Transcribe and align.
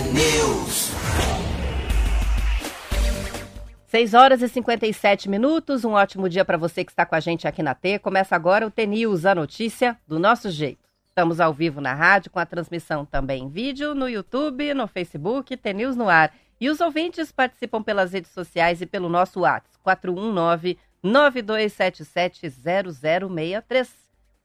News. 0.00 0.90
6 3.86 4.14
horas 4.14 4.42
e 4.42 4.48
57 4.48 5.28
minutos. 5.28 5.84
Um 5.84 5.92
ótimo 5.92 6.28
dia 6.28 6.44
para 6.44 6.56
você 6.56 6.84
que 6.84 6.90
está 6.90 7.06
com 7.06 7.14
a 7.14 7.20
gente 7.20 7.46
aqui 7.46 7.62
na 7.62 7.76
T. 7.76 8.00
Começa 8.00 8.34
agora 8.34 8.66
o 8.66 8.72
T-News, 8.72 9.24
a 9.24 9.36
notícia 9.36 9.96
do 10.04 10.18
nosso 10.18 10.50
jeito. 10.50 10.80
Estamos 11.08 11.38
ao 11.38 11.54
vivo 11.54 11.80
na 11.80 11.94
rádio, 11.94 12.32
com 12.32 12.40
a 12.40 12.46
transmissão 12.46 13.06
também 13.06 13.44
em 13.44 13.48
vídeo, 13.48 13.94
no 13.94 14.08
YouTube, 14.08 14.74
no 14.74 14.88
Facebook, 14.88 15.56
T-News 15.56 15.94
no 15.94 16.08
ar. 16.08 16.34
E 16.60 16.68
os 16.68 16.80
ouvintes 16.80 17.30
participam 17.30 17.80
pelas 17.80 18.12
redes 18.12 18.32
sociais 18.32 18.80
e 18.80 18.86
pelo 18.86 19.08
nosso 19.08 19.42
WhatsApp, 19.42 19.78
419-9277-0063. 21.04 23.88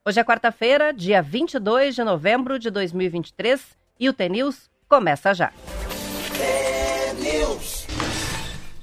Hoje 0.05 0.19
é 0.19 0.23
quarta-feira, 0.23 0.93
dia 0.93 1.23
22 1.23 1.95
de 1.95 2.03
novembro 2.03 2.59
de 2.59 2.69
2023 2.69 3.75
e 3.99 4.07
o 4.07 4.13
T-News 4.13 4.69
começa 4.89 5.33
já. 5.35 5.51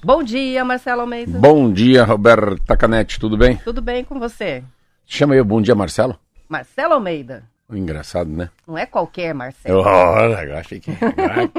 Bom 0.05 0.23
dia, 0.23 0.65
Marcelo 0.65 1.01
Almeida. 1.01 1.37
Bom 1.37 1.73
dia, 1.73 2.05
Roberta 2.05 2.77
Canete, 2.77 3.19
tudo 3.19 3.37
bem? 3.37 3.56
Tudo 3.56 3.82
bem 3.82 4.05
com 4.05 4.20
você? 4.20 4.62
Chama 5.05 5.34
eu 5.34 5.45
Bom 5.45 5.60
Dia 5.60 5.74
Marcelo? 5.74 6.16
Marcelo 6.48 6.95
Almeida. 6.95 7.42
Engraçado, 7.69 8.30
né? 8.30 8.48
Não 8.66 8.79
é 8.79 8.87
qualquer 8.87 9.34
Marcelo. 9.34 9.80
Olha, 9.80 10.45
eu 10.45 10.56
achei 10.56 10.79
que. 10.79 10.92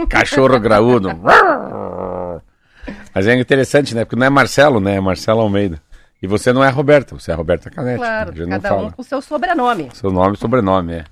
Cachorro 0.10 0.58
graúdo. 0.62 1.10
Mas 3.14 3.28
é 3.28 3.36
interessante, 3.38 3.94
né? 3.94 4.06
Porque 4.06 4.16
não 4.16 4.26
é 4.26 4.30
Marcelo, 4.30 4.80
né? 4.80 4.96
É 4.96 5.02
Marcelo 5.02 5.42
Almeida. 5.42 5.82
E 6.22 6.28
você 6.28 6.54
não 6.54 6.64
é 6.64 6.70
Roberta, 6.70 7.14
você 7.14 7.32
é 7.32 7.36
Roberta 7.36 7.70
Canete. 7.70 7.98
Claro, 7.98 8.34
cada 8.48 8.76
um 8.78 8.92
com 8.92 9.04
seu 9.04 9.22
sobrenome. 9.22 9.90
Seu 9.94 10.10
nome 10.10 10.36
e 10.36 10.40
sobrenome, 10.40 10.94
é. 10.94 11.04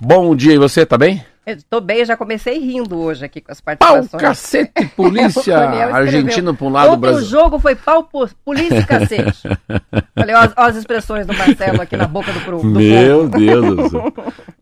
Bom 0.00 0.34
dia, 0.34 0.54
e 0.54 0.58
você, 0.58 0.86
tá 0.86 0.96
bem? 0.96 1.24
Tô 1.68 1.80
bem, 1.80 2.04
já 2.04 2.16
comecei 2.16 2.58
rindo 2.58 2.96
hoje 2.98 3.24
aqui 3.24 3.40
com 3.40 3.52
as 3.52 3.60
Pau, 3.60 3.76
participações. 3.76 4.22
cacete, 4.22 4.86
polícia! 4.96 5.58
O. 5.90 5.94
Argentino 5.94 6.54
pra 6.54 6.66
um 6.66 6.70
lado, 6.70 6.96
Brasil. 6.96 7.20
o 7.20 7.24
jogo 7.24 7.58
foi 7.58 7.74
pau, 7.74 8.04
po- 8.04 8.28
polícia 8.44 8.78
e 8.78 8.86
cacete. 8.86 9.42
Falei, 10.16 10.34
ó, 10.34 10.48
as- 10.56 10.76
expressões 10.76 11.26
do 11.26 11.34
Marcelo 11.36 11.82
aqui 11.82 11.96
na 11.96 12.06
boca 12.08 12.32
do, 12.32 12.40
pro, 12.40 12.58
do 12.62 12.64
Meu 12.70 13.28
povo. 13.28 13.38
Deus 13.38 13.76
do 13.76 13.88
céu. 13.90 14.12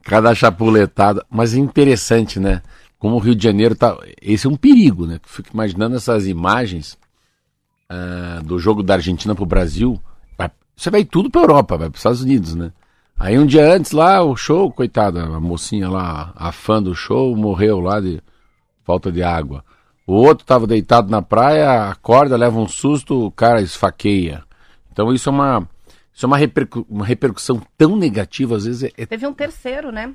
Cada 0.02 0.34
chapuletada. 0.34 1.24
Mas 1.30 1.54
é 1.54 1.58
interessante, 1.58 2.40
né? 2.40 2.60
Como 2.98 3.14
o 3.16 3.18
Rio 3.20 3.34
de 3.34 3.44
Janeiro 3.44 3.74
tá. 3.76 3.96
Esse 4.20 4.46
é 4.46 4.50
um 4.50 4.56
perigo, 4.56 5.06
né? 5.06 5.20
Fico 5.24 5.50
imaginando 5.54 5.96
essas 5.96 6.26
imagens 6.26 6.98
ah, 7.88 8.40
do 8.44 8.58
jogo 8.58 8.82
da 8.82 8.94
Argentina 8.94 9.34
pro 9.34 9.46
Brasil. 9.46 10.00
Vai- 10.36 10.50
Você 10.76 10.90
vai 10.90 11.04
tudo 11.04 11.30
pra 11.30 11.42
Europa, 11.42 11.76
vai 11.76 11.88
pros 11.90 12.00
Estados 12.00 12.22
Unidos, 12.22 12.54
né? 12.56 12.72
Aí 13.22 13.38
um 13.38 13.46
dia 13.46 13.72
antes 13.72 13.92
lá, 13.92 14.20
o 14.20 14.34
show, 14.36 14.68
coitada, 14.72 15.22
a 15.22 15.38
mocinha 15.38 15.88
lá, 15.88 16.32
a 16.34 16.50
fã 16.50 16.82
do 16.82 16.92
show, 16.92 17.36
morreu 17.36 17.78
lá 17.78 18.00
de 18.00 18.20
falta 18.82 19.12
de 19.12 19.22
água. 19.22 19.64
O 20.04 20.14
outro 20.14 20.44
tava 20.44 20.66
deitado 20.66 21.08
na 21.08 21.22
praia, 21.22 21.88
acorda, 21.88 22.36
leva 22.36 22.58
um 22.58 22.66
susto, 22.66 23.26
o 23.26 23.30
cara 23.30 23.62
esfaqueia. 23.62 24.42
Então 24.90 25.12
isso 25.12 25.28
é 25.28 25.32
uma, 25.32 25.68
isso 26.12 26.26
é 26.26 26.26
uma, 26.26 26.36
repercu- 26.36 26.84
uma 26.90 27.04
repercussão 27.06 27.62
tão 27.78 27.94
negativa, 27.94 28.56
às 28.56 28.64
vezes 28.64 28.82
é, 28.82 29.02
é- 29.02 29.06
Teve 29.06 29.24
um 29.24 29.32
terceiro, 29.32 29.92
né? 29.92 30.12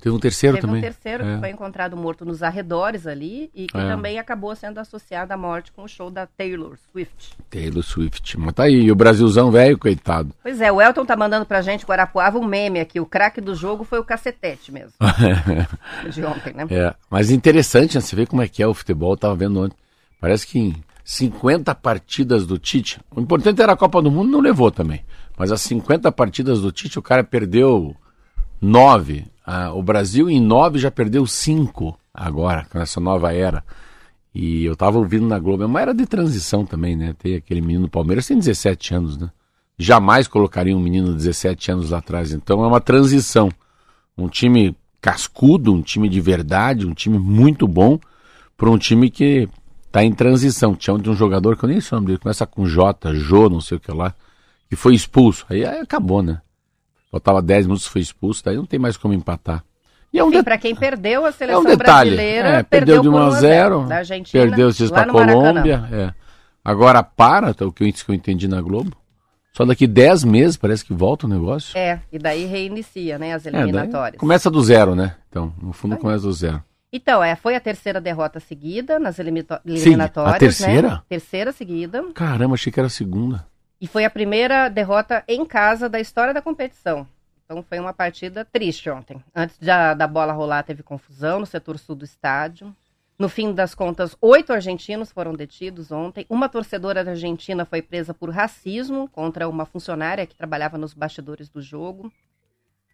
Teve 0.00 0.14
um 0.16 0.18
terceiro 0.18 0.56
Teve 0.56 0.66
também. 0.66 0.80
um 0.80 0.82
terceiro 0.82 1.24
É. 1.24 1.34
que 1.34 1.40
foi 1.40 1.50
encontrado 1.50 1.96
morto 1.96 2.24
nos 2.24 2.42
arredores 2.42 3.06
ali 3.06 3.50
e 3.54 3.66
que 3.66 3.76
É. 3.76 3.86
também 3.88 4.18
acabou 4.18 4.56
sendo 4.56 4.78
associado 4.78 5.32
à 5.32 5.36
morte 5.36 5.70
com 5.72 5.82
o 5.82 5.88
show 5.88 6.10
da 6.10 6.26
Taylor 6.26 6.76
Swift. 6.90 7.36
Taylor 7.50 7.82
Swift. 7.82 8.38
Mas 8.38 8.54
tá 8.54 8.62
aí, 8.64 8.74
e 8.84 8.90
o 8.90 8.94
Brasilzão 8.94 9.50
velho, 9.50 9.78
coitado. 9.78 10.34
Pois 10.42 10.60
é, 10.60 10.72
o 10.72 10.80
Elton 10.80 11.04
tá 11.04 11.16
mandando 11.16 11.44
pra 11.44 11.60
gente, 11.60 11.84
Guarapuava, 11.84 12.38
um 12.38 12.44
meme 12.46 12.80
aqui. 12.80 12.98
O 12.98 13.04
craque 13.06 13.40
do 13.40 13.54
jogo 13.54 13.84
foi 13.84 13.98
o 13.98 14.04
cacetete 14.04 14.72
mesmo. 14.72 14.92
de 16.10 16.24
ontem, 16.24 16.54
né? 16.54 16.66
É, 16.70 16.94
mas 17.10 17.30
interessante, 17.30 17.94
né? 17.96 18.00
Você 18.00 18.16
vê 18.16 18.24
como 18.26 18.40
é 18.42 18.48
que 18.48 18.62
é 18.62 18.66
o 18.66 18.72
futebol, 18.74 19.12
eu 19.12 19.16
tava 19.16 19.34
vendo 19.34 19.60
ontem. 19.60 19.76
Parece 20.20 20.46
que 20.46 20.58
em 20.58 20.74
50 21.04 21.74
partidas 21.74 22.46
do 22.46 22.58
Tite, 22.58 23.00
o 23.14 23.20
importante 23.20 23.60
era 23.60 23.72
a 23.72 23.76
Copa 23.76 24.00
do 24.00 24.10
Mundo, 24.10 24.30
não 24.30 24.40
levou 24.40 24.70
também. 24.70 25.04
Mas 25.36 25.50
as 25.52 25.60
50 25.62 26.10
partidas 26.12 26.60
do 26.60 26.70
Tite, 26.72 26.98
o 26.98 27.02
cara 27.02 27.24
perdeu 27.24 27.94
9. 28.60 29.26
Ah, 29.44 29.72
o 29.72 29.82
Brasil 29.82 30.28
em 30.28 30.40
9 30.40 30.78
já 30.78 30.90
perdeu 30.90 31.26
5 31.26 31.98
agora, 32.12 32.66
com 32.70 32.78
essa 32.78 33.00
nova 33.00 33.32
era. 33.32 33.64
E 34.34 34.64
eu 34.64 34.76
tava 34.76 34.98
ouvindo 34.98 35.26
na 35.26 35.38
Globo, 35.38 35.62
é 35.62 35.66
uma 35.66 35.80
era 35.80 35.92
de 35.92 36.06
transição 36.06 36.64
também, 36.64 36.94
né? 36.94 37.14
Tem 37.18 37.34
aquele 37.34 37.60
menino 37.60 37.86
do 37.86 37.90
Palmeiras, 37.90 38.26
tem 38.26 38.38
17 38.38 38.94
anos, 38.94 39.16
né? 39.18 39.30
Jamais 39.76 40.28
colocaria 40.28 40.76
um 40.76 40.80
menino 40.80 41.08
de 41.08 41.14
17 41.14 41.72
anos 41.72 41.90
lá 41.90 41.98
atrás. 41.98 42.32
Então 42.32 42.62
é 42.62 42.66
uma 42.66 42.80
transição. 42.80 43.50
Um 44.16 44.28
time 44.28 44.76
cascudo, 45.00 45.72
um 45.72 45.82
time 45.82 46.08
de 46.08 46.20
verdade, 46.20 46.86
um 46.86 46.92
time 46.92 47.18
muito 47.18 47.66
bom, 47.66 47.98
para 48.56 48.70
um 48.70 48.78
time 48.78 49.10
que 49.10 49.48
tá 49.90 50.04
em 50.04 50.12
transição. 50.12 50.74
Tinha 50.74 50.94
um 50.94 51.14
jogador 51.14 51.56
que 51.56 51.64
eu 51.64 51.68
nem 51.68 51.80
sei 51.80 51.96
o 51.96 52.00
nome 52.00 52.08
dele, 52.08 52.18
começa 52.18 52.46
com 52.46 52.66
J, 52.66 53.14
Jô, 53.14 53.48
não 53.48 53.60
sei 53.60 53.78
o 53.78 53.80
que 53.80 53.90
lá, 53.90 54.14
que 54.68 54.76
foi 54.76 54.94
expulso. 54.94 55.46
Aí 55.48 55.64
acabou, 55.64 56.22
né? 56.22 56.40
Faltava 57.10 57.42
10 57.42 57.66
minutos, 57.66 57.86
foi 57.86 58.00
expulso, 58.00 58.44
daí 58.44 58.56
não 58.56 58.66
tem 58.66 58.78
mais 58.78 58.96
como 58.96 59.12
empatar. 59.14 59.64
E 60.12 60.18
é 60.18 60.24
um 60.24 60.28
detalhe. 60.28 60.44
pra 60.44 60.58
quem 60.58 60.74
perdeu, 60.74 61.24
a 61.24 61.28
É 61.28 61.32
seleção 61.32 61.62
um 61.62 61.64
detalhe. 61.64 62.10
brasileira 62.10 62.48
É, 62.48 62.62
perdeu 62.62 63.00
de 63.00 63.08
por 63.08 63.14
1 63.14 63.18
a 63.18 63.28
1 63.28 63.30
0, 63.32 63.84
da 63.86 63.96
Argentina, 63.96 64.44
perdeu 64.44 64.68
esses 64.68 64.90
lá 64.90 65.00
da 65.00 65.06
no 65.06 65.12
Maracanã. 65.14 65.40
Colômbia. 65.52 65.88
É. 65.92 66.14
Agora 66.64 67.02
para, 67.02 67.54
tá, 67.54 67.64
o 67.66 67.72
que 67.72 67.84
eu, 67.84 68.14
entendi 68.14 68.46
na 68.48 68.60
Globo. 68.60 68.96
Só 69.52 69.64
daqui 69.64 69.86
10 69.86 70.24
meses 70.24 70.56
parece 70.56 70.84
que 70.84 70.92
volta 70.92 71.26
o 71.26 71.28
negócio. 71.28 71.76
É, 71.76 72.00
e 72.12 72.18
daí 72.18 72.44
reinicia, 72.44 73.18
né, 73.18 73.32
as 73.34 73.46
É, 73.46 73.48
eliminatórias. 73.50 74.18
começa 74.20 74.50
do 74.50 74.62
zero, 74.62 74.94
né? 74.94 75.16
Então, 75.28 75.52
no 75.60 75.72
fundo 75.72 75.96
começa 75.96 76.22
do 76.22 76.32
zero. 76.32 76.62
Então, 76.92 77.22
é, 77.22 77.36
foi 77.36 77.54
a 77.54 77.60
terceira 77.60 78.00
derrota 78.00 78.40
seguida 78.40 78.98
nas 78.98 79.18
eliminatórias, 79.18 79.86
a 80.16 80.38
terceira? 80.38 80.88
né? 80.88 81.00
Terceira 81.08 81.52
seguida. 81.52 82.04
Caramba, 82.14 82.54
achei 82.54 82.72
que 82.72 82.80
era 82.80 82.86
a 82.88 82.90
segunda. 82.90 83.46
E 83.80 83.86
foi 83.86 84.04
a 84.04 84.10
primeira 84.10 84.68
derrota 84.68 85.24
em 85.26 85.44
casa 85.44 85.88
da 85.88 85.98
história 85.98 86.34
da 86.34 86.42
competição. 86.42 87.06
Então 87.44 87.62
foi 87.62 87.80
uma 87.80 87.92
partida 87.92 88.44
triste 88.44 88.88
ontem. 88.90 89.22
Antes 89.34 89.58
da, 89.58 89.94
da 89.94 90.06
bola 90.06 90.32
rolar, 90.32 90.62
teve 90.62 90.82
confusão 90.82 91.40
no 91.40 91.46
setor 91.46 91.78
sul 91.78 91.96
do 91.96 92.04
estádio. 92.04 92.74
No 93.18 93.28
fim 93.28 93.52
das 93.52 93.74
contas, 93.74 94.16
oito 94.20 94.52
argentinos 94.52 95.12
foram 95.12 95.34
detidos 95.34 95.92
ontem. 95.92 96.24
Uma 96.30 96.48
torcedora 96.48 97.00
Argentina 97.00 97.64
foi 97.64 97.82
presa 97.82 98.14
por 98.14 98.30
racismo 98.30 99.08
contra 99.08 99.48
uma 99.48 99.66
funcionária 99.66 100.26
que 100.26 100.34
trabalhava 100.34 100.78
nos 100.78 100.94
bastidores 100.94 101.48
do 101.48 101.60
jogo. 101.60 102.10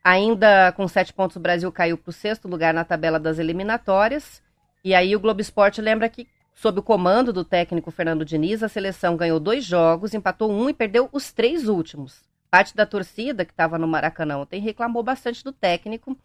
Ainda 0.03 0.73
com 0.73 0.89
sete 0.89 1.13
pontos, 1.13 1.37
o 1.37 1.41
Brasil 1.41 1.71
caiu 1.71 1.99
para 1.99 2.11
o 2.11 2.13
sexto 2.13 2.49
lugar 2.49 2.73
na 2.73 2.85
tabela 2.85 3.21
das 3.21 3.39
eliminatórias. 3.39 4.43
E 4.83 4.95
aí 4.95 5.15
o 5.15 5.21
Globo 5.21 5.41
Esporte 5.41 5.81
lembra 5.81 6.09
que, 6.09 6.27
sob 6.57 6.81
o 6.81 6.83
comando 6.83 7.33
do 7.33 7.45
técnico 7.45 7.91
Fernando 7.91 8.25
Diniz, 8.25 8.63
a 8.63 8.69
seleção 8.69 9.17
ganhou 9.17 9.39
dois 9.39 9.63
jogos, 9.65 10.15
empatou 10.15 10.51
um 10.51 10.69
e 10.71 10.75
perdeu 10.75 11.09
os 11.13 11.31
três 11.31 11.69
últimos. 11.69 12.23
Parte 12.51 12.75
da 12.75 12.87
torcida 12.87 13.45
que 13.45 13.53
estava 13.53 13.79
no 13.79 13.87
Maracanã 13.87 14.39
ontem 14.39 14.61
reclamou 14.61 15.03
bastante 15.03 15.45
do 15.45 15.53
técnico 15.53 16.17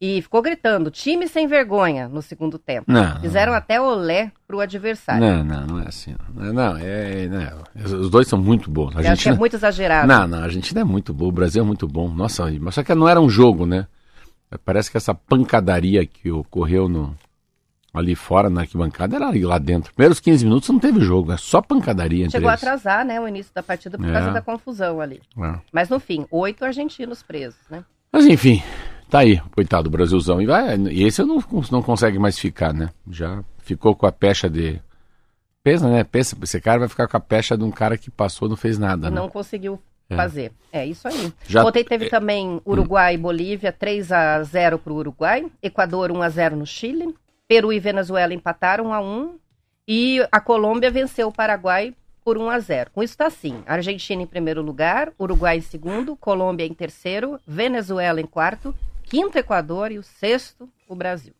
e 0.00 0.22
ficou 0.22 0.40
gritando: 0.40 0.90
time 0.90 1.26
sem 1.26 1.48
vergonha 1.48 2.08
no 2.08 2.22
segundo 2.22 2.58
tempo. 2.58 2.90
Não. 2.92 3.20
Fizeram 3.20 3.52
até 3.52 3.80
olé 3.80 4.30
pro 4.46 4.60
adversário. 4.60 5.20
Não, 5.20 5.42
não, 5.42 5.66
não 5.66 5.80
é 5.80 5.88
assim. 5.88 6.14
Não, 6.32 6.52
não, 6.52 6.76
é, 6.76 7.26
não. 7.26 7.98
Os 8.00 8.10
dois 8.10 8.28
são 8.28 8.38
muito 8.38 8.70
bons. 8.70 8.90
A 8.90 8.92
Eu 8.92 8.98
acho 8.98 9.02
que 9.02 9.06
é 9.06 9.10
Argentina... 9.10 9.36
muito 9.36 9.56
exagerado. 9.56 10.06
Não, 10.06 10.28
não, 10.28 10.38
a 10.38 10.44
Argentina 10.44 10.80
é 10.82 10.84
muito 10.84 11.12
boa, 11.12 11.30
o 11.30 11.32
Brasil 11.32 11.62
é 11.62 11.66
muito 11.66 11.88
bom. 11.88 12.08
Nossa, 12.08 12.48
mas 12.60 12.76
só 12.76 12.84
que 12.84 12.94
não 12.94 13.08
era 13.08 13.20
um 13.20 13.28
jogo, 13.28 13.66
né? 13.66 13.88
Parece 14.64 14.90
que 14.90 14.96
essa 14.96 15.14
pancadaria 15.14 16.06
que 16.06 16.30
ocorreu 16.30 16.88
no, 16.88 17.16
ali 17.92 18.14
fora 18.14 18.48
na 18.48 18.62
arquibancada 18.62 19.16
era 19.16 19.28
ali 19.28 19.44
lá 19.44 19.58
dentro. 19.58 19.92
Primeiros 19.94 20.18
15 20.20 20.44
minutos 20.44 20.68
não 20.70 20.78
teve 20.78 21.00
jogo, 21.00 21.32
é 21.32 21.36
só 21.36 21.60
pancadaria 21.60 22.28
Chegou 22.30 22.48
a 22.48 22.54
atrasar, 22.54 23.04
né, 23.04 23.20
o 23.20 23.28
início 23.28 23.52
da 23.54 23.62
partida 23.62 23.98
por 23.98 24.08
É. 24.08 24.12
causa 24.12 24.30
da 24.32 24.40
confusão 24.40 25.00
ali. 25.00 25.20
É. 25.38 25.54
Mas 25.72 25.88
no 25.88 26.00
fim, 26.00 26.26
oito 26.30 26.64
argentinos 26.64 27.22
presos, 27.22 27.60
né? 27.70 27.84
Mas 28.12 28.26
enfim, 28.26 28.62
tá 29.10 29.20
aí, 29.20 29.40
coitado 29.54 29.84
do 29.84 29.90
Brasilzão. 29.90 30.40
E, 30.40 30.46
vai, 30.46 30.76
e 30.76 31.02
esse 31.04 31.22
não, 31.22 31.42
não 31.70 31.82
consegue 31.82 32.18
mais 32.18 32.38
ficar, 32.38 32.72
né? 32.72 32.90
Já 33.10 33.42
ficou 33.58 33.94
com 33.94 34.06
a 34.06 34.12
pecha 34.12 34.48
de. 34.50 34.80
Pensa, 35.62 35.88
né? 35.88 36.02
Pensa, 36.02 36.36
esse 36.42 36.60
cara 36.60 36.80
vai 36.80 36.88
ficar 36.88 37.06
com 37.06 37.16
a 37.16 37.20
pecha 37.20 37.56
de 37.56 37.62
um 37.64 37.70
cara 37.70 37.96
que 37.96 38.10
passou 38.10 38.48
e 38.48 38.50
não 38.50 38.56
fez 38.56 38.78
nada, 38.78 39.08
né? 39.08 39.16
não 39.16 39.28
conseguiu 39.28 39.78
É. 40.10 40.16
fazer. 40.16 40.52
É 40.72 40.84
isso 40.84 41.06
aí. 41.06 41.32
Já- 41.46 41.64
Ontem 41.64 41.84
teve 41.84 42.10
também 42.10 42.60
Uruguai 42.66 43.14
e 43.14 43.18
Bolívia, 43.18 43.70
3 43.72 44.10
a 44.10 44.42
0 44.42 44.78
para 44.78 44.92
o 44.92 44.96
Uruguai. 44.96 45.46
Equador 45.62 46.10
1 46.10 46.20
a 46.20 46.28
0 46.28 46.56
no 46.56 46.66
Chile. 46.66 47.14
Peru 47.52 47.70
e 47.70 47.78
Venezuela 47.78 48.32
empataram 48.32 48.86
1 48.86 48.92
a 48.94 49.00
1 49.02 49.38
e 49.86 50.26
a 50.32 50.40
Colômbia 50.40 50.90
venceu 50.90 51.28
o 51.28 51.32
Paraguai 51.32 51.94
por 52.24 52.38
1 52.38 52.48
a 52.48 52.58
0. 52.58 52.90
Com 52.94 53.02
isso 53.02 53.12
está 53.12 53.26
assim: 53.26 53.62
Argentina 53.66 54.22
em 54.22 54.26
primeiro 54.26 54.62
lugar, 54.62 55.12
Uruguai 55.20 55.58
em 55.58 55.60
segundo, 55.60 56.16
Colômbia 56.16 56.64
em 56.64 56.72
terceiro, 56.72 57.38
Venezuela 57.46 58.22
em 58.22 58.24
quarto, 58.26 58.74
quinto 59.02 59.36
Equador 59.36 59.92
e 59.92 59.98
o 59.98 60.02
sexto 60.02 60.66
o 60.88 60.94
Brasil. 60.94 61.34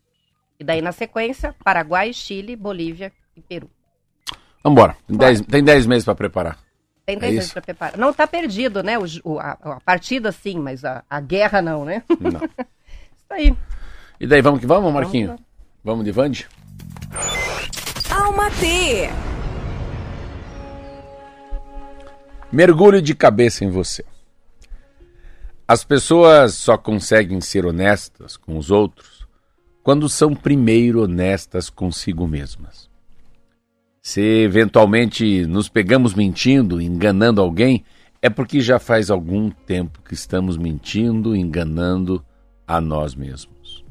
E 0.61 0.65
daí 0.65 0.83
na 0.83 0.93
sequência, 0.93 1.55
Paraguai, 1.65 2.13
Chile, 2.13 2.57
Bolívia 2.57 3.11
e 3.35 3.41
Peru. 3.41 3.71
Vambora, 4.63 4.95
tem 5.09 5.17
10 5.17 5.41
tem 5.41 5.65
dez 5.65 5.87
meses 5.87 6.05
pra 6.05 6.15
preparar. 6.15 6.59
Tem 7.07 7.17
É 7.17 7.21
10 7.21 7.33
isso? 7.33 7.41
anos 7.41 7.53
para 7.55 7.63
preparar. 7.63 7.97
Não 7.99 8.11
está 8.11 8.27
perdido, 8.27 8.83
né? 8.83 8.97
O- 9.25 9.39
a, 9.41 9.53
a 9.63 9.81
partida 9.81 10.31
sim, 10.31 10.59
mas 10.59 10.85
a, 10.85 11.03
a 11.09 11.21
guerra 11.21 11.63
não, 11.63 11.87
né? 11.87 12.03
Não. 12.21 12.41
Isso 13.17 13.31
aí. 13.31 13.57
E 14.21 14.27
daí, 14.27 14.43
vamos 14.43 14.61
que 14.61 14.67
vamos, 14.67 14.93
Marquinho? 14.93 15.29
Vamos 15.29 15.52
Vamos 15.85 16.05
de 16.05 16.13
Vande? 16.13 16.47
Alma 18.09 18.49
T. 18.53 19.11
Mergulhe 22.53 23.03
de 23.03 23.17
cabeça 23.17 23.65
em 23.65 23.71
você. 23.71 24.05
As 25.67 25.83
pessoas 25.83 26.55
só 26.55 26.79
conseguem 26.79 27.41
ser 27.41 27.67
honestas 27.67 28.37
com 28.37 28.57
os 28.57 28.71
outros 28.71 29.27
quando 29.83 30.09
são 30.09 30.37
primeiro 30.37 31.03
honestas 31.03 31.69
consigo 31.69 32.29
mesmas. 32.29 32.89
Se 34.01 34.21
eventualmente 34.21 35.45
nos 35.47 35.69
pegamos 35.69 36.15
mentindo, 36.15 36.81
enganando 36.81 37.41
alguém, 37.41 37.85
é 38.21 38.31
porque 38.31 38.61
já 38.61 38.79
faz 38.79 39.11
algum 39.11 39.51
tempo 39.51 40.01
que 40.03 40.15
estamos 40.15 40.57
mentindo, 40.57 41.35
enganando 41.35 42.25
a 42.67 42.81
nós 42.81 43.17
mesmos. 43.17 43.85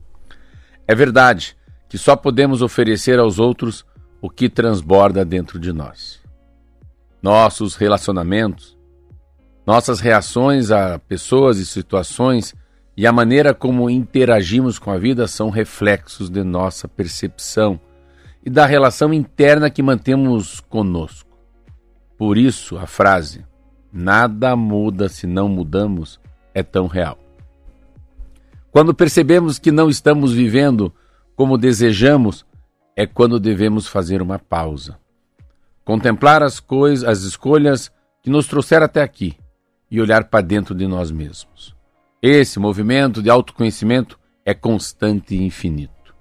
É 0.88 0.96
verdade 0.96 1.58
que 1.92 1.98
só 1.98 2.16
podemos 2.16 2.62
oferecer 2.62 3.20
aos 3.20 3.38
outros 3.38 3.86
o 4.22 4.30
que 4.30 4.48
transborda 4.48 5.26
dentro 5.26 5.60
de 5.60 5.74
nós. 5.74 6.22
Nossos 7.22 7.76
relacionamentos, 7.76 8.78
nossas 9.68 10.00
reações 10.00 10.72
a 10.72 10.98
pessoas 10.98 11.58
e 11.58 11.66
situações 11.66 12.56
e 12.96 13.06
a 13.06 13.12
maneira 13.12 13.54
como 13.54 13.90
interagimos 13.90 14.80
com 14.80 14.90
a 14.90 14.98
vida 14.98 15.28
são 15.28 15.50
reflexos 15.50 16.30
de 16.30 16.46
nossa 16.46 16.88
percepção 16.88 17.78
e 18.42 18.50
da 18.50 18.66
relação 18.66 19.14
interna 19.14 19.70
que 19.70 19.84
mantemos 19.84 20.62
conosco. 20.62 21.38
Por 22.18 22.38
isso, 22.38 22.78
a 22.78 22.88
frase 22.88 23.44
Nada 23.92 24.56
muda 24.56 25.10
se 25.10 25.28
não 25.28 25.50
mudamos 25.50 26.22
é 26.54 26.64
tão 26.64 26.88
real. 26.88 27.20
Quando 28.72 28.94
percebemos 28.94 29.60
que 29.60 29.74
não 29.74 29.90
estamos 29.90 30.32
vivendo 30.32 30.94
como 31.42 31.58
desejamos, 31.58 32.46
é 32.96 33.08
quando 33.08 33.40
devemos 33.40 33.88
fazer 33.88 34.22
uma 34.22 34.38
pausa. 34.38 35.00
Contemplar 35.84 36.44
as 36.44 36.60
coisas, 36.60 37.04
as 37.04 37.24
escolhas 37.24 37.92
que 38.22 38.30
nos 38.30 38.46
trouxeram 38.46 38.86
até 38.86 39.02
aqui 39.02 39.36
e 39.90 40.00
olhar 40.00 40.26
para 40.26 40.46
dentro 40.46 40.76
de 40.76 40.86
nós 40.86 41.10
mesmos. 41.10 41.76
Esse 42.22 42.60
movimento 42.60 43.24
de 43.24 43.30
autoconhecimento 43.32 44.20
é 44.46 44.54
constante 44.54 45.34
e 45.34 45.42
infinito. 45.42 46.14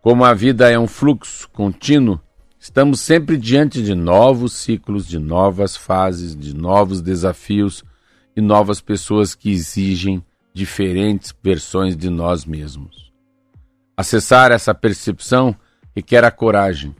Como 0.00 0.24
a 0.24 0.34
vida 0.34 0.68
é 0.68 0.76
um 0.76 0.88
fluxo 0.88 1.48
contínuo, 1.50 2.20
Estamos 2.58 2.98
sempre 2.98 3.36
diante 3.36 3.80
de 3.80 3.94
novos 3.94 4.54
ciclos, 4.54 5.06
de 5.06 5.20
novas 5.20 5.76
fases, 5.76 6.34
de 6.34 6.52
novos 6.52 7.00
desafios 7.00 7.84
e 8.36 8.40
novas 8.40 8.80
pessoas 8.80 9.36
que 9.36 9.52
exigem 9.52 10.20
diferentes 10.52 11.32
versões 11.40 11.96
de 11.96 12.10
nós 12.10 12.44
mesmos. 12.44 13.11
Acessar 14.02 14.50
essa 14.50 14.74
percepção 14.74 15.54
requer 15.94 16.24
a 16.24 16.30
coragem. 16.32 16.92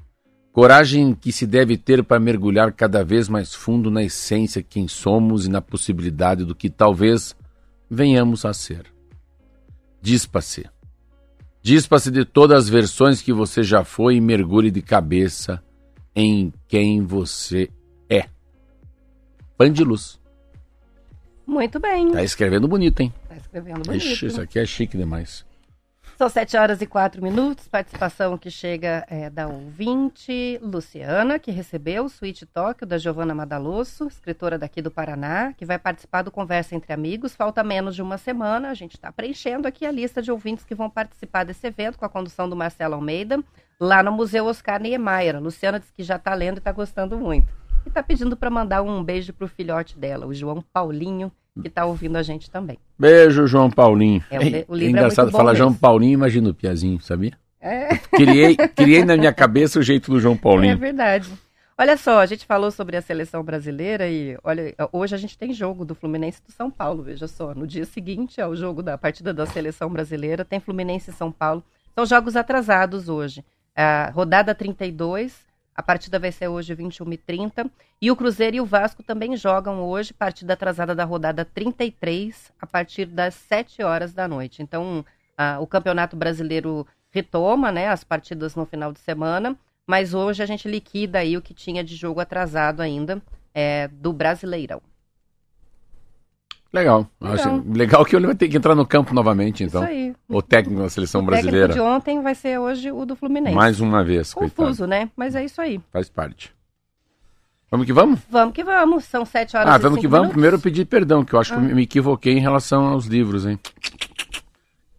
Coragem 0.52 1.16
que 1.16 1.32
se 1.32 1.48
deve 1.48 1.76
ter 1.76 2.04
para 2.04 2.20
mergulhar 2.20 2.72
cada 2.72 3.02
vez 3.02 3.28
mais 3.28 3.52
fundo 3.52 3.90
na 3.90 4.04
essência 4.04 4.62
quem 4.62 4.86
somos 4.86 5.44
e 5.44 5.50
na 5.50 5.60
possibilidade 5.60 6.44
do 6.44 6.54
que 6.54 6.70
talvez 6.70 7.34
venhamos 7.90 8.44
a 8.44 8.54
ser. 8.54 8.86
Dispa-se. 10.00 10.64
Dispa-se 11.60 12.08
de 12.08 12.24
todas 12.24 12.66
as 12.66 12.68
versões 12.68 13.20
que 13.20 13.32
você 13.32 13.64
já 13.64 13.82
foi 13.82 14.14
e 14.14 14.20
mergulhe 14.20 14.70
de 14.70 14.80
cabeça 14.80 15.60
em 16.14 16.52
quem 16.68 17.02
você 17.04 17.68
é. 18.08 18.26
Pan 19.58 19.72
de 19.72 19.82
luz. 19.82 20.20
Muito 21.44 21.80
bem. 21.80 22.12
Tá 22.12 22.22
escrevendo 22.22 22.68
bonito, 22.68 23.00
hein? 23.00 23.12
Tá 23.28 23.36
escrevendo 23.36 23.82
bonito. 23.82 24.06
Ixi, 24.06 24.26
isso 24.26 24.40
aqui 24.40 24.60
é 24.60 24.64
chique 24.64 24.96
demais. 24.96 25.44
São 26.22 26.28
sete 26.28 26.56
horas 26.56 26.80
e 26.80 26.86
quatro 26.86 27.20
minutos. 27.20 27.66
Participação 27.66 28.38
que 28.38 28.48
chega 28.48 29.04
é, 29.10 29.28
da 29.28 29.48
ouvinte 29.48 30.56
Luciana, 30.62 31.36
que 31.36 31.50
recebeu 31.50 32.04
o 32.04 32.08
Suíte 32.08 32.46
Tóquio 32.46 32.86
da 32.86 32.96
Giovana 32.96 33.34
Madalosso, 33.34 34.06
escritora 34.06 34.56
daqui 34.56 34.80
do 34.80 34.88
Paraná, 34.88 35.52
que 35.52 35.66
vai 35.66 35.80
participar 35.80 36.22
do 36.22 36.30
Conversa 36.30 36.76
Entre 36.76 36.92
Amigos. 36.92 37.34
Falta 37.34 37.64
menos 37.64 37.96
de 37.96 38.02
uma 38.02 38.18
semana. 38.18 38.70
A 38.70 38.74
gente 38.74 38.92
está 38.92 39.10
preenchendo 39.10 39.66
aqui 39.66 39.84
a 39.84 39.90
lista 39.90 40.22
de 40.22 40.30
ouvintes 40.30 40.64
que 40.64 40.76
vão 40.76 40.88
participar 40.88 41.42
desse 41.42 41.66
evento 41.66 41.98
com 41.98 42.04
a 42.04 42.08
condução 42.08 42.48
do 42.48 42.54
Marcelo 42.54 42.94
Almeida, 42.94 43.42
lá 43.80 44.00
no 44.00 44.12
Museu 44.12 44.46
Oscar 44.46 44.80
Niemeyer. 44.80 45.34
A 45.34 45.40
Luciana 45.40 45.80
disse 45.80 45.92
que 45.92 46.04
já 46.04 46.14
está 46.14 46.32
lendo 46.34 46.58
e 46.58 46.60
está 46.60 46.70
gostando 46.70 47.18
muito. 47.18 47.52
E 47.84 47.88
está 47.88 48.00
pedindo 48.00 48.36
para 48.36 48.48
mandar 48.48 48.80
um 48.82 49.02
beijo 49.02 49.32
para 49.32 49.46
o 49.46 49.48
filhote 49.48 49.98
dela, 49.98 50.24
o 50.24 50.32
João 50.32 50.62
Paulinho, 50.72 51.32
que 51.60 51.68
está 51.68 51.84
ouvindo 51.84 52.16
a 52.16 52.22
gente 52.22 52.50
também. 52.50 52.78
Beijo, 52.98 53.46
João 53.46 53.70
Paulinho. 53.70 54.22
É, 54.30 54.38
o, 54.38 54.40
o 54.40 54.74
livro 54.74 54.74
é 54.74 54.88
engraçado 54.90 55.24
muito 55.26 55.32
bom 55.32 55.38
falar 55.38 55.52
mesmo. 55.52 55.64
João 55.66 55.74
Paulinho, 55.74 56.14
imagina 56.14 56.48
o 56.50 56.54
Piazinho, 56.54 57.00
sabia? 57.00 57.32
É. 57.60 57.96
Criei, 57.96 58.56
criei 58.56 59.04
na 59.04 59.16
minha 59.16 59.32
cabeça 59.32 59.78
o 59.78 59.82
jeito 59.82 60.10
do 60.10 60.18
João 60.18 60.34
É 60.34 60.38
Paulinho. 60.38 60.78
verdade. 60.78 61.30
Olha 61.78 61.96
só, 61.96 62.20
a 62.20 62.26
gente 62.26 62.44
falou 62.46 62.70
sobre 62.70 62.96
a 62.96 63.02
seleção 63.02 63.42
brasileira 63.42 64.08
e 64.08 64.36
olha, 64.44 64.74
hoje 64.92 65.14
a 65.14 65.18
gente 65.18 65.36
tem 65.38 65.52
jogo 65.52 65.84
do 65.84 65.94
Fluminense 65.94 66.40
e 66.42 66.46
do 66.50 66.52
São 66.54 66.70
Paulo, 66.70 67.02
veja 67.02 67.26
só. 67.26 67.54
No 67.54 67.66
dia 67.66 67.84
seguinte 67.84 68.40
ao 68.40 68.54
jogo 68.54 68.82
da 68.82 68.96
partida 68.98 69.32
da 69.32 69.46
seleção 69.46 69.88
brasileira, 69.90 70.44
tem 70.44 70.60
Fluminense 70.60 71.10
e 71.10 71.14
São 71.14 71.32
Paulo. 71.32 71.62
São 71.94 72.04
jogos 72.06 72.36
atrasados 72.36 73.08
hoje. 73.08 73.44
A 73.74 74.10
rodada 74.14 74.54
32, 74.54 75.34
a 75.74 75.82
partida 75.82 76.18
vai 76.18 76.30
ser 76.30 76.48
hoje 76.48 76.74
21h30. 76.74 77.70
E 78.00 78.10
o 78.10 78.16
Cruzeiro 78.16 78.56
e 78.56 78.60
o 78.60 78.66
Vasco 78.66 79.02
também 79.02 79.36
jogam 79.36 79.82
hoje, 79.82 80.12
partida 80.12 80.52
atrasada 80.52 80.94
da 80.94 81.04
rodada 81.04 81.44
33, 81.44 82.52
a 82.60 82.66
partir 82.66 83.06
das 83.06 83.34
7 83.34 83.82
horas 83.82 84.12
da 84.12 84.28
noite. 84.28 84.62
Então, 84.62 85.04
ah, 85.36 85.58
o 85.60 85.66
Campeonato 85.66 86.16
Brasileiro 86.16 86.86
retoma 87.10 87.70
né, 87.70 87.88
as 87.88 88.04
partidas 88.04 88.54
no 88.54 88.66
final 88.66 88.92
de 88.92 89.00
semana, 89.00 89.56
mas 89.86 90.14
hoje 90.14 90.42
a 90.42 90.46
gente 90.46 90.68
liquida 90.68 91.18
aí 91.18 91.36
o 91.36 91.42
que 91.42 91.54
tinha 91.54 91.82
de 91.84 91.94
jogo 91.94 92.20
atrasado 92.20 92.80
ainda 92.80 93.22
é, 93.54 93.88
do 93.88 94.12
Brasileirão. 94.12 94.80
Legal. 96.72 97.06
Legal. 97.20 97.34
Acho- 97.34 97.64
legal 97.70 98.04
que 98.04 98.16
ele 98.16 98.26
vai 98.26 98.34
ter 98.34 98.48
que 98.48 98.56
entrar 98.56 98.74
no 98.74 98.86
campo 98.86 99.12
novamente, 99.14 99.62
então. 99.62 99.82
Isso 99.82 99.90
aí. 99.92 100.14
O 100.28 100.40
técnico 100.40 100.80
da 100.80 100.88
seleção 100.88 101.20
o 101.20 101.24
brasileira. 101.24 101.68
técnico 101.68 101.86
de 101.86 101.94
ontem 101.96 102.22
vai 102.22 102.34
ser 102.34 102.58
hoje 102.58 102.90
o 102.90 103.04
do 103.04 103.14
Fluminense. 103.14 103.54
Mais 103.54 103.78
uma 103.80 104.02
vez, 104.02 104.32
coitado. 104.32 104.54
Confuso, 104.56 104.86
né? 104.86 105.10
Mas 105.14 105.34
é 105.34 105.44
isso 105.44 105.60
aí. 105.60 105.80
Faz 105.92 106.08
parte. 106.08 106.52
Vamos 107.70 107.86
que 107.86 107.92
vamos? 107.92 108.20
Vamos 108.30 108.54
que 108.54 108.64
vamos. 108.64 109.04
São 109.04 109.24
sete 109.24 109.56
horas 109.56 109.68
Ah, 109.74 109.78
vamos 109.78 109.98
que 109.98 110.06
vamos. 110.06 110.28
minutos. 110.28 110.32
Primeiro 110.34 110.56
eu 110.56 110.60
pedi 110.60 110.84
perdão, 110.84 111.24
que 111.24 111.34
eu 111.34 111.40
acho 111.40 111.54
Ah. 111.54 111.58
que 111.58 111.70
eu 111.70 111.74
me 111.76 111.82
equivoquei 111.82 112.34
em 112.34 112.40
relação 112.40 112.86
aos 112.86 113.06
livros, 113.06 113.44
hein? 113.46 113.58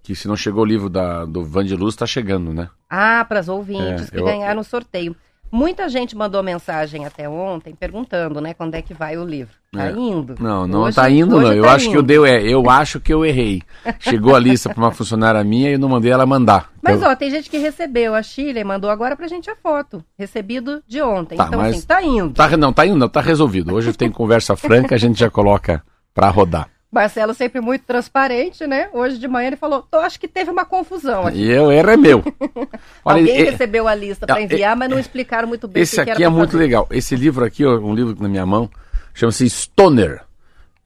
Que 0.02 0.14
se 0.16 0.28
não 0.28 0.36
chegou 0.36 0.64
o 0.64 0.66
livro 0.66 0.90
da, 0.90 1.24
do 1.26 1.44
Van 1.46 1.64
de 1.64 1.76
Luz, 1.76 1.96
tá 1.96 2.06
chegando, 2.06 2.54
né? 2.54 2.70
Ah, 2.90 3.24
para 3.28 3.40
os 3.40 3.48
ouvintes 3.50 4.08
É, 4.08 4.12
que 4.12 4.20
eu- 4.20 4.26
ganharam 4.26 4.60
o 4.62 4.64
sorteio. 4.64 5.16
Muita 5.54 5.88
gente 5.88 6.16
mandou 6.18 6.42
mensagem 6.42 7.06
até 7.06 7.30
ontem 7.30 7.76
perguntando, 7.76 8.42
né, 8.42 8.56
quando 8.56 8.74
é 8.74 8.82
que 8.82 8.92
vai 8.92 9.16
o 9.18 9.24
livro. 9.24 9.54
Tá 9.72 9.86
É. 9.88 9.92
indo? 9.92 10.34
Não, 10.40 10.66
não 10.66 10.82
Hoje- 10.82 10.96
tá 10.96 11.08
indo, 11.12 11.40
não. 11.40 11.54
Eu 11.54 11.62
tá 11.64 11.74
acho 11.74 11.92
que 11.92 11.96
eu 11.96 12.02
dei, 12.02 12.18
é, 12.26 12.42
eu 12.52 12.68
acho 12.72 13.00
que 13.00 13.14
eu 13.14 13.24
errei. 13.24 13.62
Chegou 14.00 14.36
a 14.36 14.40
lista 14.40 14.74
para 14.74 14.84
uma 14.84 14.92
funcionária 14.92 15.44
minha 15.44 15.70
e 15.70 15.74
eu 15.74 15.80
não 15.80 15.90
mandei 15.90 16.12
ela 16.12 16.26
mandar. 16.26 16.72
Mas, 16.82 16.98
Então- 16.98 17.12
ó, 17.12 17.16
tem 17.16 17.30
gente 17.30 17.52
que 17.52 17.60
recebeu. 17.60 18.16
A 18.16 18.24
Chile 18.24 18.64
mandou 18.64 18.90
agora 18.90 19.16
pra 19.16 19.28
gente 19.28 19.48
a 19.52 19.56
foto. 19.56 20.04
Recebido 20.18 20.82
de 20.88 21.02
ontem. 21.04 21.38
Tá, 21.38 21.46
então, 21.46 21.60
mas- 21.60 21.78
assim, 21.78 21.86
tá 21.86 22.02
indo. 22.02 22.34
Tá, 22.34 22.58
não, 22.58 22.74
tá 22.74 22.86
indo, 22.88 22.96
não, 22.98 23.08
tá 23.08 23.22
resolvido. 23.22 23.76
Hoje 23.76 23.94
tem 23.94 24.10
conversa 24.12 24.56
franca, 24.56 24.96
a 24.96 24.98
gente 24.98 25.20
já 25.20 25.30
coloca 25.30 25.84
pra 26.16 26.30
rodar. 26.30 26.68
Marcelo 26.94 27.34
sempre 27.34 27.60
muito 27.60 27.84
transparente, 27.86 28.68
né? 28.68 28.88
Hoje 28.94 29.18
de 29.18 29.28
manhã 29.28 29.48
ele 29.48 29.56
falou, 29.56 29.82
tô, 29.82 29.98
acho 29.98 30.20
que 30.20 30.28
teve 30.28 30.52
uma 30.52 30.64
confusão 30.66 31.28
aqui. 31.28 31.40
E 31.40 31.50
eu, 31.50 31.72
erro 31.72 31.90
é 31.90 31.98
meu. 31.98 32.20
Olha, 33.04 33.20
Alguém 33.22 33.40
e- 33.40 33.44
recebeu 33.50 33.88
a 33.88 33.96
lista 33.96 34.26
Ah, 34.30 34.42
enviar, 34.42 34.76
mas 34.76 34.90
não 34.90 35.00
explicaram 35.00 35.48
muito 35.48 35.68
bem 35.68 35.82
esse 35.84 35.96
o 35.96 36.00
que 36.00 36.06
que 36.06 36.12
aqui 36.12 36.24
era 36.24 36.32
é 36.32 36.36
muito 36.36 36.52
fazer. 36.52 36.64
legal. 36.64 36.88
Esse 36.92 37.16
livro 37.16 37.44
aqui, 37.44 37.66
ó, 37.66 37.78
um 37.80 37.96
livro 37.96 38.16
na 38.22 38.30
minha 38.30 38.46
mão, 38.46 38.70
chama-se 39.14 39.50
Stoner. 39.50 40.22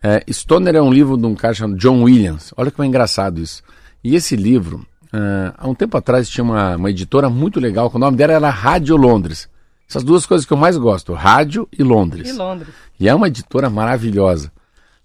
É, 0.01 0.23
Stoner 0.31 0.75
é 0.75 0.81
um 0.81 0.91
livro 0.93 1.17
de 1.17 1.25
um 1.25 1.35
cara 1.35 1.53
chamado 1.53 1.77
John 1.77 2.03
Williams. 2.03 2.53
Olha 2.55 2.71
como 2.71 2.85
é 2.85 2.87
engraçado 2.87 3.41
isso. 3.41 3.61
E 4.03 4.15
esse 4.15 4.35
livro, 4.35 4.85
ah, 5.11 5.53
há 5.57 5.67
um 5.67 5.75
tempo 5.75 5.97
atrás 5.97 6.29
tinha 6.29 6.43
uma, 6.43 6.75
uma 6.77 6.89
editora 6.89 7.29
muito 7.29 7.59
legal, 7.59 7.89
que 7.89 7.95
o 7.97 7.99
nome 7.99 8.15
dela 8.15 8.33
era 8.33 8.49
Rádio 8.49 8.95
Londres. 8.95 9.49
Essas 9.89 10.03
duas 10.03 10.25
coisas 10.25 10.45
que 10.45 10.51
eu 10.53 10.57
mais 10.57 10.77
gosto, 10.77 11.13
rádio 11.13 11.67
e 11.77 11.81
Londres. 11.81 12.27
De 12.27 12.33
Londres. 12.33 12.73
E 12.99 13.07
é 13.07 13.15
uma 13.15 13.27
editora 13.27 13.69
maravilhosa. 13.69 14.51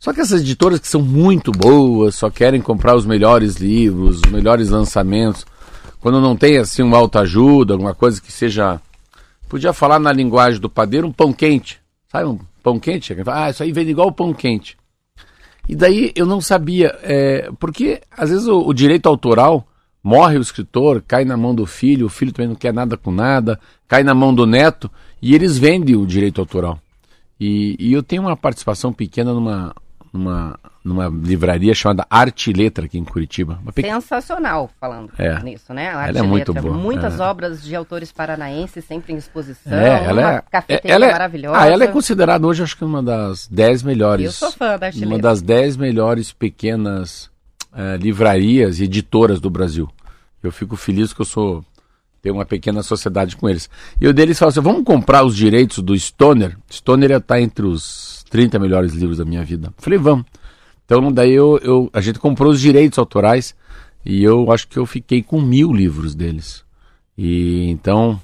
Só 0.03 0.13
que 0.13 0.21
essas 0.21 0.41
editoras 0.41 0.81
que 0.81 0.89
são 0.89 1.01
muito 1.01 1.53
boas, 1.53 2.17
só 2.17 2.29
querem 2.29 2.61
comprar 2.61 2.97
os 2.97 3.07
melhores 3.07 3.55
livros, 3.59 4.17
os 4.17 4.33
melhores 4.33 4.69
lançamentos, 4.69 5.47
quando 6.01 6.21
não 6.21 6.35
tem 6.35 6.59
assim 6.59 6.83
uma 6.83 6.99
autoajuda, 6.99 7.75
alguma 7.75 7.95
coisa 7.95 8.21
que 8.21 8.33
seja. 8.33 8.81
Podia 9.49 9.73
falar 9.73 10.01
na 10.01 10.13
linguagem 10.13 10.61
do 10.61 10.69
padeiro 10.69 11.07
um 11.07 11.13
pão 11.13 11.33
quente. 11.33 11.81
Sabe 12.11 12.27
um 12.27 12.41
pão 12.65 12.81
quente? 12.81 13.17
Ah, 13.29 13.51
isso 13.51 13.63
aí 13.63 13.71
vende 13.71 13.93
igual 13.93 14.09
o 14.09 14.13
pão 14.13 14.35
quente. 14.35 14.77
E 15.69 15.77
daí 15.77 16.11
eu 16.17 16.27
não 16.27 16.41
sabia, 16.41 16.99
é, 17.05 17.49
porque 17.61 18.03
às 18.11 18.29
vezes 18.29 18.49
o, 18.49 18.59
o 18.59 18.75
direito 18.75 19.09
autoral 19.09 19.65
morre 20.03 20.37
o 20.37 20.43
escritor, 20.43 21.01
cai 21.07 21.25
na 21.25 21.37
mão 21.37 21.55
do 21.55 21.65
filho, 21.65 22.07
o 22.07 22.11
filho 22.11 22.33
também 22.33 22.49
não 22.49 22.57
quer 22.57 22.75
nada 22.75 22.97
com 22.97 23.13
nada, 23.13 23.57
cai 23.87 24.03
na 24.03 24.17
mão 24.17 24.35
do 24.35 24.47
neto 24.47 24.91
e 25.23 25.33
eles 25.33 25.57
vendem 25.57 25.95
o 25.95 26.05
direito 26.05 26.41
autoral. 26.41 26.81
E, 27.39 27.77
e 27.79 27.93
eu 27.93 28.03
tenho 28.03 28.23
uma 28.23 28.37
participação 28.37 28.93
pequena 28.93 29.33
numa, 29.33 29.73
numa, 30.13 30.59
numa 30.85 31.09
livraria 31.09 31.75
chamada 31.75 32.07
Arte 32.11 32.51
e 32.51 32.53
Letra 32.53 32.85
aqui 32.85 32.99
em 32.99 33.05
Curitiba. 33.05 33.59
Pe... 33.75 33.83
Sensacional 33.83 34.71
falando 34.79 35.11
é. 35.19 35.43
nisso, 35.43 35.73
né? 35.73 35.89
Arte 35.89 36.11
ela 36.11 36.19
é 36.19 36.23
muito 36.23 36.53
boa. 36.53 36.75
Muitas 36.75 37.19
é. 37.19 37.23
obras 37.23 37.63
de 37.63 37.75
autores 37.75 38.13
paranaenses 38.13 38.85
sempre 38.85 39.13
em 39.13 39.17
exposição. 39.17 39.73
É, 39.73 40.05
ela 40.05 40.21
uma 40.21 40.33
é, 40.35 40.43
cafeteria 40.51 40.95
ela 40.95 41.07
é, 41.07 41.13
maravilhosa. 41.13 41.59
Ah, 41.59 41.67
ela 41.67 41.85
é 41.85 41.89
considerada 41.89 42.47
hoje, 42.47 42.63
acho 42.63 42.77
que 42.77 42.85
uma 42.85 43.03
das 43.03 43.47
dez 43.47 43.83
melhores. 43.83 44.27
Eu 44.27 44.33
sou 44.33 44.53
fã 44.53 44.79
da 44.79 44.87
Arte 44.87 44.99
Uma 44.99 45.17
Letra. 45.17 45.31
das 45.31 45.41
dez 45.41 45.77
melhores 45.77 46.33
pequenas 46.33 47.31
uh, 47.73 47.97
livrarias 47.99 48.81
e 48.81 48.85
editoras 48.85 49.41
do 49.41 49.49
Brasil. 49.49 49.89
Eu 50.43 50.53
fico 50.53 50.77
feliz 50.77 51.13
que 51.13 51.21
eu 51.21 51.27
sou 51.27 51.65
tenho 52.21 52.37
uma 52.37 52.47
pequena 52.47 52.85
sociedade 52.85 53.37
com 53.37 53.49
eles. 53.49 53.69
E 54.01 54.07
o 54.07 54.13
deles 54.13 54.39
falou 54.39 54.51
assim: 54.51 54.61
vamos 54.61 54.85
comprar 54.85 55.25
os 55.25 55.35
direitos 55.35 55.79
do 55.79 55.99
Stoner. 55.99 56.57
Stoner 56.71 57.11
está 57.13 57.41
entre 57.41 57.67
os 57.67 58.22
30 58.33 58.59
melhores 58.59 58.95
livros 58.95 59.19
da 59.19 59.27
minha 59.27 59.45
vida. 59.45 59.75
Falei, 59.77 59.99
vamos. 59.99 60.25
Então 60.87 61.13
daí 61.13 61.33
eu, 61.33 61.59
eu, 61.63 61.91
a 61.93 62.01
gente 62.01 62.19
comprou 62.19 62.51
os 62.51 62.63
direitos 62.63 62.99
autorais 62.99 63.55
e 64.07 64.25
eu 64.25 64.51
acho 64.51 64.67
que 64.67 64.79
eu 64.79 64.87
fiquei 64.87 65.23
com 65.23 65.39
mil 65.39 65.71
livros 65.71 66.15
deles. 66.15 66.65
E 67.17 67.69
então 67.69 68.19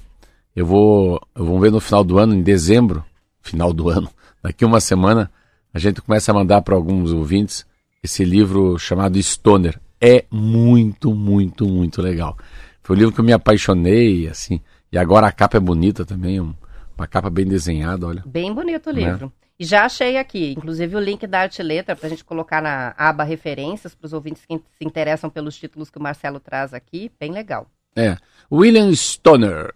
eu 0.55 0.65
vou, 0.65 1.21
eu 1.35 1.45
vou 1.45 1.59
ver 1.59 1.71
no 1.71 1.79
final 1.79 2.03
do 2.03 2.17
ano, 2.17 2.33
em 2.33 2.41
dezembro, 2.41 3.05
final 3.39 3.71
do 3.71 3.87
ano, 3.87 4.09
daqui 4.41 4.65
uma 4.65 4.79
semana, 4.79 5.29
a 5.71 5.77
gente 5.77 6.01
começa 6.01 6.31
a 6.31 6.33
mandar 6.33 6.63
para 6.63 6.73
alguns 6.73 7.13
ouvintes 7.13 7.63
esse 8.03 8.25
livro 8.25 8.79
chamado 8.79 9.21
Stoner. 9.21 9.79
É 10.01 10.25
muito, 10.31 11.13
muito, 11.13 11.67
muito 11.67 12.01
legal. 12.01 12.35
Foi 12.81 12.95
um 12.95 12.99
livro 12.99 13.13
que 13.13 13.21
eu 13.21 13.25
me 13.25 13.33
apaixonei, 13.33 14.27
assim. 14.27 14.59
E 14.91 14.97
agora 14.97 15.27
a 15.27 15.31
capa 15.31 15.57
é 15.57 15.59
bonita 15.59 16.03
também, 16.03 16.39
uma 16.39 17.07
capa 17.07 17.29
bem 17.29 17.45
desenhada, 17.45 18.07
olha. 18.07 18.23
Bem 18.25 18.51
bonito 18.51 18.89
o 18.89 18.91
livro. 18.91 19.27
Né? 19.27 19.48
E 19.59 19.65
já 19.65 19.83
achei 19.83 20.17
aqui, 20.17 20.53
inclusive 20.57 20.95
o 20.95 20.99
link 21.01 21.27
da 21.27 21.41
Arte 21.41 21.61
Letra 21.61 21.93
para 21.93 22.07
a 22.07 22.09
gente 22.09 22.23
colocar 22.23 22.61
na 22.61 22.93
aba 22.97 23.25
referências 23.25 23.93
para 23.93 24.05
os 24.05 24.13
ouvintes 24.13 24.45
que 24.45 24.55
se 24.55 24.85
interessam 24.85 25.29
pelos 25.29 25.57
títulos 25.57 25.89
que 25.89 25.97
o 25.97 26.01
Marcelo 26.01 26.39
traz 26.39 26.73
aqui. 26.73 27.11
Bem 27.19 27.33
legal. 27.33 27.67
É. 27.93 28.15
William 28.49 28.93
Stoner. 28.95 29.73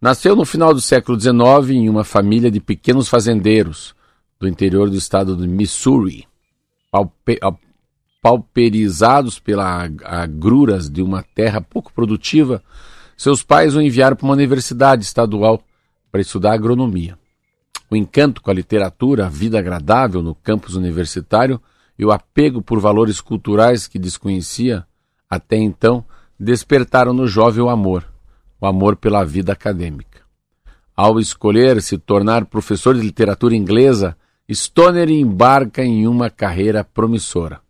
Nasceu 0.00 0.34
no 0.34 0.46
final 0.46 0.72
do 0.72 0.80
século 0.80 1.20
XIX 1.20 1.36
em 1.70 1.88
uma 1.90 2.04
família 2.04 2.50
de 2.50 2.58
pequenos 2.58 3.06
fazendeiros 3.06 3.94
do 4.40 4.48
interior 4.48 4.88
do 4.88 4.96
estado 4.96 5.36
de 5.36 5.46
Missouri. 5.46 6.26
Paupe 6.90 7.38
pauperizados 8.22 9.38
pelas 9.38 9.90
agruras 10.02 10.88
de 10.88 11.02
uma 11.02 11.22
terra 11.22 11.60
pouco 11.60 11.92
produtiva, 11.92 12.62
seus 13.18 13.42
pais 13.42 13.76
o 13.76 13.82
enviaram 13.82 14.16
para 14.16 14.24
uma 14.24 14.32
universidade 14.32 15.04
estadual 15.04 15.62
para 16.10 16.22
estudar 16.22 16.54
agronomia. 16.54 17.18
O 17.94 17.96
encanto 17.96 18.42
com 18.42 18.50
a 18.50 18.54
literatura, 18.54 19.26
a 19.26 19.28
vida 19.28 19.56
agradável 19.56 20.20
no 20.20 20.34
campus 20.34 20.74
universitário 20.74 21.62
e 21.96 22.04
o 22.04 22.10
apego 22.10 22.60
por 22.60 22.80
valores 22.80 23.20
culturais 23.20 23.86
que 23.86 24.00
desconhecia 24.00 24.84
até 25.30 25.56
então 25.58 26.04
despertaram 26.36 27.12
no 27.12 27.28
jovem 27.28 27.62
o 27.62 27.68
amor, 27.68 28.04
o 28.60 28.66
amor 28.66 28.96
pela 28.96 29.22
vida 29.22 29.52
acadêmica. 29.52 30.22
Ao 30.96 31.20
escolher 31.20 31.80
se 31.80 31.96
tornar 31.96 32.46
professor 32.46 32.96
de 32.96 33.00
literatura 33.00 33.54
inglesa, 33.54 34.16
Stoner 34.52 35.08
embarca 35.08 35.84
em 35.84 36.08
uma 36.08 36.28
carreira 36.28 36.82
promissora. 36.82 37.60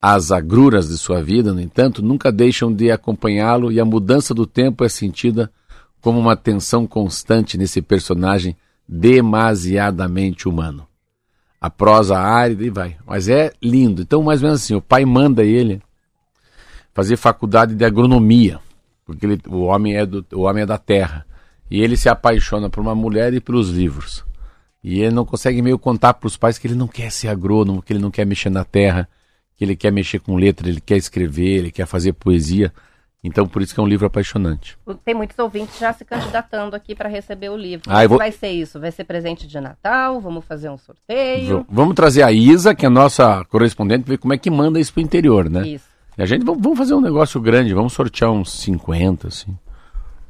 As 0.00 0.32
agruras 0.32 0.88
de 0.88 0.98
sua 0.98 1.22
vida, 1.22 1.54
no 1.54 1.60
entanto, 1.60 2.02
nunca 2.02 2.32
deixam 2.32 2.72
de 2.74 2.90
acompanhá-lo 2.90 3.70
e 3.70 3.78
a 3.78 3.84
mudança 3.84 4.34
do 4.34 4.44
tempo 4.44 4.84
é 4.84 4.88
sentida 4.88 5.52
como 6.00 6.18
uma 6.18 6.34
tensão 6.34 6.84
constante 6.84 7.56
nesse 7.56 7.80
personagem 7.80 8.56
demasiadamente 8.88 10.48
humano. 10.48 10.86
A 11.60 11.70
prosa 11.70 12.18
árida 12.18 12.64
e 12.64 12.70
vai. 12.70 12.96
Mas 13.06 13.28
é 13.28 13.52
lindo. 13.62 14.02
Então, 14.02 14.22
mais 14.22 14.42
ou 14.42 14.48
menos 14.48 14.62
assim, 14.62 14.74
o 14.74 14.82
pai 14.82 15.04
manda 15.04 15.44
ele 15.44 15.80
fazer 16.92 17.16
faculdade 17.16 17.74
de 17.74 17.84
agronomia, 17.84 18.60
porque 19.04 19.24
ele, 19.24 19.40
o, 19.46 19.62
homem 19.62 19.96
é 19.96 20.04
do, 20.04 20.26
o 20.32 20.40
homem 20.42 20.64
é 20.64 20.66
da 20.66 20.78
terra. 20.78 21.24
E 21.70 21.80
ele 21.80 21.96
se 21.96 22.08
apaixona 22.08 22.68
por 22.68 22.80
uma 22.80 22.94
mulher 22.94 23.32
e 23.32 23.40
pelos 23.40 23.70
livros. 23.70 24.24
E 24.82 25.00
ele 25.00 25.14
não 25.14 25.24
consegue 25.24 25.62
meio 25.62 25.78
contar 25.78 26.14
para 26.14 26.26
os 26.26 26.36
pais 26.36 26.58
que 26.58 26.66
ele 26.66 26.74
não 26.74 26.88
quer 26.88 27.10
ser 27.10 27.28
agrônomo, 27.28 27.80
que 27.80 27.92
ele 27.92 28.00
não 28.00 28.10
quer 28.10 28.26
mexer 28.26 28.50
na 28.50 28.64
terra 28.64 29.08
que 29.62 29.64
ele 29.64 29.76
quer 29.76 29.92
mexer 29.92 30.18
com 30.18 30.34
letra, 30.34 30.68
ele 30.68 30.80
quer 30.80 30.96
escrever, 30.96 31.58
ele 31.58 31.70
quer 31.70 31.86
fazer 31.86 32.14
poesia. 32.14 32.72
Então, 33.24 33.46
por 33.46 33.62
isso 33.62 33.72
que 33.72 33.78
é 33.78 33.82
um 33.82 33.86
livro 33.86 34.04
apaixonante. 34.04 34.76
Tem 35.04 35.14
muitos 35.14 35.38
ouvintes 35.38 35.78
já 35.78 35.92
se 35.92 36.04
candidatando 36.04 36.74
aqui 36.74 36.92
para 36.92 37.08
receber 37.08 37.50
o 37.50 37.56
livro. 37.56 37.84
Ah, 37.88 38.04
vou... 38.06 38.18
vai 38.18 38.32
ser 38.32 38.50
isso? 38.50 38.80
Vai 38.80 38.90
ser 38.90 39.04
presente 39.04 39.46
de 39.46 39.60
Natal? 39.60 40.20
Vamos 40.20 40.44
fazer 40.44 40.68
um 40.68 40.76
sorteio? 40.76 41.58
V 41.60 41.66
vamos 41.68 41.94
trazer 41.94 42.24
a 42.24 42.32
Isa, 42.32 42.74
que 42.74 42.84
é 42.84 42.88
a 42.88 42.90
nossa 42.90 43.44
correspondente, 43.44 44.08
ver 44.08 44.18
como 44.18 44.34
é 44.34 44.38
que 44.38 44.50
manda 44.50 44.80
isso 44.80 44.92
para 44.92 45.00
o 45.00 45.04
interior, 45.04 45.48
né? 45.48 45.68
Isso. 45.68 45.84
E 46.18 46.22
a 46.22 46.26
gente, 46.26 46.44
vamos 46.44 46.76
fazer 46.76 46.94
um 46.94 47.00
negócio 47.00 47.40
grande, 47.40 47.72
vamos 47.72 47.92
sortear 47.92 48.32
uns 48.32 48.52
50, 48.60 49.28
assim. 49.28 49.56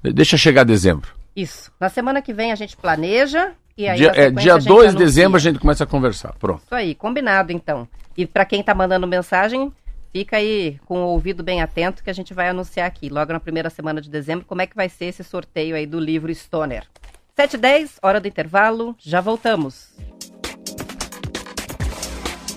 Deixa 0.03 0.37
chegar 0.37 0.65
dezembro. 0.65 1.11
Isso. 1.35 1.73
Na 1.81 1.89
semana 1.89 2.21
que 2.21 2.33
vem 2.33 2.53
a 2.53 2.55
gente 2.55 2.77
planeja 2.77 3.53
e 3.77 3.89
aí 3.89 3.97
dia, 3.97 4.13
é, 4.15 4.31
dia 4.31 4.59
2 4.59 4.93
de 4.93 4.99
dezembro 4.99 5.37
a 5.39 5.41
gente 5.41 5.59
começa 5.59 5.85
a 5.85 5.87
conversar. 5.87 6.35
Pronto. 6.39 6.63
Isso 6.65 6.75
aí, 6.75 6.95
combinado 6.95 7.53
então. 7.53 7.89
E 8.17 8.27
para 8.27 8.45
quem 8.45 8.61
está 8.61 8.75
mandando 8.75 9.07
mensagem, 9.07 9.73
fica 10.13 10.37
aí 10.37 10.79
com 10.85 11.03
o 11.03 11.09
ouvido 11.09 11.43
bem 11.43 11.63
atento 11.63 12.05
que 12.05 12.11
a 12.11 12.13
gente 12.13 12.35
vai 12.35 12.49
anunciar 12.49 12.87
aqui, 12.87 13.09
logo 13.09 13.33
na 13.33 13.41
primeira 13.41 13.71
semana 13.71 14.01
de 14.01 14.11
dezembro, 14.11 14.45
como 14.45 14.61
é 14.63 14.67
que 14.67 14.77
vai 14.77 14.89
ser 14.89 15.07
esse 15.07 15.25
sorteio 15.25 15.75
aí 15.75 15.87
do 15.87 15.99
livro 15.99 16.33
Stoner. 16.35 16.87
7 17.35 17.57
h 17.57 17.61
10 17.61 17.99
hora 18.03 18.21
do 18.21 18.29
intervalo, 18.29 18.95
já 18.99 19.21
voltamos. 19.21 19.89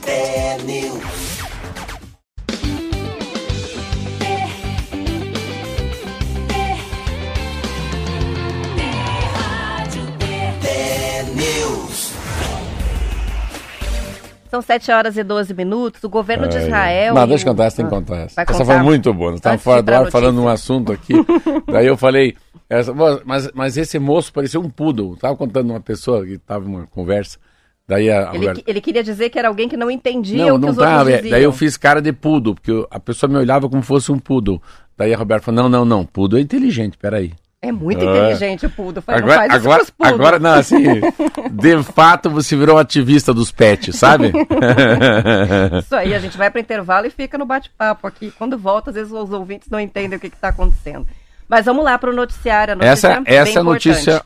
É 0.06 0.58
São 14.56 14.62
7 14.62 14.90
horas 14.90 15.18
e 15.18 15.24
12 15.24 15.54
minutos. 15.54 16.02
O 16.02 16.08
governo 16.08 16.48
de 16.48 16.58
Israel. 16.58 17.14
Não, 17.14 17.28
deixa 17.28 17.44
eu 17.44 17.52
contar 17.52 17.66
essa, 17.66 17.76
tem 17.76 17.86
que 17.86 17.94
ah, 17.94 17.98
contar 17.98 18.18
essa. 18.20 18.42
Essa 18.42 18.64
foi 18.64 18.78
muito 18.78 19.14
boa. 19.14 19.32
Nós 19.32 19.40
estávamos 19.40 19.64
fora 19.64 19.84
do 19.84 19.94
ar 19.94 20.10
falando 20.10 20.42
um 20.42 20.48
assunto 20.48 20.94
aqui. 20.94 21.14
daí 21.68 21.86
eu 21.86 21.98
falei, 21.98 22.38
essa, 22.70 22.94
mas, 23.26 23.52
mas 23.54 23.76
esse 23.76 24.00
moço 24.00 24.32
parecia 24.32 24.58
um 24.58 24.70
poodle. 24.70 25.16
Estava 25.16 25.36
contando 25.36 25.72
uma 25.72 25.82
pessoa 25.82 26.26
que 26.26 26.34
estava 26.36 26.64
numa 26.64 26.88
conversa. 26.88 27.38
Daí 27.86 28.10
a, 28.10 28.30
ele, 28.30 28.38
Roberta... 28.38 28.64
ele, 28.66 28.80
queria 28.80 29.04
dizer 29.04 29.30
que 29.30 29.38
era 29.38 29.50
alguém 29.50 29.68
que 29.68 29.76
não 29.76 29.92
entendia 29.92 30.46
não, 30.46 30.56
o 30.56 30.60
que 30.60 30.66
não 30.66 30.72
os 30.72 30.78
outros 30.78 31.08
é. 31.10 31.22
Daí 31.22 31.44
eu 31.44 31.52
fiz 31.52 31.76
cara 31.76 32.02
de 32.02 32.14
poodle, 32.14 32.56
porque 32.56 32.88
a 32.90 33.00
pessoa 33.00 33.30
me 33.30 33.38
olhava 33.38 33.70
como 33.70 33.82
fosse 33.82 34.10
um 34.10 34.18
poodle. 34.18 34.62
Daí 34.98 35.14
a 35.14 35.18
Roberta 35.18 35.48
falou, 35.48 35.64
não, 35.64 35.70
não, 35.70 35.84
não, 35.84 36.06
poodle 36.06 36.40
é 36.40 36.42
inteligente, 36.42 36.98
peraí. 36.98 37.34
É 37.68 37.72
muito 37.72 38.02
ah. 38.02 38.06
inteligente 38.06 38.66
o 38.66 38.70
Pudo. 38.70 39.02
Faz, 39.02 39.18
agora, 39.22 39.42
não 39.42 39.48
faz 39.48 39.66
agora, 39.66 39.84
isso 39.84 39.94
os 39.98 40.08
agora, 40.08 40.40
não, 40.40 40.54
assim, 40.54 40.84
de 41.52 41.84
fato 41.92 42.30
você 42.30 42.56
virou 42.56 42.78
ativista 42.78 43.34
dos 43.34 43.52
pets, 43.52 43.96
sabe? 43.96 44.32
isso 45.80 45.96
aí, 45.96 46.14
a 46.14 46.20
gente 46.20 46.38
vai 46.38 46.52
para 46.52 46.62
intervalo 46.62 47.08
e 47.08 47.10
fica 47.10 47.38
no 47.38 47.46
bate-papo 47.46 48.08
aqui. 48.08 48.32
Quando 48.38 48.58
volta, 48.58 48.90
às 48.90 48.96
vezes 48.96 49.12
os 49.12 49.32
ouvintes 49.32 49.70
não 49.70 49.80
entendem 49.80 50.18
o 50.18 50.20
que 50.20 50.28
está 50.28 50.50
acontecendo. 50.50 51.08
Mas 51.48 51.66
vamos 51.66 51.84
lá 51.84 51.98
para 51.98 52.10
o 52.10 52.14
noticiário. 52.14 52.74
A 52.74 52.76
notícia 52.76 53.08
essa 53.08 53.24
essa 53.26 53.60
é 53.60 53.64
notícia, 53.64 54.26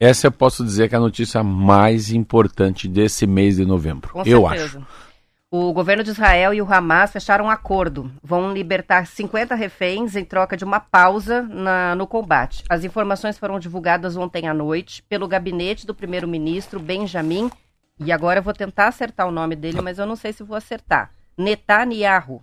essa 0.00 0.26
eu 0.26 0.32
posso 0.32 0.64
dizer 0.64 0.88
que 0.88 0.94
é 0.94 0.98
a 0.98 1.00
notícia 1.00 1.42
mais 1.42 2.12
importante 2.12 2.88
desse 2.88 3.26
mês 3.26 3.56
de 3.56 3.64
novembro. 3.64 4.10
Com 4.12 4.22
eu 4.24 4.42
certeza. 4.42 4.78
acho. 4.78 5.07
O 5.50 5.72
governo 5.72 6.04
de 6.04 6.10
Israel 6.10 6.52
e 6.52 6.60
o 6.60 6.70
Hamas 6.70 7.10
fecharam 7.10 7.46
um 7.46 7.50
acordo. 7.50 8.12
Vão 8.22 8.52
libertar 8.52 9.06
50 9.06 9.54
reféns 9.54 10.14
em 10.14 10.22
troca 10.22 10.58
de 10.58 10.62
uma 10.62 10.78
pausa 10.78 11.40
na, 11.40 11.94
no 11.94 12.06
combate. 12.06 12.62
As 12.68 12.84
informações 12.84 13.38
foram 13.38 13.58
divulgadas 13.58 14.14
ontem 14.14 14.46
à 14.46 14.52
noite 14.52 15.02
pelo 15.04 15.26
gabinete 15.26 15.86
do 15.86 15.94
primeiro-ministro 15.94 16.78
Benjamin. 16.78 17.50
E 17.98 18.12
agora 18.12 18.40
eu 18.40 18.42
vou 18.42 18.52
tentar 18.52 18.88
acertar 18.88 19.26
o 19.26 19.30
nome 19.30 19.56
dele, 19.56 19.80
mas 19.80 19.98
eu 19.98 20.04
não 20.04 20.16
sei 20.16 20.34
se 20.34 20.42
vou 20.42 20.54
acertar. 20.54 21.14
Netanyahu. 21.34 22.42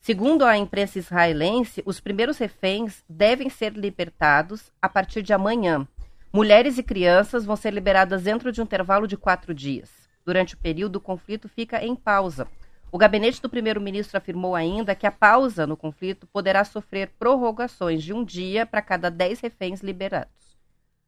Segundo 0.00 0.46
a 0.46 0.56
imprensa 0.56 0.98
israelense, 0.98 1.82
os 1.84 2.00
primeiros 2.00 2.38
reféns 2.38 3.04
devem 3.06 3.50
ser 3.50 3.74
libertados 3.74 4.72
a 4.80 4.88
partir 4.88 5.20
de 5.20 5.34
amanhã. 5.34 5.86
Mulheres 6.32 6.78
e 6.78 6.82
crianças 6.82 7.44
vão 7.44 7.56
ser 7.56 7.74
liberadas 7.74 8.22
dentro 8.22 8.50
de 8.50 8.58
um 8.58 8.64
intervalo 8.64 9.06
de 9.06 9.18
quatro 9.18 9.52
dias. 9.52 10.01
Durante 10.24 10.54
o 10.54 10.58
período, 10.58 10.96
o 10.96 11.00
conflito 11.00 11.48
fica 11.48 11.84
em 11.84 11.96
pausa. 11.96 12.46
O 12.90 12.98
gabinete 12.98 13.40
do 13.40 13.48
primeiro-ministro 13.48 14.18
afirmou 14.18 14.54
ainda 14.54 14.94
que 14.94 15.06
a 15.06 15.10
pausa 15.10 15.66
no 15.66 15.76
conflito 15.76 16.26
poderá 16.26 16.62
sofrer 16.64 17.10
prorrogações 17.18 18.02
de 18.02 18.12
um 18.12 18.22
dia 18.24 18.66
para 18.66 18.82
cada 18.82 19.10
dez 19.10 19.40
reféns 19.40 19.80
liberados. 19.80 20.58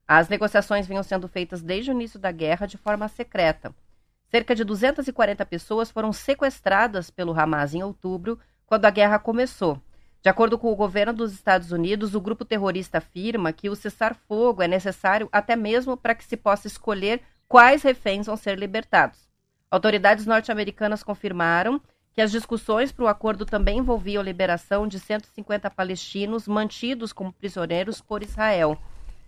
As 0.09 0.29
negociações 0.29 0.87
vinham 0.87 1.03
sendo 1.03 1.29
feitas 1.29 1.63
desde 1.63 1.91
o 1.91 1.95
início 1.95 2.19
da 2.19 2.33
guerra 2.33 2.67
de 2.67 2.77
forma 2.77 3.07
secreta. 3.09 3.75
Cerca 4.31 4.55
de 4.55 4.65
240 4.65 5.45
pessoas 5.47 5.91
foram 5.91 6.13
sequestradas 6.13 7.11
pelo 7.11 7.39
Hamas 7.39 7.75
em 7.75 7.83
outubro, 7.83 8.39
quando 8.67 8.85
a 8.87 8.91
guerra 8.91 9.19
começou. 9.19 9.81
De 10.23 10.31
acordo 10.31 10.59
com 10.59 10.73
o 10.73 10.77
governo 10.77 11.13
dos 11.13 11.35
Estados 11.35 11.71
Unidos, 11.71 12.15
o 12.15 12.21
grupo 12.21 12.47
terrorista 12.47 12.97
afirma 12.97 13.53
que 13.53 13.69
o 13.69 13.77
cessar-fogo 13.77 14.63
é 14.63 14.67
necessário 14.67 15.29
até 15.31 15.55
mesmo 15.55 15.99
para 15.99 16.15
que 16.15 16.25
se 16.25 16.37
possa 16.37 16.67
escolher 16.67 17.21
quais 17.49 17.83
reféns 17.83 18.27
vão 18.27 18.37
ser 18.37 18.59
libertados. 18.59 19.29
Autoridades 19.71 20.27
norte-americanas 20.27 21.03
confirmaram 21.03 21.81
que 22.13 22.21
as 22.21 22.31
discussões 22.31 22.93
para 22.93 23.05
o 23.05 23.09
acordo 23.09 23.45
também 23.45 23.79
envolviam 23.79 24.21
a 24.21 24.25
liberação 24.25 24.87
de 24.87 25.01
150 25.01 25.69
palestinos 25.71 26.47
mantidos 26.47 27.13
como 27.13 27.33
prisioneiros 27.33 28.01
por 28.01 28.23
Israel. 28.23 28.79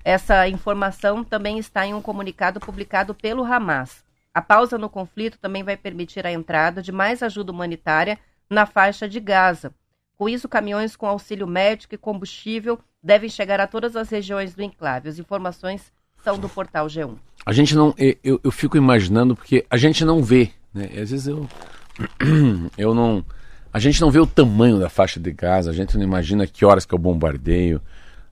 Essa 0.04 0.48
informação 0.48 1.24
também 1.24 1.58
está 1.58 1.84
em 1.84 1.94
um 1.94 2.00
comunicado 2.00 2.60
publicado 2.60 3.12
pelo 3.12 3.44
Hamas. 3.44 4.04
A 4.32 4.40
pausa 4.40 4.78
no 4.78 4.88
conflito 4.88 5.38
também 5.38 5.64
vai 5.64 5.76
permitir 5.76 6.24
a 6.24 6.30
entrada 6.30 6.80
de 6.80 6.92
mais 6.92 7.22
ajuda 7.24 7.50
humanitária 7.50 8.18
na 8.48 8.66
faixa 8.66 9.08
de 9.08 9.18
Gaza. 9.18 9.74
Com 10.16 10.28
isso, 10.28 10.48
caminhões 10.48 10.94
com 10.94 11.06
auxílio 11.06 11.46
médico 11.46 11.94
e 11.94 11.98
combustível 11.98 12.78
devem 13.02 13.28
chegar 13.28 13.60
a 13.60 13.66
todas 13.66 13.96
as 13.96 14.08
regiões 14.08 14.54
do 14.54 14.62
enclave. 14.62 15.08
As 15.08 15.18
informações 15.18 15.92
são 16.26 16.36
do 16.36 16.48
portal 16.48 16.88
G1. 16.88 17.14
A 17.44 17.52
gente 17.52 17.76
não. 17.76 17.94
Eu, 18.24 18.40
eu 18.42 18.50
fico 18.50 18.76
imaginando, 18.76 19.36
porque 19.36 19.64
a 19.70 19.76
gente 19.76 20.04
não 20.04 20.24
vê, 20.24 20.50
né? 20.74 20.86
Às 21.00 21.10
vezes 21.10 21.28
eu. 21.28 21.48
Eu 22.76 22.94
não. 22.94 23.24
A 23.72 23.78
gente 23.78 24.00
não 24.00 24.10
vê 24.10 24.18
o 24.18 24.26
tamanho 24.26 24.78
da 24.78 24.88
faixa 24.88 25.20
de 25.20 25.30
Gaza, 25.30 25.70
a 25.70 25.72
gente 25.72 25.96
não 25.96 26.04
imagina 26.04 26.46
que 26.46 26.64
horas 26.64 26.84
que 26.84 26.94
é 26.94 26.96
o 26.96 27.00
bombardeio. 27.00 27.80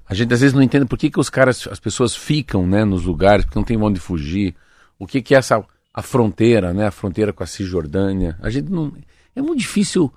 A 0.06 0.14
gente 0.14 0.34
às 0.34 0.40
vezes 0.40 0.54
não 0.54 0.62
entende 0.62 0.86
por 0.86 0.98
que, 0.98 1.10
que 1.10 1.20
os 1.20 1.30
caras, 1.30 1.66
as 1.70 1.78
pessoas 1.78 2.14
ficam 2.14 2.66
né, 2.66 2.84
nos 2.84 3.04
lugares, 3.04 3.44
porque 3.44 3.58
não 3.58 3.64
tem 3.64 3.80
onde 3.80 4.00
fugir. 4.00 4.54
O 4.98 5.06
que, 5.06 5.22
que 5.22 5.34
é 5.34 5.38
essa 5.38 5.64
a 5.92 6.02
fronteira, 6.02 6.74
né? 6.74 6.86
A 6.86 6.90
fronteira 6.90 7.32
com 7.32 7.42
a 7.42 7.46
Cisjordânia. 7.46 8.36
A 8.42 8.50
gente 8.50 8.70
não. 8.70 8.92
É 9.36 9.40
muito 9.40 9.60
difícil. 9.60 10.08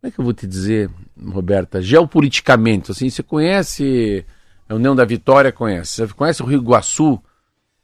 Como 0.00 0.08
é 0.08 0.10
que 0.10 0.18
eu 0.18 0.24
vou 0.24 0.34
te 0.34 0.46
dizer, 0.46 0.90
Roberta? 1.22 1.80
Geopoliticamente, 1.80 2.90
assim, 2.90 3.08
você 3.08 3.22
conhece 3.22 4.24
a 4.70 4.76
União 4.76 4.94
da 4.94 5.04
Vitória, 5.04 5.50
conhece. 5.50 6.06
Você 6.06 6.14
conhece 6.14 6.42
o 6.42 6.46
Rio 6.46 6.60
Iguaçu? 6.60 7.20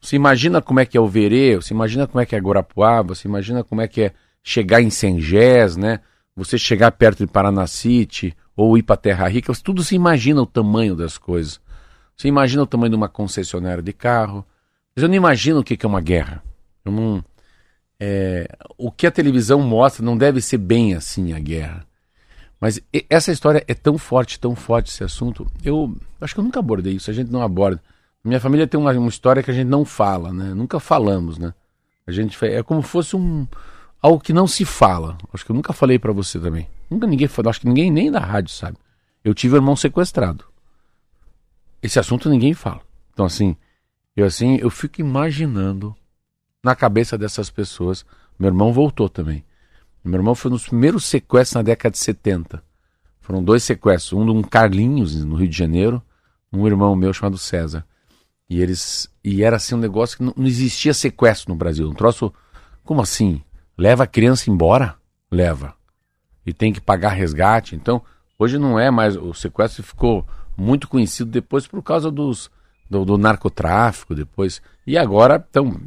Você 0.00 0.14
imagina 0.14 0.62
como 0.62 0.78
é 0.78 0.86
que 0.86 0.96
é 0.96 1.00
o 1.00 1.08
Verê, 1.08 1.56
você 1.56 1.74
imagina 1.74 2.06
como 2.06 2.20
é 2.20 2.26
que 2.26 2.36
é 2.36 2.38
Guarapuava, 2.38 3.14
você 3.14 3.26
imagina 3.26 3.64
como 3.64 3.80
é 3.80 3.88
que 3.88 4.02
é 4.02 4.12
chegar 4.42 4.80
em 4.80 4.90
Sengés, 4.90 5.76
né? 5.76 6.00
Você 6.36 6.56
chegar 6.56 6.92
perto 6.92 7.18
de 7.18 7.26
Paranacite 7.26 8.36
ou 8.56 8.78
ir 8.78 8.84
para 8.84 8.96
Terra 8.96 9.26
Rica, 9.26 9.52
tudo 9.64 9.82
se 9.82 9.96
imagina 9.96 10.40
o 10.40 10.46
tamanho 10.46 10.94
das 10.94 11.18
coisas. 11.18 11.60
Você 12.16 12.28
imagina 12.28 12.62
o 12.62 12.66
tamanho 12.66 12.90
de 12.90 12.96
uma 12.96 13.08
concessionária 13.08 13.82
de 13.82 13.92
carro. 13.92 14.46
Mas 14.94 15.02
eu 15.02 15.08
não 15.08 15.16
imagino 15.16 15.60
o 15.60 15.64
que 15.64 15.76
é 15.84 15.88
uma 15.88 16.00
guerra. 16.00 16.42
Eu 16.84 16.92
não, 16.92 17.24
é, 17.98 18.48
o 18.78 18.92
que 18.92 19.06
a 19.06 19.10
televisão 19.10 19.60
mostra 19.60 20.04
não 20.04 20.16
deve 20.16 20.40
ser 20.40 20.58
bem 20.58 20.94
assim 20.94 21.32
a 21.32 21.38
guerra. 21.40 21.84
Mas 22.60 22.80
essa 23.10 23.30
história 23.30 23.62
é 23.68 23.74
tão 23.74 23.98
forte, 23.98 24.40
tão 24.40 24.56
forte 24.56 24.90
esse 24.90 25.04
assunto. 25.04 25.46
Eu 25.62 25.94
acho 26.20 26.34
que 26.34 26.40
eu 26.40 26.44
nunca 26.44 26.58
abordei 26.60 26.94
isso, 26.94 27.10
a 27.10 27.14
gente 27.14 27.30
não 27.30 27.42
aborda. 27.42 27.82
Minha 28.24 28.40
família 28.40 28.66
tem 28.66 28.80
uma, 28.80 28.92
uma 28.92 29.08
história 29.08 29.42
que 29.42 29.50
a 29.50 29.54
gente 29.54 29.68
não 29.68 29.84
fala, 29.84 30.32
né? 30.32 30.52
Nunca 30.52 30.80
falamos, 30.80 31.38
né? 31.38 31.54
A 32.06 32.10
gente 32.10 32.36
é 32.44 32.62
como 32.62 32.82
se 32.82 32.88
fosse 32.88 33.16
um 33.16 33.46
algo 34.02 34.20
que 34.20 34.32
não 34.32 34.46
se 34.46 34.64
fala. 34.64 35.16
Acho 35.32 35.44
que 35.44 35.52
eu 35.52 35.56
nunca 35.56 35.72
falei 35.72 35.98
para 35.98 36.12
você 36.12 36.38
também. 36.38 36.68
Nunca 36.90 37.06
ninguém 37.06 37.28
falou, 37.28 37.50
acho 37.50 37.60
que 37.60 37.68
ninguém 37.68 37.90
nem 37.90 38.10
da 38.10 38.20
rádio 38.20 38.52
sabe. 38.52 38.78
Eu 39.22 39.34
tive 39.34 39.54
um 39.54 39.58
irmão 39.58 39.76
sequestrado. 39.76 40.44
Esse 41.82 41.98
assunto 41.98 42.28
ninguém 42.28 42.54
fala. 42.54 42.80
Então 43.12 43.26
assim, 43.26 43.56
eu 44.16 44.26
assim, 44.26 44.56
eu 44.56 44.70
fico 44.70 45.00
imaginando 45.00 45.94
na 46.64 46.74
cabeça 46.74 47.16
dessas 47.16 47.48
pessoas. 47.48 48.04
Meu 48.38 48.48
irmão 48.48 48.72
voltou 48.72 49.08
também. 49.08 49.44
Meu 50.06 50.20
irmão 50.20 50.34
foi 50.34 50.50
nos 50.50 50.68
primeiros 50.68 51.04
sequestros 51.04 51.56
na 51.56 51.62
década 51.62 51.92
de 51.92 51.98
70. 51.98 52.62
Foram 53.20 53.42
dois 53.42 53.64
sequestros, 53.64 54.12
um 54.12 54.24
de 54.24 54.30
um 54.30 54.40
Carlinhos, 54.40 55.24
no 55.24 55.34
Rio 55.34 55.48
de 55.48 55.56
Janeiro, 55.56 56.00
um 56.52 56.64
irmão 56.66 56.94
meu 56.94 57.12
chamado 57.12 57.36
César. 57.36 57.84
E 58.48 58.62
eles 58.62 59.10
e 59.24 59.42
era 59.42 59.56
assim 59.56 59.74
um 59.74 59.78
negócio 59.78 60.16
que 60.16 60.22
não, 60.22 60.32
não 60.36 60.46
existia 60.46 60.94
sequestro 60.94 61.52
no 61.52 61.58
Brasil. 61.58 61.88
Um 61.88 61.94
troço, 61.94 62.32
como 62.84 63.02
assim? 63.02 63.42
Leva 63.76 64.04
a 64.04 64.06
criança 64.06 64.48
embora? 64.48 64.94
Leva. 65.28 65.74
E 66.46 66.52
tem 66.52 66.72
que 66.72 66.80
pagar 66.80 67.08
resgate. 67.08 67.74
Então, 67.74 68.00
hoje 68.38 68.58
não 68.58 68.78
é 68.78 68.92
mais. 68.92 69.16
O 69.16 69.34
sequestro 69.34 69.82
ficou 69.82 70.24
muito 70.56 70.86
conhecido 70.86 71.28
depois 71.28 71.66
por 71.66 71.82
causa 71.82 72.12
dos 72.12 72.48
do, 72.88 73.04
do 73.04 73.18
narcotráfico 73.18 74.14
depois. 74.14 74.62
E 74.86 74.96
agora, 74.96 75.44
então, 75.50 75.80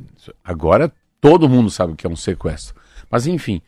agora 0.44 0.92
todo 1.22 1.48
mundo 1.48 1.70
sabe 1.70 1.94
o 1.94 1.96
que 1.96 2.06
é 2.06 2.10
um 2.10 2.18
sequestro. 2.18 2.76
Mas 3.10 3.26
enfim, 3.26 3.62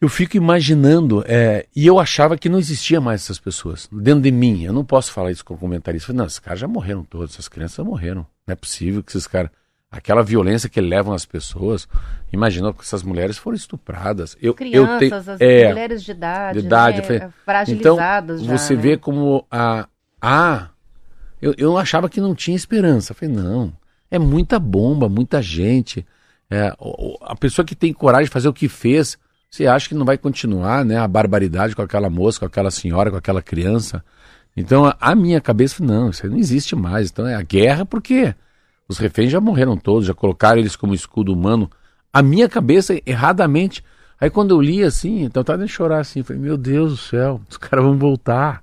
eu 0.00 0.08
fico 0.08 0.36
imaginando, 0.36 1.24
é, 1.26 1.66
e 1.74 1.86
eu 1.86 1.98
achava 1.98 2.36
que 2.36 2.48
não 2.48 2.58
existia 2.58 3.00
mais 3.00 3.22
essas 3.22 3.38
pessoas 3.38 3.88
dentro 3.90 4.22
de 4.22 4.30
mim. 4.30 4.64
Eu 4.64 4.72
não 4.72 4.84
posso 4.84 5.12
falar 5.12 5.30
isso 5.30 5.44
com 5.44 5.56
comentarista. 5.56 6.12
Não, 6.12 6.26
esses 6.26 6.38
caras 6.38 6.60
já 6.60 6.68
morreram 6.68 7.04
todos, 7.04 7.32
essas 7.32 7.48
crianças 7.48 7.76
já 7.76 7.84
morreram. 7.84 8.26
Não 8.46 8.52
é 8.52 8.54
possível 8.54 9.02
que 9.02 9.10
esses 9.10 9.26
caras. 9.26 9.50
Aquela 9.90 10.24
violência 10.24 10.68
que 10.68 10.80
levam 10.80 11.14
as 11.14 11.24
pessoas. 11.24 11.86
Imagina 12.32 12.72
que 12.72 12.80
essas 12.82 13.04
mulheres 13.04 13.38
foram 13.38 13.54
estupradas. 13.54 14.36
Eu, 14.42 14.52
Crianças, 14.52 14.90
eu 14.92 14.98
tenho, 14.98 15.14
as 15.14 15.40
é, 15.40 15.68
mulheres 15.68 16.02
de 16.02 16.10
idade, 16.10 16.60
de 16.60 16.66
idade 16.66 17.00
né, 17.00 17.32
fragilizadas 17.44 18.40
então, 18.40 18.50
já, 18.50 18.58
Você 18.58 18.74
né? 18.74 18.82
vê 18.82 18.96
como 18.96 19.46
a. 19.48 19.88
a 20.20 20.70
eu, 21.40 21.54
eu 21.56 21.78
achava 21.78 22.08
que 22.08 22.20
não 22.20 22.34
tinha 22.34 22.56
esperança. 22.56 23.12
Eu 23.12 23.16
falei, 23.16 23.34
não, 23.34 23.72
é 24.10 24.18
muita 24.18 24.58
bomba, 24.58 25.08
muita 25.08 25.40
gente. 25.40 26.04
É, 26.50 26.74
a 27.22 27.36
pessoa 27.36 27.64
que 27.64 27.76
tem 27.76 27.92
coragem 27.92 28.26
de 28.26 28.32
fazer 28.32 28.48
o 28.48 28.52
que 28.52 28.68
fez, 28.68 29.16
você 29.54 29.68
acha 29.68 29.88
que 29.88 29.94
não 29.94 30.04
vai 30.04 30.18
continuar, 30.18 30.84
né? 30.84 30.98
A 30.98 31.06
barbaridade 31.06 31.76
com 31.76 31.82
aquela 31.82 32.10
moça, 32.10 32.40
com 32.40 32.46
aquela 32.46 32.72
senhora, 32.72 33.08
com 33.08 33.16
aquela 33.16 33.40
criança. 33.40 34.04
Então 34.56 34.84
a, 34.84 34.96
a 35.00 35.14
minha 35.14 35.40
cabeça, 35.40 35.80
não, 35.80 36.10
isso 36.10 36.26
não 36.26 36.36
existe 36.36 36.74
mais. 36.74 37.08
Então 37.08 37.24
é 37.24 37.36
a 37.36 37.42
guerra 37.42 37.86
porque 37.86 38.34
os 38.88 38.98
reféns 38.98 39.30
já 39.30 39.40
morreram 39.40 39.76
todos, 39.76 40.08
já 40.08 40.14
colocaram 40.14 40.58
eles 40.58 40.74
como 40.74 40.92
escudo 40.92 41.32
humano. 41.32 41.70
A 42.12 42.20
minha 42.20 42.48
cabeça, 42.48 43.00
erradamente. 43.06 43.84
Aí 44.20 44.28
quando 44.28 44.50
eu 44.50 44.60
li 44.60 44.82
assim, 44.82 45.22
então 45.22 45.44
tava 45.44 45.58
nem 45.58 45.68
chorar 45.68 46.00
assim, 46.00 46.24
falei, 46.24 46.42
meu 46.42 46.56
Deus 46.56 46.90
do 46.90 46.96
céu, 46.96 47.40
os 47.48 47.56
caras 47.56 47.84
vão 47.84 47.96
voltar. 47.96 48.60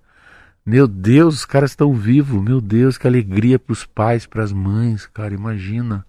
Meu 0.65 0.89
Deus, 0.89 1.36
os 1.36 1.45
caras 1.45 1.71
estão 1.71 1.93
vivos. 1.93 2.43
Meu 2.43 2.60
Deus, 2.60 2.97
que 2.97 3.08
alegria 3.08 3.58
para 3.58 3.71
os 3.71 3.86
pais, 3.86 4.25
para 4.25 4.43
as 4.43 4.51
mães, 4.51 5.06
cara. 5.06 5.34
Imagina. 5.34 6.06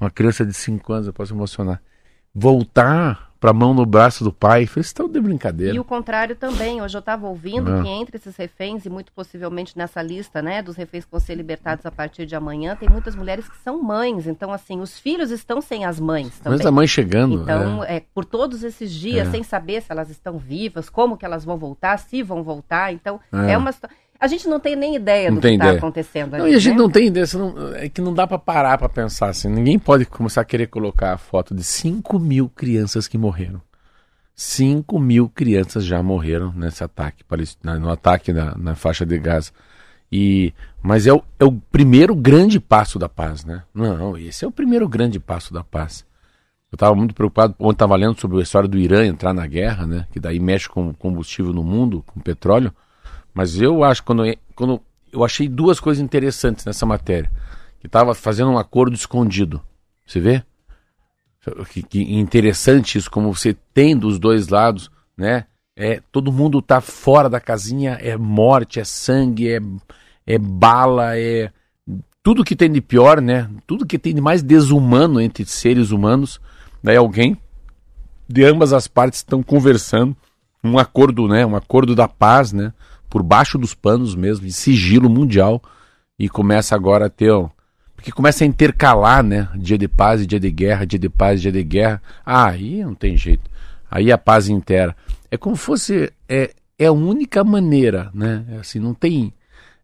Uma 0.00 0.10
criança 0.10 0.44
de 0.44 0.52
5 0.52 0.92
anos, 0.92 1.06
eu 1.06 1.12
posso 1.12 1.32
emocionar. 1.32 1.80
Voltar 2.34 3.32
para 3.44 3.50
a 3.50 3.54
mão 3.54 3.74
no 3.74 3.84
braço 3.84 4.24
do 4.24 4.32
pai. 4.32 4.66
Vocês 4.66 4.86
estão 4.86 5.06
de 5.06 5.20
brincadeira. 5.20 5.74
E 5.76 5.78
o 5.78 5.84
contrário 5.84 6.34
também. 6.34 6.80
Hoje 6.80 6.96
eu 6.96 7.00
estava 7.00 7.26
ouvindo 7.28 7.70
Ah. 7.70 7.82
que 7.82 7.88
entre 7.90 8.16
esses 8.16 8.34
reféns, 8.38 8.86
e 8.86 8.88
muito 8.88 9.12
possivelmente 9.12 9.76
nessa 9.76 10.00
lista, 10.00 10.40
né, 10.40 10.62
dos 10.62 10.76
reféns 10.76 11.04
que 11.04 11.10
vão 11.10 11.20
ser 11.20 11.34
libertados 11.34 11.84
a 11.84 11.90
partir 11.90 12.24
de 12.24 12.34
amanhã, 12.34 12.74
tem 12.74 12.88
muitas 12.88 13.14
mulheres 13.14 13.46
que 13.46 13.56
são 13.58 13.82
mães. 13.82 14.26
Então, 14.26 14.50
assim, 14.50 14.80
os 14.80 14.98
filhos 14.98 15.30
estão 15.30 15.60
sem 15.60 15.84
as 15.84 16.00
mães 16.00 16.38
também. 16.38 16.56
Mas 16.56 16.66
a 16.66 16.70
mãe 16.70 16.86
chegando. 16.86 17.42
Então, 17.42 17.84
é. 17.84 17.96
é, 17.96 18.02
por 18.14 18.24
todos 18.24 18.64
esses 18.64 18.90
dias, 18.90 19.28
É. 19.28 19.30
sem 19.30 19.42
saber 19.42 19.82
se 19.82 19.92
elas 19.92 20.08
estão 20.08 20.38
vivas, 20.38 20.88
como 20.88 21.14
que 21.18 21.26
elas 21.26 21.44
vão 21.44 21.58
voltar, 21.58 21.98
se 21.98 22.22
vão 22.22 22.42
voltar. 22.42 22.94
Então, 22.94 23.20
É. 23.30 23.50
é, 23.52 23.58
uma 23.58 23.72
situação. 23.72 23.94
A 24.24 24.26
gente 24.26 24.48
não 24.48 24.58
tem 24.58 24.74
nem 24.74 24.96
ideia 24.96 25.28
Não 25.30 25.36
do 25.36 25.42
que 25.42 25.48
está 25.48 25.70
acontecendo 25.72 26.32
Não, 26.32 26.44
ali. 26.46 26.54
e 26.54 26.56
a 26.56 26.58
gente 26.58 26.72
né? 26.76 26.78
não 26.78 26.88
tem 26.88 27.08
ideia, 27.08 27.26
não- 27.34 27.74
é 27.74 27.90
que 27.90 28.00
não 28.00 28.14
dá 28.14 28.26
para 28.26 28.38
parar 28.38 28.78
para 28.78 28.88
pensar 28.88 29.28
assim. 29.28 29.48
Ninguém 29.50 29.78
pode 29.78 30.06
começar 30.06 30.40
a 30.40 30.44
querer 30.46 30.68
colocar 30.68 31.12
a 31.12 31.18
foto 31.18 31.54
de 31.54 31.62
5 31.62 32.18
mil 32.18 32.48
crianças 32.48 33.06
que 33.06 33.18
morreram. 33.18 33.60
5 34.34 34.98
mil 34.98 35.28
crianças 35.28 35.84
já 35.84 36.02
morreram 36.02 36.54
nesse 36.56 36.82
ataque, 36.82 37.22
no 37.78 37.90
ataque 37.90 38.32
na, 38.32 38.56
na 38.56 38.74
faixa 38.74 39.04
de 39.04 39.18
Gaza. 39.18 39.52
E, 40.10 40.54
mas 40.82 41.06
é 41.06 41.12
o, 41.12 41.22
é 41.38 41.44
o 41.44 41.52
primeiro 41.52 42.14
grande 42.14 42.58
passo 42.58 42.98
da 42.98 43.10
paz, 43.10 43.44
né? 43.44 43.62
Não, 43.74 44.16
esse 44.16 44.42
é 44.42 44.48
o 44.48 44.50
primeiro 44.50 44.88
grande 44.88 45.20
passo 45.20 45.52
da 45.52 45.62
paz. 45.62 46.02
Eu 46.72 46.76
estava 46.76 46.94
muito 46.94 47.14
preocupado, 47.14 47.54
ontem 47.58 47.74
estava 47.74 47.94
lendo 47.94 48.18
sobre 48.18 48.38
a 48.38 48.42
história 48.42 48.68
do 48.68 48.78
Irã 48.78 49.04
entrar 49.04 49.34
na 49.34 49.46
guerra, 49.46 49.86
né? 49.86 50.06
Que 50.10 50.18
daí 50.18 50.40
mexe 50.40 50.66
com 50.66 50.94
combustível 50.94 51.52
no 51.52 51.62
mundo, 51.62 52.02
com 52.06 52.20
petróleo. 52.20 52.72
Mas 53.34 53.60
eu 53.60 53.82
acho 53.82 54.04
quando, 54.04 54.22
quando 54.54 54.80
eu 55.12 55.24
achei 55.24 55.48
duas 55.48 55.80
coisas 55.80 56.02
interessantes 56.02 56.64
nessa 56.64 56.86
matéria. 56.86 57.30
Que 57.80 57.86
estava 57.86 58.14
fazendo 58.14 58.50
um 58.50 58.58
acordo 58.58 58.94
escondido. 58.94 59.60
Você 60.06 60.20
vê? 60.20 60.42
Que, 61.68 61.82
que 61.82 62.14
interessante 62.14 62.96
isso, 62.96 63.10
como 63.10 63.34
você 63.34 63.54
tem 63.74 63.94
dos 63.94 64.18
dois 64.18 64.48
lados, 64.48 64.90
né? 65.16 65.44
É, 65.76 66.00
todo 66.10 66.32
mundo 66.32 66.62
tá 66.62 66.80
fora 66.80 67.28
da 67.28 67.40
casinha, 67.40 67.98
é 68.00 68.16
morte, 68.16 68.80
é 68.80 68.84
sangue, 68.84 69.52
é, 69.52 69.60
é 70.26 70.38
bala, 70.38 71.18
é 71.18 71.50
tudo 72.22 72.44
que 72.44 72.56
tem 72.56 72.72
de 72.72 72.80
pior, 72.80 73.20
né? 73.20 73.50
Tudo 73.66 73.84
que 73.84 73.98
tem 73.98 74.14
de 74.14 74.20
mais 74.20 74.42
desumano 74.42 75.20
entre 75.20 75.44
seres 75.44 75.90
humanos. 75.90 76.40
Daí 76.82 76.96
alguém 76.96 77.36
de 78.26 78.42
ambas 78.44 78.72
as 78.72 78.88
partes 78.88 79.18
estão 79.18 79.42
conversando, 79.42 80.16
um 80.62 80.78
acordo, 80.78 81.28
né? 81.28 81.44
Um 81.44 81.54
acordo 81.54 81.94
da 81.94 82.08
paz, 82.08 82.52
né? 82.52 82.72
Por 83.14 83.22
baixo 83.22 83.56
dos 83.56 83.74
panos 83.74 84.16
mesmo, 84.16 84.44
de 84.44 84.52
sigilo 84.52 85.08
mundial. 85.08 85.62
E 86.18 86.28
começa 86.28 86.74
agora 86.74 87.06
a 87.06 87.08
ter. 87.08 87.30
ó, 87.30 87.48
Porque 87.94 88.10
começa 88.10 88.42
a 88.42 88.46
intercalar, 88.46 89.22
né? 89.22 89.48
Dia 89.54 89.78
de 89.78 89.86
paz 89.86 90.20
e 90.20 90.26
dia 90.26 90.40
de 90.40 90.50
guerra, 90.50 90.84
dia 90.84 90.98
de 90.98 91.08
paz 91.08 91.38
e 91.38 91.42
dia 91.42 91.52
de 91.52 91.62
guerra. 91.62 92.02
Ah, 92.26 92.46
aí 92.48 92.82
não 92.82 92.92
tem 92.92 93.16
jeito. 93.16 93.48
Aí 93.88 94.10
a 94.10 94.18
paz 94.18 94.48
inteira. 94.48 94.96
É 95.30 95.36
como 95.36 95.54
fosse. 95.54 96.12
É, 96.28 96.52
é 96.76 96.86
a 96.86 96.92
única 96.92 97.44
maneira, 97.44 98.10
né? 98.12 98.44
É 98.48 98.56
Assim, 98.56 98.80
não 98.80 98.92
tem. 98.92 99.32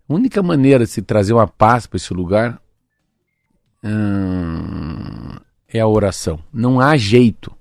A 0.08 0.12
única 0.12 0.42
maneira 0.42 0.84
de 0.84 0.90
se 0.90 1.00
trazer 1.00 1.32
uma 1.32 1.46
paz 1.46 1.86
para 1.86 1.98
esse 1.98 2.12
lugar 2.12 2.60
hum, 3.84 5.36
é 5.68 5.78
a 5.78 5.86
oração. 5.86 6.40
Não 6.52 6.80
há 6.80 6.96
jeito. 6.96 7.52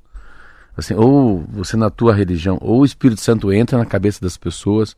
Assim, 0.76 0.96
ou 0.96 1.46
você 1.48 1.78
na 1.78 1.92
tua 1.92 2.12
religião, 2.12 2.58
ou 2.60 2.80
o 2.80 2.86
Espírito 2.86 3.22
Santo 3.22 3.54
entra 3.54 3.78
na 3.78 3.86
cabeça 3.86 4.20
das 4.20 4.36
pessoas. 4.36 4.98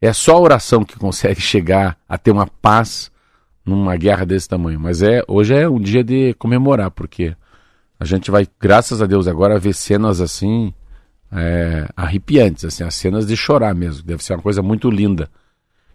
É 0.00 0.12
só 0.12 0.36
a 0.36 0.40
oração 0.40 0.84
que 0.84 0.98
consegue 0.98 1.40
chegar 1.40 1.98
a 2.08 2.16
ter 2.16 2.30
uma 2.30 2.46
paz 2.46 3.10
numa 3.64 3.96
guerra 3.96 4.24
desse 4.24 4.48
tamanho. 4.48 4.80
Mas 4.80 5.02
é 5.02 5.22
hoje 5.28 5.54
é 5.54 5.68
um 5.68 5.78
dia 5.78 6.02
de 6.02 6.34
comemorar, 6.34 6.90
porque 6.90 7.36
a 7.98 8.04
gente 8.04 8.30
vai, 8.30 8.46
graças 8.58 9.02
a 9.02 9.06
Deus, 9.06 9.28
agora 9.28 9.58
ver 9.58 9.74
cenas 9.74 10.20
assim 10.20 10.72
é, 11.30 11.86
arrepiantes, 11.94 12.64
assim, 12.64 12.82
as 12.82 12.94
cenas 12.94 13.26
de 13.26 13.36
chorar 13.36 13.74
mesmo. 13.74 14.02
Deve 14.02 14.24
ser 14.24 14.32
uma 14.32 14.42
coisa 14.42 14.62
muito 14.62 14.90
linda. 14.90 15.28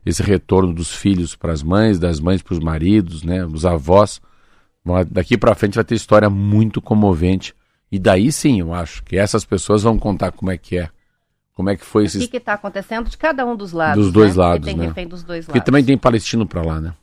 Esse 0.05 0.21
retorno 0.21 0.71
dos 0.73 0.93
filhos 0.93 1.35
para 1.35 1.51
as 1.51 1.63
mães, 1.63 1.97
das 1.97 2.19
mães 2.19 2.41
para 2.41 2.53
os 2.53 2.59
maridos, 2.59 3.23
né, 3.23 3.43
os 3.43 3.65
avós. 3.65 4.21
Daqui 5.09 5.35
para 5.35 5.55
frente 5.55 5.75
vai 5.75 5.83
ter 5.83 5.95
história 5.95 6.29
muito 6.29 6.79
comovente. 6.79 7.55
E 7.91 7.97
daí 7.97 8.31
sim, 8.31 8.59
eu 8.59 8.71
acho 8.71 9.03
que 9.03 9.17
essas 9.17 9.43
pessoas 9.43 9.81
vão 9.81 9.97
contar 9.97 10.31
como 10.31 10.51
é 10.51 10.57
que 10.57 10.77
é. 10.77 10.89
Como 11.55 11.69
é 11.69 11.77
que 11.77 11.85
foi 11.85 12.03
esse. 12.03 12.23
O 12.23 12.29
que 12.29 12.37
está 12.37 12.53
acontecendo 12.53 13.09
de 13.09 13.17
cada 13.17 13.45
um 13.45 13.55
dos 13.55 13.71
lados. 13.71 14.03
Dos 14.03 14.13
dois 14.13 14.35
né? 14.35 14.43
lados, 14.43 14.65
tem 14.65 14.75
né? 14.75 14.87
refém 14.87 15.07
dos 15.07 15.23
dois 15.23 15.47
lados. 15.47 15.53
Porque 15.53 15.65
também 15.65 15.83
tem 15.83 15.97
palestino 15.97 16.45
para 16.45 16.61
lá, 16.61 16.81
né? 16.81 16.93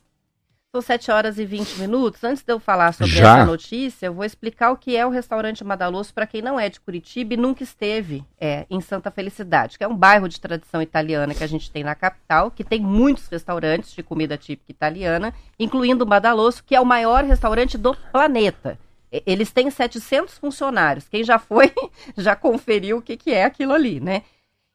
São 0.75 0.81
7 0.81 1.11
horas 1.11 1.37
e 1.37 1.45
20 1.45 1.81
minutos. 1.81 2.23
Antes 2.23 2.43
de 2.43 2.51
eu 2.51 2.59
falar 2.59 2.93
sobre 2.93 3.13
Já? 3.13 3.37
essa 3.37 3.45
notícia, 3.45 4.07
eu 4.07 4.13
vou 4.13 4.25
explicar 4.25 4.71
o 4.71 4.77
que 4.77 4.97
é 4.97 5.05
o 5.05 5.09
restaurante 5.11 5.63
Madaloso 5.63 6.11
para 6.11 6.25
quem 6.25 6.41
não 6.41 6.59
é 6.59 6.67
de 6.67 6.79
Curitiba 6.79 7.35
e 7.35 7.37
nunca 7.37 7.61
esteve 7.61 8.23
é, 8.39 8.65
em 8.71 8.81
Santa 8.81 9.11
Felicidade, 9.11 9.77
que 9.77 9.83
é 9.83 9.87
um 9.87 9.95
bairro 9.95 10.27
de 10.27 10.41
tradição 10.41 10.81
italiana 10.81 11.35
que 11.35 11.43
a 11.43 11.47
gente 11.47 11.69
tem 11.69 11.83
na 11.83 11.93
capital, 11.93 12.49
que 12.49 12.63
tem 12.63 12.81
muitos 12.81 13.27
restaurantes 13.27 13.93
de 13.93 14.01
comida 14.01 14.35
típica 14.35 14.71
italiana, 14.71 15.31
incluindo 15.59 16.05
o 16.05 16.07
Madaloso, 16.07 16.63
que 16.63 16.75
é 16.75 16.81
o 16.81 16.85
maior 16.85 17.23
restaurante 17.23 17.77
do 17.77 17.95
planeta. 18.11 18.79
Eles 19.27 19.51
têm 19.51 19.69
700 19.69 20.39
funcionários. 20.39 21.07
Quem 21.07 21.23
já 21.23 21.37
foi, 21.37 21.71
já 22.17 22.35
conferiu 22.35 22.97
o 22.97 23.01
que, 23.01 23.15
que 23.15 23.31
é 23.31 23.45
aquilo 23.45 23.73
ali, 23.73 23.99
né? 23.99 24.23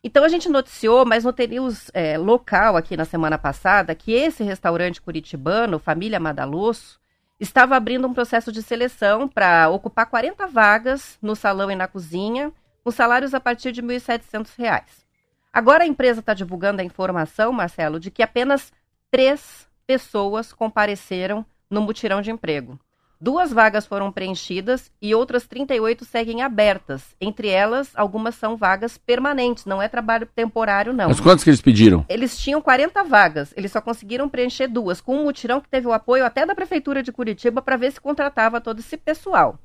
Então 0.03 0.23
a 0.23 0.29
gente 0.29 0.49
noticiou, 0.49 1.05
mas 1.05 1.25
no 1.25 1.35
News 1.49 1.91
é, 1.93 2.17
local 2.17 2.77
aqui 2.77 2.97
na 2.97 3.05
semana 3.05 3.37
passada, 3.37 3.95
que 3.95 4.13
esse 4.13 4.45
restaurante 4.45 5.03
curitibano, 5.03 5.79
Família 5.79 6.21
Madalosso, 6.21 7.01
estava 7.41 7.77
abrindo 7.77 8.07
um 8.07 8.15
processo 8.15 8.53
de 8.53 8.63
seleção 8.63 9.29
para 9.29 9.69
ocupar 9.69 10.07
40 10.07 10.47
vagas 10.47 11.19
no 11.21 11.35
salão 11.35 11.71
e 11.71 11.77
na 11.77 11.89
cozinha, 11.89 12.53
com 12.85 12.91
salários 12.91 13.35
a 13.35 13.41
partir 13.41 13.73
de 13.73 13.83
1.700 13.83 14.51
reais. 14.57 15.07
Agora 15.53 15.83
a 15.85 15.87
empresa 15.87 16.21
está 16.21 16.33
divulgando 16.33 16.81
a 16.81 16.85
informação, 16.85 17.53
Marcelo, 17.53 17.99
de 17.99 18.11
que 18.11 18.23
apenas 18.23 18.73
três 19.11 19.69
pessoas 19.87 20.53
compareceram 20.53 21.45
no 21.69 21.81
mutirão 21.81 22.23
de 22.23 22.31
emprego. 22.31 22.79
Duas 23.21 23.53
vagas 23.53 23.85
foram 23.85 24.13
preenchidas 24.13 24.93
e 25.03 25.13
outras 25.13 25.45
38 25.45 26.05
seguem 26.05 26.41
abertas. 26.41 27.17
Entre 27.21 27.49
elas, 27.49 27.91
algumas 27.97 28.37
são 28.37 28.57
vagas 28.57 28.97
permanentes, 28.97 29.65
não 29.65 29.83
é 29.83 29.89
trabalho 29.89 30.29
temporário, 30.37 30.93
não. 30.93 31.09
Mas 31.09 31.19
quantos 31.19 31.43
que 31.43 31.51
eles 31.51 31.61
pediram? 31.61 32.07
Eles 32.09 32.39
tinham 32.39 32.63
40 32.63 33.03
vagas, 33.03 33.53
eles 33.57 33.73
só 33.73 33.81
conseguiram 33.81 34.29
preencher 34.29 34.69
duas, 34.69 35.01
com 35.01 35.17
um 35.17 35.25
mutirão 35.25 35.61
que 35.61 35.69
teve 35.69 35.89
o 35.89 35.93
apoio 35.93 36.25
até 36.25 36.47
da 36.47 36.55
Prefeitura 36.55 37.03
de 37.03 37.11
Curitiba 37.11 37.61
para 37.61 37.77
ver 37.77 37.91
se 37.91 38.01
contratava 38.01 38.61
todo 38.61 38.79
esse 38.79 38.97
pessoal. 38.97 39.59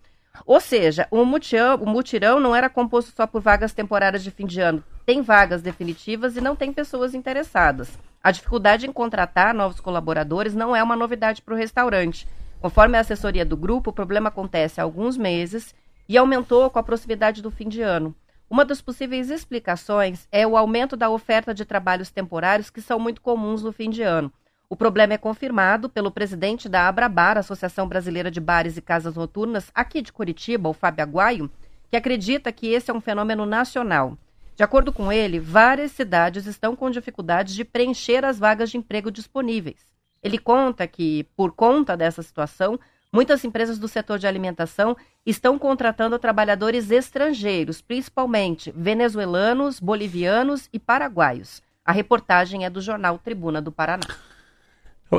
Ou 0.48 0.60
seja, 0.60 1.08
o 1.12 1.24
mutirão, 1.24 1.76
o 1.76 1.86
mutirão 1.86 2.40
não 2.40 2.56
era 2.56 2.68
composto 2.68 3.14
só 3.16 3.28
por 3.28 3.40
vagas 3.40 3.72
temporárias 3.72 4.24
de 4.24 4.32
fim 4.32 4.48
de 4.48 4.60
ano. 4.62 4.84
Tem 5.06 5.22
vagas 5.22 5.62
definitivas 5.62 6.36
e 6.36 6.42
não 6.42 6.56
tem 6.56 6.74
pessoas 6.74 7.14
interessadas. 7.14 7.92
A 8.24 8.32
dificuldade 8.32 8.88
em 8.88 8.92
contratar 8.92 9.54
novos 9.54 9.80
colaboradores 9.80 10.56
não 10.56 10.76
é 10.76 10.82
uma 10.82 10.96
novidade 10.96 11.40
para 11.40 11.54
o 11.54 11.58
restaurante. 11.58 12.28
Conforme 12.64 12.98
a 12.98 13.02
assessoria 13.02 13.44
do 13.44 13.58
grupo, 13.58 13.90
o 13.90 13.94
problema 13.94 14.30
acontece 14.30 14.80
há 14.80 14.86
alguns 14.86 15.18
meses 15.18 15.76
e 16.08 16.18
aumentou 16.18 16.70
com 16.70 16.80
a 16.80 16.84
proximidade 16.84 17.42
do 17.42 17.52
fim 17.52 17.68
de 17.68 17.82
ano. 17.82 18.16
Uma 18.50 18.64
das 18.64 18.82
possíveis 18.82 19.30
explicações 19.30 20.30
é 20.32 20.48
o 20.48 20.56
aumento 20.56 20.96
da 20.96 21.10
oferta 21.10 21.54
de 21.54 21.66
trabalhos 21.66 22.10
temporários 22.10 22.70
que 22.70 22.80
são 22.80 22.98
muito 22.98 23.20
comuns 23.20 23.64
no 23.64 23.74
fim 23.74 23.90
de 23.90 24.02
ano. 24.02 24.32
O 24.70 24.78
problema 24.78 25.12
é 25.12 25.18
confirmado 25.18 25.90
pelo 25.90 26.10
presidente 26.10 26.70
da 26.70 26.88
Abrabar, 26.88 27.38
Associação 27.38 27.86
Brasileira 27.86 28.32
de 28.32 28.40
Bares 28.40 28.78
e 28.78 28.82
Casas 28.82 29.16
Noturnas, 29.16 29.70
aqui 29.76 30.02
de 30.02 30.14
Curitiba, 30.14 30.70
o 30.70 30.74
Fábio 30.74 31.04
Aguaio, 31.04 31.52
que 31.90 31.98
acredita 31.98 32.50
que 32.50 32.68
esse 32.68 32.90
é 32.90 32.94
um 32.94 33.02
fenômeno 33.02 33.46
nacional. 33.46 34.18
De 34.56 34.64
acordo 34.64 34.94
com 34.94 35.12
ele, 35.12 35.38
várias 35.38 35.92
cidades 35.92 36.46
estão 36.46 36.78
com 36.78 36.90
dificuldades 36.90 37.56
de 37.56 37.66
preencher 37.66 38.24
as 38.24 38.40
vagas 38.40 38.72
de 38.72 38.78
emprego 38.78 39.12
disponíveis. 39.12 39.93
Ele 40.24 40.38
conta 40.38 40.88
que, 40.88 41.26
por 41.36 41.52
conta 41.52 41.98
dessa 41.98 42.24
situação, 42.24 42.80
muitas 43.12 43.44
empresas 43.44 43.78
do 43.78 43.88
setor 43.88 44.18
de 44.18 44.26
alimentação 44.26 44.96
estão 45.26 45.60
contratando 45.60 46.18
trabalhadores 46.18 46.90
estrangeiros, 46.90 47.82
principalmente 47.82 48.74
venezuelanos, 48.76 49.80
bolivianos 49.80 50.70
e 50.72 50.80
paraguaios. 50.80 51.62
A 51.86 51.92
reportagem 51.92 52.64
é 52.64 52.70
do 52.70 52.80
jornal 52.80 53.20
Tribuna 53.20 53.62
do 53.62 53.72
Paraná. 53.72 54.08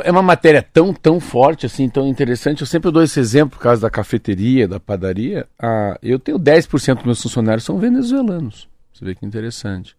É 0.02 0.10
uma 0.10 0.22
matéria 0.22 0.62
tão, 0.62 0.92
tão 0.92 1.20
forte, 1.20 1.66
assim, 1.66 1.88
tão 1.88 2.08
interessante. 2.08 2.62
Eu 2.62 2.66
sempre 2.66 2.90
dou 2.90 3.02
esse 3.02 3.20
exemplo 3.20 3.58
por 3.58 3.62
causa 3.62 3.82
da 3.82 3.90
cafeteria, 3.90 4.66
da 4.66 4.80
padaria. 4.80 5.46
Ah, 5.58 5.96
eu 6.02 6.18
tenho 6.18 6.38
10% 6.38 6.96
dos 6.96 7.04
meus 7.04 7.22
funcionários 7.22 7.64
são 7.64 7.78
venezuelanos. 7.78 8.68
Você 8.92 9.04
vê 9.04 9.14
que 9.14 9.24
interessante. 9.24 9.94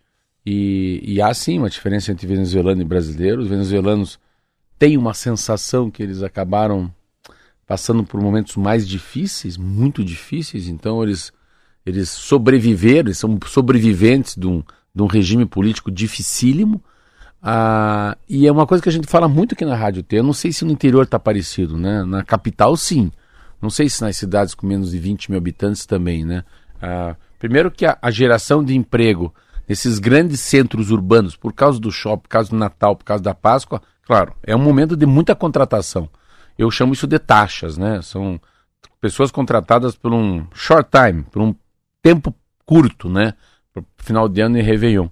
E, 0.46 1.02
e 1.04 1.22
há 1.22 1.34
sim 1.34 1.60
uma 1.60 1.70
diferença 1.70 2.12
entre 2.12 2.28
venezuelano 2.28 2.82
e 2.82 2.86
brasileiro. 2.86 3.42
Os 3.42 3.48
venezuelanos 3.48 4.20
têm 4.78 4.98
uma 4.98 5.14
sensação 5.14 5.90
que 5.90 6.04
eles 6.04 6.22
acabaram 6.22 6.92
passando 7.66 8.04
por 8.04 8.22
momentos 8.22 8.56
mais 8.56 8.88
difíceis, 8.88 9.58
muito 9.58 10.04
difíceis. 10.04 10.68
Então 10.68 11.02
eles, 11.04 11.32
eles 11.86 12.10
sobreviveram, 12.10 13.08
eles 13.08 13.18
são 13.18 13.38
sobreviventes 13.46 14.36
de 14.36 14.48
um, 14.48 14.64
de 14.94 15.02
um 15.02 15.08
regime 15.08 15.46
político 15.46 15.92
dificílimo. 15.92 16.84
Ah, 17.42 18.18
e 18.28 18.48
é 18.48 18.52
uma 18.52 18.66
coisa 18.66 18.82
que 18.82 18.90
a 18.90 18.92
gente 18.92 19.08
fala 19.08 19.28
muito 19.28 19.54
aqui 19.54 19.66
na 19.66 19.76
Rádio 19.76 20.04
T. 20.04 20.18
Eu 20.18 20.24
não 20.24 20.34
sei 20.34 20.52
se 20.52 20.66
no 20.66 20.72
interior 20.72 21.04
está 21.04 21.20
parecido, 21.20 21.78
né? 21.78 22.04
Na 22.04 22.24
capital, 22.24 22.76
sim. 22.76 23.12
Não 23.62 23.70
sei 23.70 23.90
se 23.90 24.02
nas 24.02 24.18
cidades 24.18 24.54
com 24.54 24.68
menos 24.68 24.92
de 24.92 25.00
20 25.00 25.32
mil 25.32 25.38
habitantes 25.38 25.86
também, 25.86 26.26
né? 26.26 26.44
Ah, 26.82 27.16
primeiro 27.40 27.72
que 27.72 27.86
a, 27.86 27.98
a, 28.02 28.12
geração 28.12 28.64
de 28.64 28.76
emprego 28.76 29.34
nesses 29.68 29.98
grandes 29.98 30.40
centros 30.40 30.92
urbanos, 30.92 31.36
por 31.36 31.54
causa 31.54 31.80
do 31.80 31.92
shopping, 31.92 32.24
por 32.24 32.30
causa 32.30 32.50
do 32.50 32.58
Natal, 32.58 32.96
por 32.96 33.06
causa 33.06 33.24
da 33.24 33.34
Páscoa, 33.34 33.82
claro, 34.06 34.34
é 34.44 34.56
um 34.56 34.60
momento 34.60 34.96
de 34.96 35.06
muita 35.06 35.36
contratação. 35.36 36.10
Eu 36.58 36.72
chamo 36.72 36.94
isso 36.94 37.08
de 37.08 37.20
taxas, 37.20 37.78
né? 37.78 38.02
São 38.02 38.40
pessoas 39.02 39.32
contratadas 39.32 39.96
por 39.96 40.14
um 40.14 40.46
short 40.54 40.90
time, 40.90 41.24
por 41.24 41.42
um 41.42 41.54
tempo 42.02 42.34
curto, 42.66 43.10
né? 43.10 43.34
Por 43.74 43.86
final 43.98 44.30
de 44.30 44.42
ano 44.42 44.58
e 44.58 44.62
Réveillon. 44.62 45.08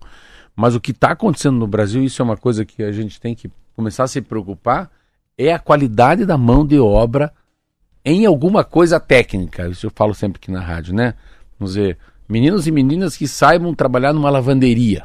Mas 0.55 0.75
o 0.75 0.79
que 0.79 0.91
está 0.91 1.11
acontecendo 1.11 1.57
no 1.57 1.67
Brasil, 1.67 2.03
isso 2.03 2.21
é 2.21 2.25
uma 2.25 2.37
coisa 2.37 2.63
que 2.63 2.83
a 2.83 2.91
gente 2.91 3.19
tem 3.19 3.35
que 3.35 3.51
começar 3.75 4.03
a 4.03 4.07
se 4.07 4.21
preocupar, 4.21 4.89
é 5.37 5.51
a 5.51 5.59
qualidade 5.59 6.25
da 6.25 6.37
mão 6.37 6.65
de 6.65 6.79
obra 6.79 7.33
em 8.05 8.25
alguma 8.25 8.63
coisa 8.63 8.99
técnica. 8.99 9.67
Isso 9.67 9.87
eu 9.87 9.91
falo 9.93 10.13
sempre 10.13 10.39
aqui 10.41 10.51
na 10.51 10.61
rádio, 10.61 10.93
né? 10.93 11.15
Vamos 11.59 11.73
dizer, 11.73 11.97
meninos 12.27 12.67
e 12.67 12.71
meninas 12.71 13.17
que 13.17 13.27
saibam 13.27 13.73
trabalhar 13.73 14.13
numa 14.13 14.29
lavanderia. 14.29 15.03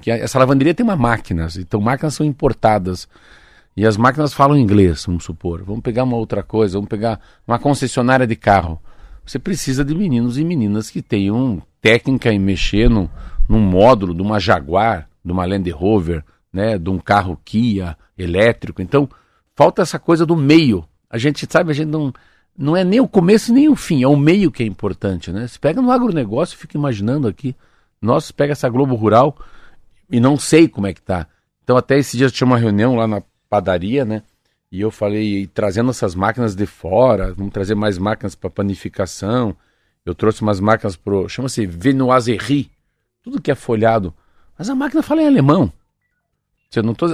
Que 0.00 0.10
essa 0.10 0.38
lavanderia 0.38 0.74
tem 0.74 0.84
uma 0.84 0.96
máquina, 0.96 1.48
então 1.58 1.80
máquinas 1.80 2.14
são 2.14 2.24
importadas. 2.24 3.08
E 3.76 3.86
as 3.86 3.96
máquinas 3.96 4.34
falam 4.34 4.58
inglês, 4.58 5.04
vamos 5.06 5.24
supor. 5.24 5.62
Vamos 5.62 5.82
pegar 5.82 6.04
uma 6.04 6.16
outra 6.16 6.42
coisa, 6.42 6.74
vamos 6.74 6.88
pegar 6.88 7.20
uma 7.46 7.58
concessionária 7.58 8.26
de 8.26 8.36
carro. 8.36 8.80
Você 9.24 9.38
precisa 9.38 9.84
de 9.84 9.94
meninos 9.94 10.38
e 10.38 10.44
meninas 10.44 10.90
que 10.90 11.00
tenham 11.00 11.62
técnica 11.80 12.32
em 12.32 12.38
mexer 12.38 12.90
no, 12.90 13.08
num 13.48 13.60
módulo 13.60 14.14
de 14.14 14.22
uma 14.22 14.40
Jaguar, 14.40 15.08
de 15.24 15.32
uma 15.32 15.44
Land 15.44 15.70
Rover, 15.70 16.24
né, 16.52 16.78
de 16.78 16.90
um 16.90 16.98
carro 16.98 17.40
Kia 17.44 17.96
elétrico. 18.18 18.82
Então, 18.82 19.08
falta 19.54 19.82
essa 19.82 19.98
coisa 19.98 20.26
do 20.26 20.36
meio. 20.36 20.84
A 21.08 21.16
gente 21.16 21.46
sabe, 21.50 21.70
a 21.70 21.74
gente 21.74 21.88
não 21.88 22.12
não 22.56 22.76
é 22.76 22.84
nem 22.84 23.00
o 23.00 23.08
começo 23.08 23.52
nem 23.54 23.68
o 23.70 23.76
fim, 23.76 24.02
é 24.02 24.08
o 24.08 24.16
meio 24.16 24.50
que 24.50 24.62
é 24.62 24.66
importante, 24.66 25.32
né? 25.32 25.46
Se 25.46 25.58
pega 25.58 25.80
no 25.80 25.90
agronegócio, 25.90 26.58
fica 26.58 26.76
imaginando 26.76 27.26
aqui, 27.26 27.56
nossa, 28.00 28.32
pega 28.32 28.52
essa 28.52 28.68
Globo 28.68 28.94
Rural 28.94 29.36
e 30.10 30.20
não 30.20 30.38
sei 30.38 30.68
como 30.68 30.86
é 30.86 30.94
que 30.94 31.02
tá. 31.02 31.26
Então 31.62 31.76
até 31.76 31.98
esse 31.98 32.16
dia 32.16 32.30
tinha 32.30 32.46
uma 32.46 32.58
reunião 32.58 32.96
lá 32.96 33.06
na 33.06 33.22
padaria, 33.48 34.04
né? 34.04 34.22
E 34.72 34.80
eu 34.80 34.90
falei, 34.90 35.48
trazendo 35.48 35.90
essas 35.90 36.14
máquinas 36.14 36.54
de 36.54 36.64
fora, 36.64 37.34
vamos 37.34 37.52
trazer 37.52 37.74
mais 37.74 37.98
máquinas 37.98 38.34
para 38.34 38.48
panificação. 38.48 39.56
Eu 40.06 40.14
trouxe 40.14 40.42
umas 40.42 40.60
máquinas 40.60 40.96
pro, 40.96 41.28
chama-se 41.28 41.66
Venoiserie, 41.66 42.70
tudo 43.22 43.40
que 43.40 43.50
é 43.50 43.54
folhado. 43.54 44.14
Mas 44.56 44.70
a 44.70 44.74
máquina 44.74 45.02
fala 45.02 45.22
em 45.22 45.26
alemão. 45.26 45.72
Eu 46.74 46.84
não 46.84 46.94
tô, 46.94 47.06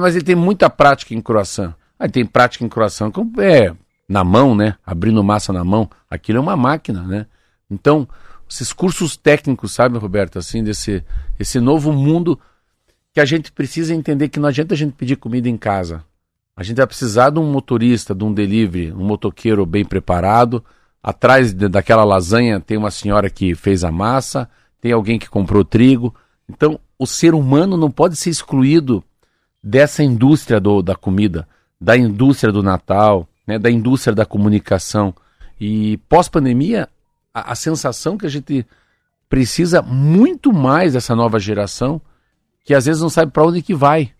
mas 0.00 0.16
ele 0.16 0.24
tem 0.24 0.34
muita 0.34 0.70
prática 0.70 1.14
em 1.14 1.20
croissant. 1.20 1.74
Ah, 1.98 2.04
ele 2.04 2.12
tem 2.12 2.24
prática 2.24 2.64
em 2.64 2.68
croissant, 2.68 3.12
é 3.38 3.74
na 4.08 4.24
mão, 4.24 4.54
né? 4.54 4.76
Abrindo 4.84 5.22
massa 5.22 5.52
na 5.52 5.62
mão. 5.62 5.88
Aquilo 6.08 6.38
é 6.38 6.40
uma 6.40 6.56
máquina, 6.56 7.02
né? 7.02 7.26
Então, 7.70 8.08
esses 8.52 8.72
cursos 8.72 9.16
técnicos, 9.16 9.72
sabe, 9.72 9.98
Roberto, 9.98 10.38
assim, 10.38 10.62
desse 10.62 11.02
esse 11.38 11.58
novo 11.58 11.92
mundo 11.92 12.38
que 13.12 13.20
a 13.20 13.24
gente 13.24 13.50
precisa 13.50 13.94
entender 13.94 14.28
que 14.28 14.38
não 14.38 14.48
adianta 14.48 14.74
a 14.74 14.76
gente 14.76 14.92
pedir 14.92 15.16
comida 15.16 15.48
em 15.48 15.56
casa. 15.56 16.04
A 16.54 16.62
gente 16.62 16.76
vai 16.76 16.86
precisar 16.86 17.30
de 17.30 17.38
um 17.38 17.50
motorista, 17.50 18.14
de 18.14 18.22
um 18.22 18.32
delivery, 18.32 18.92
um 18.92 19.04
motoqueiro 19.04 19.64
bem 19.64 19.84
preparado, 19.84 20.62
atrás 21.02 21.52
daquela 21.52 22.04
lasanha 22.04 22.60
tem 22.60 22.76
uma 22.76 22.90
senhora 22.90 23.30
que 23.30 23.54
fez 23.54 23.84
a 23.84 23.90
massa, 23.90 24.48
tem 24.80 24.92
alguém 24.92 25.18
que 25.18 25.30
comprou 25.30 25.64
trigo. 25.64 26.14
Então, 26.48 26.78
o 26.98 27.06
ser 27.06 27.34
humano 27.34 27.76
não 27.76 27.90
pode 27.90 28.16
ser 28.16 28.30
excluído 28.30 29.02
dessa 29.62 30.02
indústria 30.02 30.60
do, 30.60 30.82
da 30.82 30.94
comida, 30.94 31.48
da 31.80 31.96
indústria 31.96 32.52
do 32.52 32.62
Natal, 32.62 33.26
né, 33.46 33.58
da 33.58 33.70
indústria 33.70 34.14
da 34.14 34.26
comunicação. 34.26 35.14
E 35.58 35.96
pós-pandemia, 36.08 36.88
a, 37.32 37.52
a 37.52 37.54
sensação 37.54 38.16
que 38.16 38.26
a 38.26 38.28
gente 38.28 38.66
precisa 39.28 39.80
muito 39.80 40.52
mais 40.52 40.92
dessa 40.92 41.16
nova 41.16 41.38
geração, 41.38 42.00
que 42.64 42.74
às 42.74 42.86
vezes 42.86 43.00
não 43.00 43.08
sabe 43.08 43.32
para 43.32 43.44
onde 43.44 43.62
que 43.62 43.74
vai. 43.74 44.12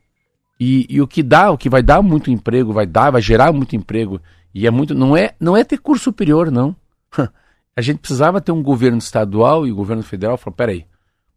E, 0.59 0.87
e, 0.89 1.01
o 1.01 1.07
que 1.07 1.23
dá, 1.23 1.51
o 1.51 1.59
que 1.59 1.69
vai 1.69 1.83
dar 1.83 2.01
muito 2.03 2.31
emprego, 2.31 2.73
vai 2.73 2.87
dar, 2.87 3.11
vai 3.11 3.21
gerar 3.21 3.53
muito 3.53 3.77
emprego. 3.77 4.21
E 4.55 4.67
é 4.67 4.71
muito, 4.71 4.95
não 4.95 5.17
é, 5.17 5.35
não 5.39 5.57
é 5.57 5.65
ter 5.65 5.79
curso 5.79 6.05
superior, 6.05 6.51
não. 6.51 6.75
A 7.77 7.81
gente 7.81 7.99
precisava 7.99 8.41
ter 8.41 8.53
um 8.53 8.63
governo 8.63 8.99
estadual 8.99 9.67
e 9.67 9.73
o 9.73 9.75
governo 9.75 10.03
federal 10.03 10.37
falou, 10.37 10.55
peraí, 10.55 10.87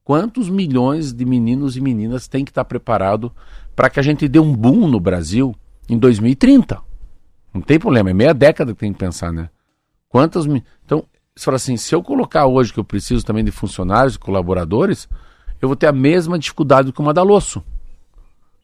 quantos 0.04 0.50
milhões 0.50 1.14
de 1.14 1.26
meninos 1.26 1.78
e 1.78 1.82
meninas 1.82 2.28
tem 2.28 2.44
que 2.44 2.52
estar 2.52 2.66
preparado 2.66 3.32
para 3.74 3.90
que 3.90 4.00
a 4.00 4.04
gente 4.04 4.28
dê 4.28 4.38
um 4.38 4.54
boom 4.54 4.88
no 4.88 5.00
Brasil 5.00 5.56
em 5.90 5.98
2030? 5.98 6.82
Não 7.54 7.62
tem 7.62 7.80
problema, 7.80 8.10
é 8.10 8.14
meia 8.14 8.34
década 8.34 8.74
que 8.74 8.80
tem 8.80 8.92
que 8.92 9.00
pensar, 9.00 9.32
né? 9.32 9.50
Quantas. 10.10 10.46
Então, 10.86 11.06
você 11.36 11.46
fala 11.46 11.58
assim: 11.58 11.78
se 11.78 11.94
eu 11.94 12.02
colocar 12.02 12.46
hoje 12.46 12.72
que 12.74 12.80
eu 12.80 12.84
preciso 12.84 13.26
também 13.26 13.44
de 13.44 13.52
funcionários 13.52 14.16
e 14.16 14.20
colaboradores, 14.20 15.10
eu 15.62 15.68
vou 15.68 15.76
ter 15.76 15.88
a 15.88 15.92
mesma 15.92 16.40
dificuldade 16.40 16.92
que 16.92 17.02
uma 17.02 17.14
da 17.14 17.24
Losso. 17.24 17.64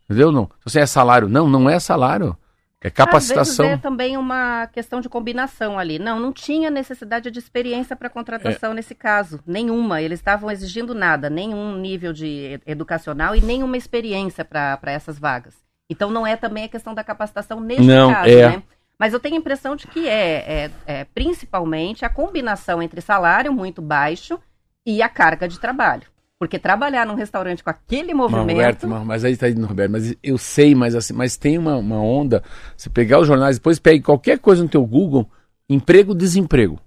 Entendeu? 0.06 0.32
Não. 0.32 0.50
Você 0.66 0.80
é 0.80 0.86
salário, 0.86 1.30
não, 1.30 1.50
não 1.50 1.70
é 1.70 1.80
salário. 1.80 2.36
É 2.84 2.90
capacitação. 2.90 3.66
Às 3.66 3.70
vezes 3.70 3.74
é 3.74 3.78
também 3.78 4.18
uma 4.18 4.66
questão 4.68 5.00
de 5.00 5.08
combinação 5.08 5.78
ali. 5.78 6.00
Não, 6.00 6.20
não 6.20 6.34
tinha 6.34 6.72
necessidade 6.72 7.30
de 7.30 7.38
experiência 7.38 7.96
para 7.96 8.10
contratação 8.10 8.72
é. 8.72 8.74
nesse 8.74 8.96
caso. 8.96 9.40
Nenhuma. 9.46 10.02
Eles 10.02 10.20
estavam 10.20 10.50
exigindo 10.50 10.96
nada, 10.96 11.30
nenhum 11.30 11.78
nível 11.78 12.12
de 12.12 12.60
educacional 12.66 13.36
e 13.36 13.42
nenhuma 13.42 13.78
experiência 13.78 14.44
para 14.44 14.80
essas 14.86 15.20
vagas. 15.20 15.54
Então 15.92 16.10
não 16.10 16.26
é 16.26 16.36
também 16.36 16.64
a 16.64 16.70
questão 16.70 16.96
da 16.96 17.04
capacitação 17.04 17.60
nesse 17.60 17.84
não, 17.84 18.12
caso, 18.12 18.30
é. 18.30 18.50
né? 18.50 18.64
Mas 19.02 19.14
eu 19.14 19.20
tenho 19.20 19.34
a 19.34 19.40
impressão 19.40 19.76
de 19.76 19.88
que 19.88 20.08
é, 20.08 20.68
é, 20.68 20.72
é 20.86 21.04
principalmente 21.06 22.06
a 22.06 22.10
combinação 22.10 22.84
entre 22.84 23.02
salário 23.02 23.52
muito 23.52 23.82
baixo 23.82 24.40
e 24.86 25.02
a 25.02 25.10
carga 25.10 25.48
de 25.48 25.60
trabalho. 25.60 26.04
Porque 26.38 26.60
trabalhar 26.60 27.08
num 27.08 27.16
restaurante 27.16 27.64
com 27.64 27.72
aquele 27.72 28.14
movimento. 28.14 28.52
Roberto, 28.52 28.88
mas 28.88 29.26
aí 29.26 29.36
tá 29.36 29.50
indo, 29.50 29.66
Roberto, 29.66 29.92
mas 29.92 30.16
eu 30.22 30.38
sei, 30.38 30.76
mas 30.76 30.94
assim, 30.94 31.14
mas 31.14 31.36
tem 31.36 31.58
uma, 31.58 31.78
uma 31.78 32.00
onda. 32.00 32.44
Você 32.78 32.92
pegar 32.92 33.20
os 33.20 33.26
jornais, 33.26 33.58
depois 33.58 33.80
pegue 33.80 34.04
qualquer 34.04 34.38
coisa 34.38 34.62
no 34.62 34.70
teu 34.70 34.86
Google, 34.86 35.28
emprego, 35.68 36.14
desemprego. 36.14 36.80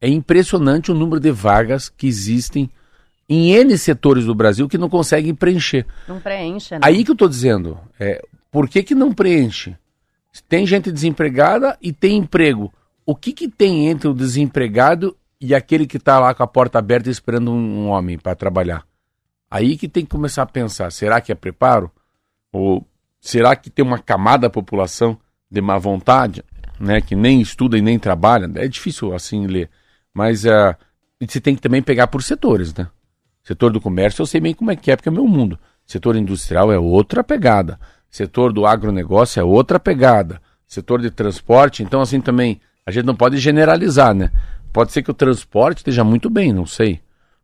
É 0.00 0.08
impressionante 0.08 0.90
o 0.90 0.94
número 0.96 1.20
de 1.20 1.30
vagas 1.30 1.88
que 1.88 2.08
existem 2.08 2.68
em 3.28 3.52
N 3.52 3.78
setores 3.78 4.24
do 4.24 4.34
Brasil 4.34 4.68
que 4.68 4.76
não 4.76 4.88
conseguem 4.88 5.32
preencher. 5.32 5.86
Não 6.08 6.18
preenche, 6.18 6.74
né? 6.74 6.80
Aí 6.82 7.04
que 7.04 7.12
eu 7.12 7.14
estou 7.14 7.28
dizendo, 7.28 7.78
é, 8.00 8.20
por 8.50 8.68
que, 8.68 8.82
que 8.82 8.96
não 8.96 9.14
preenche? 9.14 9.76
Tem 10.48 10.66
gente 10.66 10.90
desempregada 10.90 11.76
e 11.80 11.92
tem 11.92 12.16
emprego. 12.16 12.72
O 13.04 13.14
que, 13.14 13.32
que 13.32 13.48
tem 13.48 13.88
entre 13.88 14.08
o 14.08 14.14
desempregado 14.14 15.16
e 15.40 15.54
aquele 15.54 15.86
que 15.86 15.96
está 15.96 16.18
lá 16.18 16.34
com 16.34 16.42
a 16.42 16.46
porta 16.46 16.78
aberta 16.78 17.10
esperando 17.10 17.50
um, 17.50 17.84
um 17.84 17.88
homem 17.88 18.18
para 18.18 18.34
trabalhar? 18.34 18.86
Aí 19.50 19.76
que 19.76 19.88
tem 19.88 20.04
que 20.04 20.10
começar 20.10 20.42
a 20.42 20.46
pensar: 20.46 20.90
será 20.90 21.20
que 21.20 21.30
é 21.30 21.34
preparo? 21.34 21.90
Ou 22.52 22.86
será 23.20 23.54
que 23.54 23.68
tem 23.68 23.84
uma 23.84 23.98
camada 23.98 24.42
da 24.42 24.50
população 24.50 25.18
de 25.50 25.60
má 25.60 25.76
vontade, 25.76 26.42
né, 26.80 27.00
que 27.00 27.14
nem 27.14 27.40
estuda 27.40 27.76
e 27.76 27.82
nem 27.82 27.98
trabalha? 27.98 28.50
É 28.54 28.66
difícil 28.66 29.14
assim 29.14 29.46
ler. 29.46 29.68
Mas 30.14 30.44
uh, 30.44 30.74
você 31.20 31.40
tem 31.40 31.54
que 31.54 31.60
também 31.60 31.82
pegar 31.82 32.06
por 32.06 32.22
setores, 32.22 32.74
né? 32.74 32.88
Setor 33.42 33.72
do 33.72 33.80
comércio 33.80 34.22
eu 34.22 34.26
sei 34.26 34.40
bem 34.40 34.54
como 34.54 34.70
é 34.70 34.76
que 34.76 34.90
é, 34.90 34.96
porque 34.96 35.08
é 35.08 35.12
meu 35.12 35.26
mundo. 35.26 35.58
Setor 35.84 36.16
industrial 36.16 36.72
é 36.72 36.78
outra 36.78 37.24
pegada. 37.24 37.78
Setor 38.12 38.52
do 38.52 38.66
agronegócio 38.66 39.40
é 39.40 39.42
outra 39.42 39.80
pegada. 39.80 40.38
Setor 40.66 41.00
de 41.00 41.10
transporte, 41.10 41.82
então 41.82 42.02
assim 42.02 42.20
também, 42.20 42.60
a 42.84 42.90
gente 42.90 43.06
não 43.06 43.16
pode 43.16 43.38
generalizar, 43.38 44.14
né? 44.14 44.30
Pode 44.70 44.92
ser 44.92 45.02
que 45.02 45.10
o 45.10 45.14
transporte 45.14 45.78
esteja 45.78 46.04
muito 46.04 46.28
bem, 46.28 46.52
não 46.52 46.66
sei. 46.66 47.00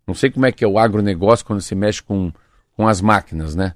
Não 0.07 0.15
sei 0.15 0.31
como 0.31 0.45
é 0.45 0.53
que 0.53 0.63
é 0.63 0.69
o 0.69 0.79
agronegócio 0.79 1.47
quando 1.47 1.63
se 1.63 1.75
mexe 1.75 2.03
com, 2.03 2.31
com 2.77 2.87
as 2.87 3.01
máquinas, 3.01 3.55
né? 3.57 3.73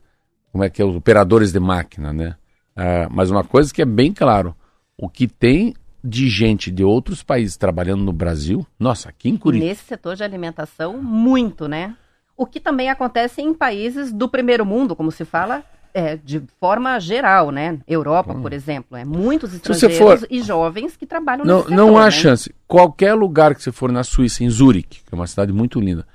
Como 0.52 0.62
é 0.62 0.68
que 0.68 0.82
é 0.82 0.84
os 0.84 0.94
operadores 0.94 1.50
de 1.50 1.58
máquina, 1.58 2.12
né? 2.12 2.36
Ah, 2.76 3.08
mas 3.10 3.30
uma 3.30 3.42
coisa 3.42 3.72
que 3.72 3.80
é 3.80 3.86
bem 3.86 4.12
claro, 4.12 4.54
o 4.94 5.08
que 5.08 5.26
tem 5.26 5.74
de 6.04 6.28
gente 6.28 6.70
de 6.70 6.84
outros 6.84 7.22
países 7.22 7.56
trabalhando 7.56 8.04
no 8.04 8.12
Brasil, 8.12 8.66
nossa, 8.78 9.08
aqui 9.08 9.30
em 9.30 9.36
Curitiba. 9.38 9.70
Nesse 9.70 9.84
setor 9.84 10.14
de 10.14 10.24
alimentação, 10.24 11.02
muito, 11.02 11.66
né? 11.66 11.96
O 12.36 12.44
que 12.44 12.60
também 12.60 12.90
acontece 12.90 13.40
em 13.40 13.54
países 13.54 14.12
do 14.12 14.28
primeiro 14.28 14.66
mundo, 14.66 14.94
como 14.94 15.10
se 15.10 15.24
fala, 15.24 15.64
é, 15.94 16.16
de 16.16 16.42
forma 16.58 16.98
geral, 16.98 17.50
né? 17.50 17.78
Europa, 17.86 18.34
por 18.34 18.52
exemplo, 18.52 18.96
é 18.96 19.04
muitos 19.04 19.52
estrangeiros 19.54 20.20
for... 20.20 20.26
e 20.30 20.42
jovens 20.42 20.96
que 20.96 21.06
trabalham 21.06 21.44
não, 21.44 21.62
setor, 21.62 21.74
Não 21.74 21.98
há 21.98 22.04
né? 22.04 22.10
chance. 22.10 22.54
Qualquer 22.66 23.14
lugar 23.14 23.54
que 23.54 23.62
você 23.62 23.72
for 23.72 23.92
na 23.92 24.02
Suíça, 24.02 24.42
em 24.44 24.50
Zurique, 24.50 25.00
que 25.00 25.14
é 25.14 25.14
uma 25.14 25.26
cidade 25.26 25.52
muito 25.52 25.80
linda, 25.80 26.06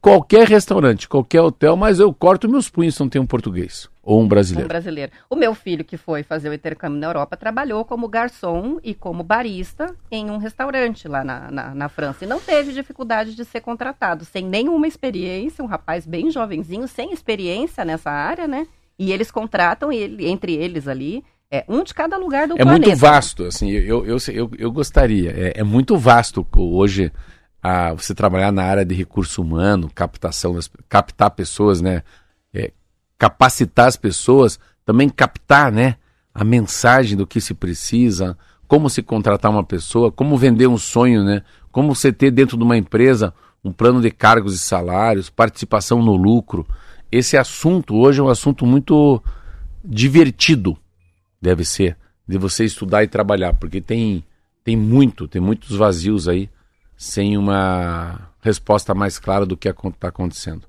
qualquer 0.00 0.46
restaurante, 0.46 1.08
qualquer 1.08 1.40
hotel, 1.40 1.76
mas 1.76 1.98
eu 1.98 2.12
corto 2.12 2.48
meus 2.48 2.68
punhos 2.68 2.94
se 2.94 3.00
não 3.00 3.08
tem 3.08 3.20
um 3.20 3.26
português 3.26 3.88
ou 4.02 4.20
um 4.20 4.28
brasileiro. 4.28 4.66
Um 4.66 4.68
brasileiro. 4.68 5.12
O 5.30 5.36
meu 5.36 5.54
filho 5.54 5.84
que 5.84 5.96
foi 5.96 6.22
fazer 6.22 6.50
o 6.50 6.54
intercâmbio 6.54 7.00
na 7.00 7.06
Europa 7.06 7.36
trabalhou 7.36 7.84
como 7.84 8.06
garçom 8.06 8.78
e 8.84 8.94
como 8.94 9.22
barista 9.22 9.94
em 10.10 10.30
um 10.30 10.36
restaurante 10.36 11.08
lá 11.08 11.24
na, 11.24 11.50
na, 11.50 11.74
na, 11.74 11.88
França 11.88 12.24
e 12.24 12.28
não 12.28 12.38
teve 12.38 12.72
dificuldade 12.72 13.34
de 13.34 13.44
ser 13.44 13.60
contratado, 13.60 14.24
sem 14.24 14.44
nenhuma 14.44 14.86
experiência, 14.86 15.64
um 15.64 15.68
rapaz 15.68 16.06
bem 16.06 16.30
jovenzinho, 16.30 16.86
sem 16.86 17.12
experiência 17.12 17.84
nessa 17.84 18.10
área, 18.10 18.46
né? 18.46 18.66
E 18.98 19.12
eles 19.12 19.30
contratam 19.30 19.92
ele, 19.92 20.26
entre 20.26 20.54
eles 20.54 20.86
ali 20.86 21.24
é, 21.54 21.64
um 21.68 21.84
de 21.84 21.94
cada 21.94 22.16
lugar 22.16 22.48
do 22.48 22.54
é 22.54 22.62
planeta. 22.64 22.86
É 22.86 22.88
muito 22.88 23.00
vasto, 23.00 23.44
assim, 23.44 23.70
eu, 23.70 24.04
eu, 24.04 24.16
eu, 24.32 24.50
eu 24.58 24.72
gostaria. 24.72 25.30
É, 25.30 25.60
é 25.60 25.62
muito 25.62 25.96
vasto 25.96 26.44
hoje 26.56 27.12
a, 27.62 27.92
você 27.92 28.12
trabalhar 28.14 28.50
na 28.50 28.64
área 28.64 28.84
de 28.84 28.92
recurso 28.92 29.40
humano, 29.40 29.88
captação, 29.94 30.58
captar 30.88 31.30
pessoas, 31.30 31.80
né? 31.80 32.02
É, 32.52 32.72
capacitar 33.16 33.86
as 33.86 33.96
pessoas, 33.96 34.58
também 34.84 35.08
captar, 35.08 35.70
né? 35.70 35.96
A 36.34 36.42
mensagem 36.42 37.16
do 37.16 37.26
que 37.26 37.40
se 37.40 37.54
precisa, 37.54 38.36
como 38.66 38.90
se 38.90 39.00
contratar 39.00 39.50
uma 39.50 39.62
pessoa, 39.62 40.10
como 40.10 40.36
vender 40.36 40.66
um 40.66 40.78
sonho, 40.78 41.22
né? 41.22 41.42
Como 41.70 41.94
você 41.94 42.12
ter 42.12 42.32
dentro 42.32 42.56
de 42.56 42.64
uma 42.64 42.76
empresa 42.76 43.32
um 43.62 43.72
plano 43.72 44.00
de 44.02 44.10
cargos 44.10 44.54
e 44.54 44.58
salários, 44.58 45.30
participação 45.30 46.02
no 46.02 46.16
lucro 46.16 46.66
esse 47.10 47.36
assunto 47.36 47.96
hoje 47.96 48.20
é 48.20 48.22
um 48.22 48.28
assunto 48.28 48.66
muito 48.66 49.22
divertido, 49.84 50.76
deve 51.40 51.64
ser, 51.64 51.96
de 52.26 52.38
você 52.38 52.64
estudar 52.64 53.04
e 53.04 53.08
trabalhar, 53.08 53.54
porque 53.54 53.80
tem, 53.80 54.24
tem 54.62 54.76
muito, 54.76 55.28
tem 55.28 55.40
muitos 55.40 55.76
vazios 55.76 56.26
aí, 56.28 56.48
sem 56.96 57.36
uma 57.36 58.30
resposta 58.40 58.94
mais 58.94 59.18
clara 59.18 59.44
do 59.44 59.56
que 59.56 59.68
está 59.68 60.08
acontecendo. 60.08 60.66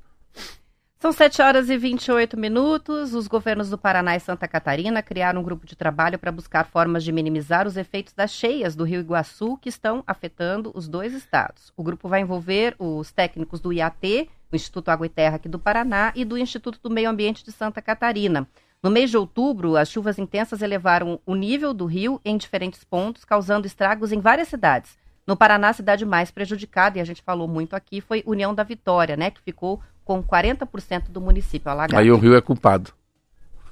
São 1.05 1.11
7 1.11 1.39
horas 1.39 1.69
e 1.69 1.77
28 1.77 2.35
minutos. 2.35 3.13
Os 3.13 3.27
governos 3.27 3.69
do 3.69 3.77
Paraná 3.77 4.15
e 4.15 4.19
Santa 4.19 4.47
Catarina 4.47 5.03
criaram 5.03 5.41
um 5.41 5.43
grupo 5.43 5.63
de 5.63 5.75
trabalho 5.75 6.17
para 6.17 6.31
buscar 6.31 6.65
formas 6.65 7.03
de 7.03 7.11
minimizar 7.11 7.67
os 7.67 7.77
efeitos 7.77 8.11
das 8.11 8.31
cheias 8.31 8.75
do 8.75 8.83
Rio 8.83 9.01
Iguaçu 9.01 9.55
que 9.57 9.69
estão 9.69 10.03
afetando 10.07 10.71
os 10.73 10.87
dois 10.87 11.13
estados. 11.13 11.71
O 11.77 11.83
grupo 11.83 12.09
vai 12.09 12.21
envolver 12.21 12.75
os 12.79 13.11
técnicos 13.11 13.59
do 13.59 13.71
IAT, 13.71 14.27
o 14.51 14.55
Instituto 14.55 14.89
Água 14.89 15.05
e 15.05 15.09
Terra 15.09 15.35
aqui 15.35 15.49
do 15.49 15.59
Paraná, 15.59 16.11
e 16.15 16.23
do 16.25 16.37
Instituto 16.37 16.79
do 16.81 16.89
Meio 16.89 17.09
Ambiente 17.09 17.43
de 17.43 17.51
Santa 17.51 17.81
Catarina. 17.81 18.47
No 18.81 18.91
mês 18.91 19.09
de 19.09 19.17
outubro, 19.17 19.75
as 19.75 19.89
chuvas 19.89 20.19
intensas 20.19 20.61
elevaram 20.61 21.19
o 21.25 21.35
nível 21.35 21.73
do 21.73 21.85
rio 21.85 22.21
em 22.23 22.37
diferentes 22.37 22.83
pontos, 22.83 23.25
causando 23.25 23.65
estragos 23.65 24.11
em 24.11 24.19
várias 24.19 24.47
cidades. 24.47 24.97
No 25.25 25.35
Paraná, 25.35 25.69
a 25.69 25.73
cidade 25.73 26.05
mais 26.05 26.29
prejudicada, 26.29 26.97
e 26.97 27.01
a 27.01 27.05
gente 27.05 27.23
falou 27.23 27.47
muito 27.47 27.75
aqui, 27.75 27.99
foi 27.99 28.21
União 28.27 28.53
da 28.53 28.63
Vitória, 28.63 29.17
né, 29.17 29.31
que 29.31 29.41
ficou 29.41 29.81
com 30.03 30.23
40% 30.23 31.09
do 31.09 31.19
município 31.19 31.69
alagado. 31.71 31.99
Aí 31.99 32.11
o 32.11 32.17
rio 32.17 32.35
é 32.35 32.41
culpado. 32.41 32.91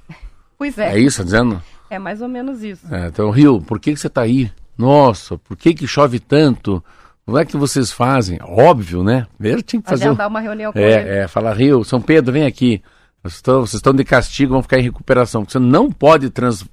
pois 0.58 0.80
é. 0.80 0.96
É 0.96 1.00
isso, 1.00 1.20
tá 1.20 1.24
dizendo? 1.26 1.62
É 1.90 2.00
mais 2.00 2.22
ou 2.22 2.28
menos 2.28 2.64
isso. 2.64 2.92
É, 2.92 3.08
então, 3.08 3.30
Rio, 3.30 3.62
por 3.62 3.80
que, 3.80 3.94
que 3.94 4.00
você 4.00 4.08
está 4.08 4.22
aí? 4.22 4.52
Nossa, 4.76 5.38
por 5.38 5.56
que, 5.56 5.76
que 5.76 5.86
chove 5.86 6.20
tanto? 6.20 6.84
Como 7.26 7.38
é 7.38 7.46
que 7.46 7.56
vocês 7.56 7.92
fazem? 7.92 8.38
Óbvio, 8.42 9.04
né? 9.04 9.26
Primeiro 9.38 9.62
tinha 9.62 9.82
que 9.82 9.90
fazer. 9.90 10.06
Agendar 10.06 10.28
uma 10.28 10.42
reunião 10.42 10.74
com 10.74 10.80
é, 10.80 11.02
ele. 11.02 11.10
É, 11.10 11.28
falar, 11.28 11.54
Rio, 11.54 11.84
São 11.84 12.02
Pedro, 12.02 12.34
vem 12.34 12.46
aqui. 12.46 12.82
Vocês 13.22 13.36
estão, 13.36 13.62
vocês 13.62 13.76
estão 13.76 13.94
de 13.94 14.04
castigo, 14.04 14.54
vão 14.54 14.62
ficar 14.62 14.80
em 14.80 14.84
recuperação. 14.84 15.46
Você 15.46 15.58
não 15.58 15.90
pode 15.90 16.30
trans. 16.30 16.66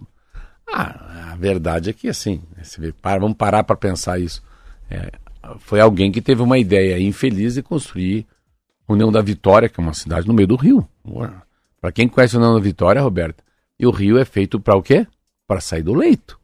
Ah, 0.66 1.32
a 1.32 1.36
verdade 1.36 1.90
é 1.90 1.92
que 1.92 2.08
assim, 2.08 2.42
vamos 3.02 3.36
parar 3.36 3.62
para 3.62 3.76
pensar 3.76 4.20
isso. 4.20 4.42
É, 4.90 5.12
foi 5.60 5.80
alguém 5.80 6.10
que 6.10 6.20
teve 6.20 6.42
uma 6.42 6.58
ideia 6.58 7.00
infeliz 7.00 7.54
de 7.54 7.62
construir 7.62 8.26
União 8.88 9.12
da 9.12 9.22
Vitória, 9.22 9.68
que 9.68 9.80
é 9.80 9.82
uma 9.82 9.94
cidade 9.94 10.26
no 10.26 10.34
meio 10.34 10.48
do 10.48 10.56
Rio. 10.56 10.86
Para 11.80 11.92
quem 11.92 12.08
conhece 12.08 12.36
União 12.36 12.54
da 12.54 12.60
Vitória, 12.60 13.00
Roberta, 13.00 13.42
e 13.78 13.86
o 13.86 13.90
Rio 13.90 14.18
é 14.18 14.24
feito 14.24 14.58
para 14.58 14.76
o 14.76 14.82
quê? 14.82 15.06
Para 15.46 15.60
sair 15.60 15.82
do 15.82 15.94
leito. 15.94 16.38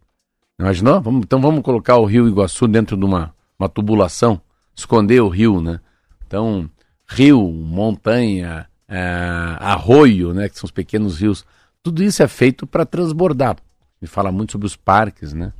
Imaginou? 0.59 1.01
Vamos, 1.01 1.25
então 1.25 1.41
vamos 1.41 1.63
colocar 1.63 1.97
o 1.97 2.05
Rio 2.05 2.29
Iguaçu 2.29 2.69
dentro 2.69 2.97
de 2.97 3.05
uma 3.05 3.35
uma 3.59 3.69
tubulação, 3.69 4.41
esconder 4.75 5.21
o 5.21 5.29
rio, 5.29 5.61
né? 5.61 5.81
Então, 6.27 6.69
rio, 7.07 7.49
montanha, 7.51 8.69
é, 8.89 9.57
arroio, 9.61 10.33
né, 10.33 10.49
que 10.49 10.59
são 10.59 10.67
os 10.67 10.71
pequenos 10.71 11.21
rios, 11.21 11.45
tudo 11.83 12.03
isso 12.03 12.23
é 12.23 12.29
feito 12.29 12.67
para 12.67 12.85
transbordar. 12.85 13.57
Me 14.01 14.09
fala 14.09 14.31
muito 14.33 14.53
sobre 14.53 14.67
os 14.67 14.77
parques, 14.77 15.33
né? 15.33 15.53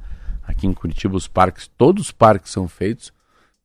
Aqui 0.47 0.67
em 0.67 0.73
Curitiba, 0.73 1.17
os 1.17 1.27
parques, 1.27 1.71
todos 1.77 2.07
os 2.07 2.13
parques 2.13 2.53
são 2.53 2.69
feitos 2.69 3.13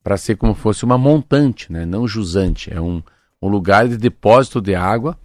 para 0.02 0.16
ser 0.16 0.36
como 0.36 0.54
fosse 0.54 0.84
uma 0.84 0.98
montante, 0.98 1.72
né? 1.72 1.86
não 1.86 2.08
jusante. 2.08 2.72
É 2.72 2.80
um, 2.80 3.02
um 3.40 3.48
lugar 3.48 3.88
de 3.88 3.96
depósito 3.96 4.60
de 4.60 4.74
água 4.74 5.16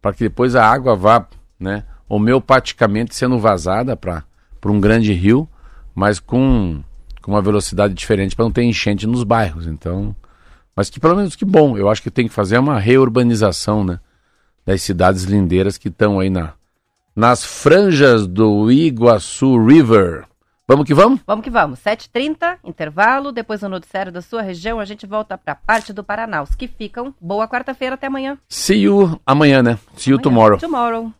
para 0.00 0.12
que 0.12 0.24
depois 0.24 0.54
a 0.54 0.68
água 0.68 0.94
vá 0.94 1.26
né, 1.58 1.84
homeopaticamente 2.08 3.14
sendo 3.14 3.38
vazada 3.38 3.96
para 3.96 4.24
um 4.66 4.80
grande 4.80 5.12
rio, 5.12 5.48
mas 5.94 6.20
com, 6.20 6.82
com 7.26 7.32
uma 7.32 7.42
velocidade 7.42 7.92
diferente 7.92 8.36
para 8.36 8.44
não 8.44 8.52
ter 8.52 8.62
enchente 8.62 9.04
nos 9.04 9.24
bairros. 9.24 9.66
Então, 9.66 10.14
mas 10.76 10.88
que 10.88 11.00
pelo 11.00 11.16
menos 11.16 11.34
que 11.34 11.44
bom, 11.44 11.76
eu 11.76 11.90
acho 11.90 12.00
que 12.00 12.08
tem 12.08 12.28
que 12.28 12.32
fazer 12.32 12.56
uma 12.56 12.78
reurbanização 12.78 13.82
né, 13.82 13.98
das 14.64 14.80
cidades 14.82 15.24
lindeiras 15.24 15.76
que 15.76 15.88
estão 15.88 16.20
aí 16.20 16.30
na, 16.30 16.52
nas 17.16 17.44
franjas 17.44 18.28
do 18.28 18.70
Iguaçu 18.70 19.58
River. 19.58 20.24
Vamos 20.68 20.86
que 20.86 20.94
vamos? 20.94 21.20
Vamos 21.26 21.42
que 21.42 21.50
vamos. 21.50 21.80
7h30, 21.80 22.58
intervalo. 22.62 23.32
Depois 23.32 23.58
do 23.60 23.68
noticiário 23.68 24.12
da 24.12 24.22
sua 24.22 24.42
região, 24.42 24.78
a 24.78 24.84
gente 24.84 25.04
volta 25.04 25.36
para 25.36 25.54
a 25.54 25.56
parte 25.56 25.92
do 25.92 26.04
Paraná. 26.04 26.44
Os 26.44 26.54
que 26.54 26.68
ficam, 26.68 27.12
boa 27.20 27.48
quarta-feira, 27.48 27.96
até 27.96 28.06
amanhã. 28.06 28.38
See 28.48 28.82
you 28.82 29.20
amanhã, 29.26 29.64
né? 29.64 29.80
See 29.96 30.12
you 30.12 30.18
amanhã. 30.18 30.22
tomorrow. 30.22 30.58
Tomorrow. 30.58 31.12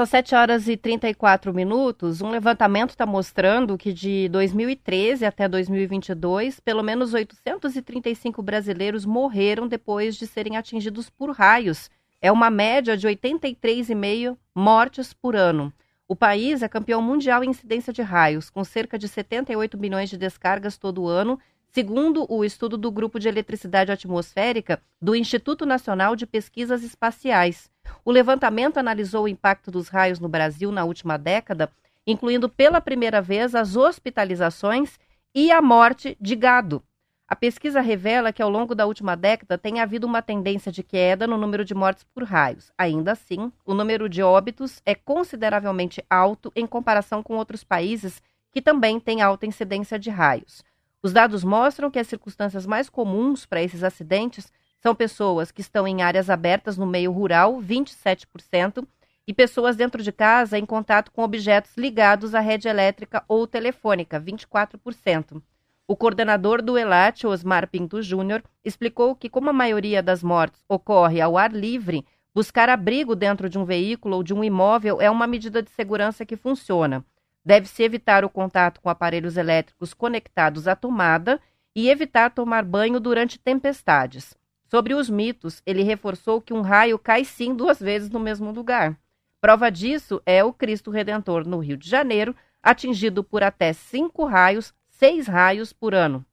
São 0.00 0.06
7 0.06 0.34
horas 0.34 0.66
e 0.66 0.78
34 0.78 1.52
minutos. 1.52 2.22
Um 2.22 2.30
levantamento 2.30 2.88
está 2.88 3.04
mostrando 3.04 3.76
que 3.76 3.92
de 3.92 4.30
2013 4.30 5.26
até 5.26 5.46
2022, 5.46 6.58
pelo 6.58 6.82
menos 6.82 7.12
835 7.12 8.42
brasileiros 8.42 9.04
morreram 9.04 9.68
depois 9.68 10.16
de 10.16 10.26
serem 10.26 10.56
atingidos 10.56 11.10
por 11.10 11.32
raios. 11.32 11.90
É 12.18 12.32
uma 12.32 12.48
média 12.48 12.96
de 12.96 13.06
83,5 13.06 14.38
mortes 14.54 15.12
por 15.12 15.36
ano. 15.36 15.70
O 16.08 16.16
país 16.16 16.62
é 16.62 16.68
campeão 16.68 17.02
mundial 17.02 17.44
em 17.44 17.50
incidência 17.50 17.92
de 17.92 18.00
raios, 18.00 18.48
com 18.48 18.64
cerca 18.64 18.98
de 18.98 19.06
78 19.06 19.76
milhões 19.76 20.08
de 20.08 20.16
descargas 20.16 20.78
todo 20.78 21.08
ano, 21.08 21.38
segundo 21.72 22.26
o 22.28 22.44
estudo 22.44 22.76
do 22.76 22.90
Grupo 22.90 23.18
de 23.18 23.28
Eletricidade 23.28 23.92
Atmosférica 23.92 24.82
do 25.00 25.14
Instituto 25.14 25.64
Nacional 25.64 26.16
de 26.16 26.26
Pesquisas 26.26 26.82
Espaciais. 26.82 27.70
O 28.04 28.10
levantamento 28.10 28.78
analisou 28.78 29.24
o 29.24 29.28
impacto 29.28 29.70
dos 29.70 29.88
raios 29.88 30.18
no 30.18 30.28
Brasil 30.28 30.72
na 30.72 30.84
última 30.84 31.16
década, 31.16 31.70
incluindo 32.06 32.48
pela 32.48 32.80
primeira 32.80 33.22
vez 33.22 33.54
as 33.54 33.76
hospitalizações 33.76 34.98
e 35.34 35.50
a 35.52 35.62
morte 35.62 36.16
de 36.20 36.34
gado. 36.34 36.82
A 37.28 37.36
pesquisa 37.36 37.80
revela 37.80 38.32
que 38.32 38.42
ao 38.42 38.50
longo 38.50 38.74
da 38.74 38.86
última 38.86 39.16
década 39.16 39.56
tem 39.56 39.78
havido 39.78 40.04
uma 40.04 40.20
tendência 40.20 40.72
de 40.72 40.82
queda 40.82 41.28
no 41.28 41.38
número 41.38 41.64
de 41.64 41.72
mortes 41.72 42.02
por 42.12 42.24
raios. 42.24 42.72
Ainda 42.76 43.12
assim, 43.12 43.52
o 43.64 43.72
número 43.72 44.08
de 44.08 44.20
óbitos 44.20 44.82
é 44.84 44.96
consideravelmente 44.96 46.04
alto 46.10 46.50
em 46.56 46.66
comparação 46.66 47.22
com 47.22 47.36
outros 47.36 47.62
países 47.62 48.20
que 48.50 48.60
também 48.60 48.98
têm 48.98 49.22
alta 49.22 49.46
incidência 49.46 49.96
de 49.96 50.10
raios. 50.10 50.64
Os 51.02 51.12
dados 51.12 51.42
mostram 51.42 51.90
que 51.90 51.98
as 51.98 52.06
circunstâncias 52.06 52.66
mais 52.66 52.90
comuns 52.90 53.46
para 53.46 53.62
esses 53.62 53.82
acidentes 53.82 54.52
são 54.80 54.94
pessoas 54.94 55.50
que 55.50 55.60
estão 55.60 55.86
em 55.88 56.02
áreas 56.02 56.28
abertas 56.28 56.76
no 56.76 56.86
meio 56.86 57.10
rural, 57.10 57.60
27%, 57.60 58.86
e 59.26 59.32
pessoas 59.32 59.76
dentro 59.76 60.02
de 60.02 60.10
casa 60.10 60.58
em 60.58 60.66
contato 60.66 61.10
com 61.12 61.22
objetos 61.22 61.76
ligados 61.76 62.34
à 62.34 62.40
rede 62.40 62.68
elétrica 62.68 63.22
ou 63.28 63.46
telefônica, 63.46 64.20
24%. 64.20 65.40
O 65.86 65.96
coordenador 65.96 66.62
do 66.62 66.76
ELAT, 66.76 67.26
Osmar 67.26 67.68
Pinto 67.68 68.02
Júnior, 68.02 68.42
explicou 68.64 69.14
que, 69.14 69.28
como 69.28 69.50
a 69.50 69.52
maioria 69.52 70.02
das 70.02 70.22
mortes 70.22 70.64
ocorre 70.68 71.20
ao 71.20 71.36
ar 71.36 71.52
livre, 71.52 72.04
buscar 72.34 72.68
abrigo 72.68 73.16
dentro 73.16 73.48
de 73.48 73.58
um 73.58 73.64
veículo 73.64 74.16
ou 74.16 74.22
de 74.22 74.34
um 74.34 74.44
imóvel 74.44 75.00
é 75.00 75.10
uma 75.10 75.26
medida 75.26 75.62
de 75.62 75.70
segurança 75.70 76.26
que 76.26 76.36
funciona. 76.36 77.04
Deve-se 77.44 77.82
evitar 77.82 78.24
o 78.24 78.30
contato 78.30 78.80
com 78.80 78.90
aparelhos 78.90 79.36
elétricos 79.36 79.94
conectados 79.94 80.68
à 80.68 80.76
tomada 80.76 81.40
e 81.74 81.88
evitar 81.88 82.30
tomar 82.30 82.64
banho 82.64 83.00
durante 83.00 83.38
tempestades. 83.38 84.36
Sobre 84.64 84.94
os 84.94 85.10
mitos, 85.10 85.62
ele 85.66 85.82
reforçou 85.82 86.40
que 86.40 86.52
um 86.52 86.60
raio 86.60 86.98
cai 86.98 87.24
sim 87.24 87.54
duas 87.54 87.80
vezes 87.80 88.10
no 88.10 88.20
mesmo 88.20 88.52
lugar. 88.52 88.96
Prova 89.40 89.70
disso 89.70 90.20
é 90.26 90.44
o 90.44 90.52
Cristo 90.52 90.90
Redentor 90.90 91.48
no 91.48 91.58
Rio 91.58 91.76
de 91.76 91.88
Janeiro, 91.88 92.36
atingido 92.62 93.24
por 93.24 93.42
até 93.42 93.72
cinco 93.72 94.26
raios, 94.26 94.74
seis 94.88 95.26
raios 95.26 95.72
por 95.72 95.94
ano. 95.94 96.24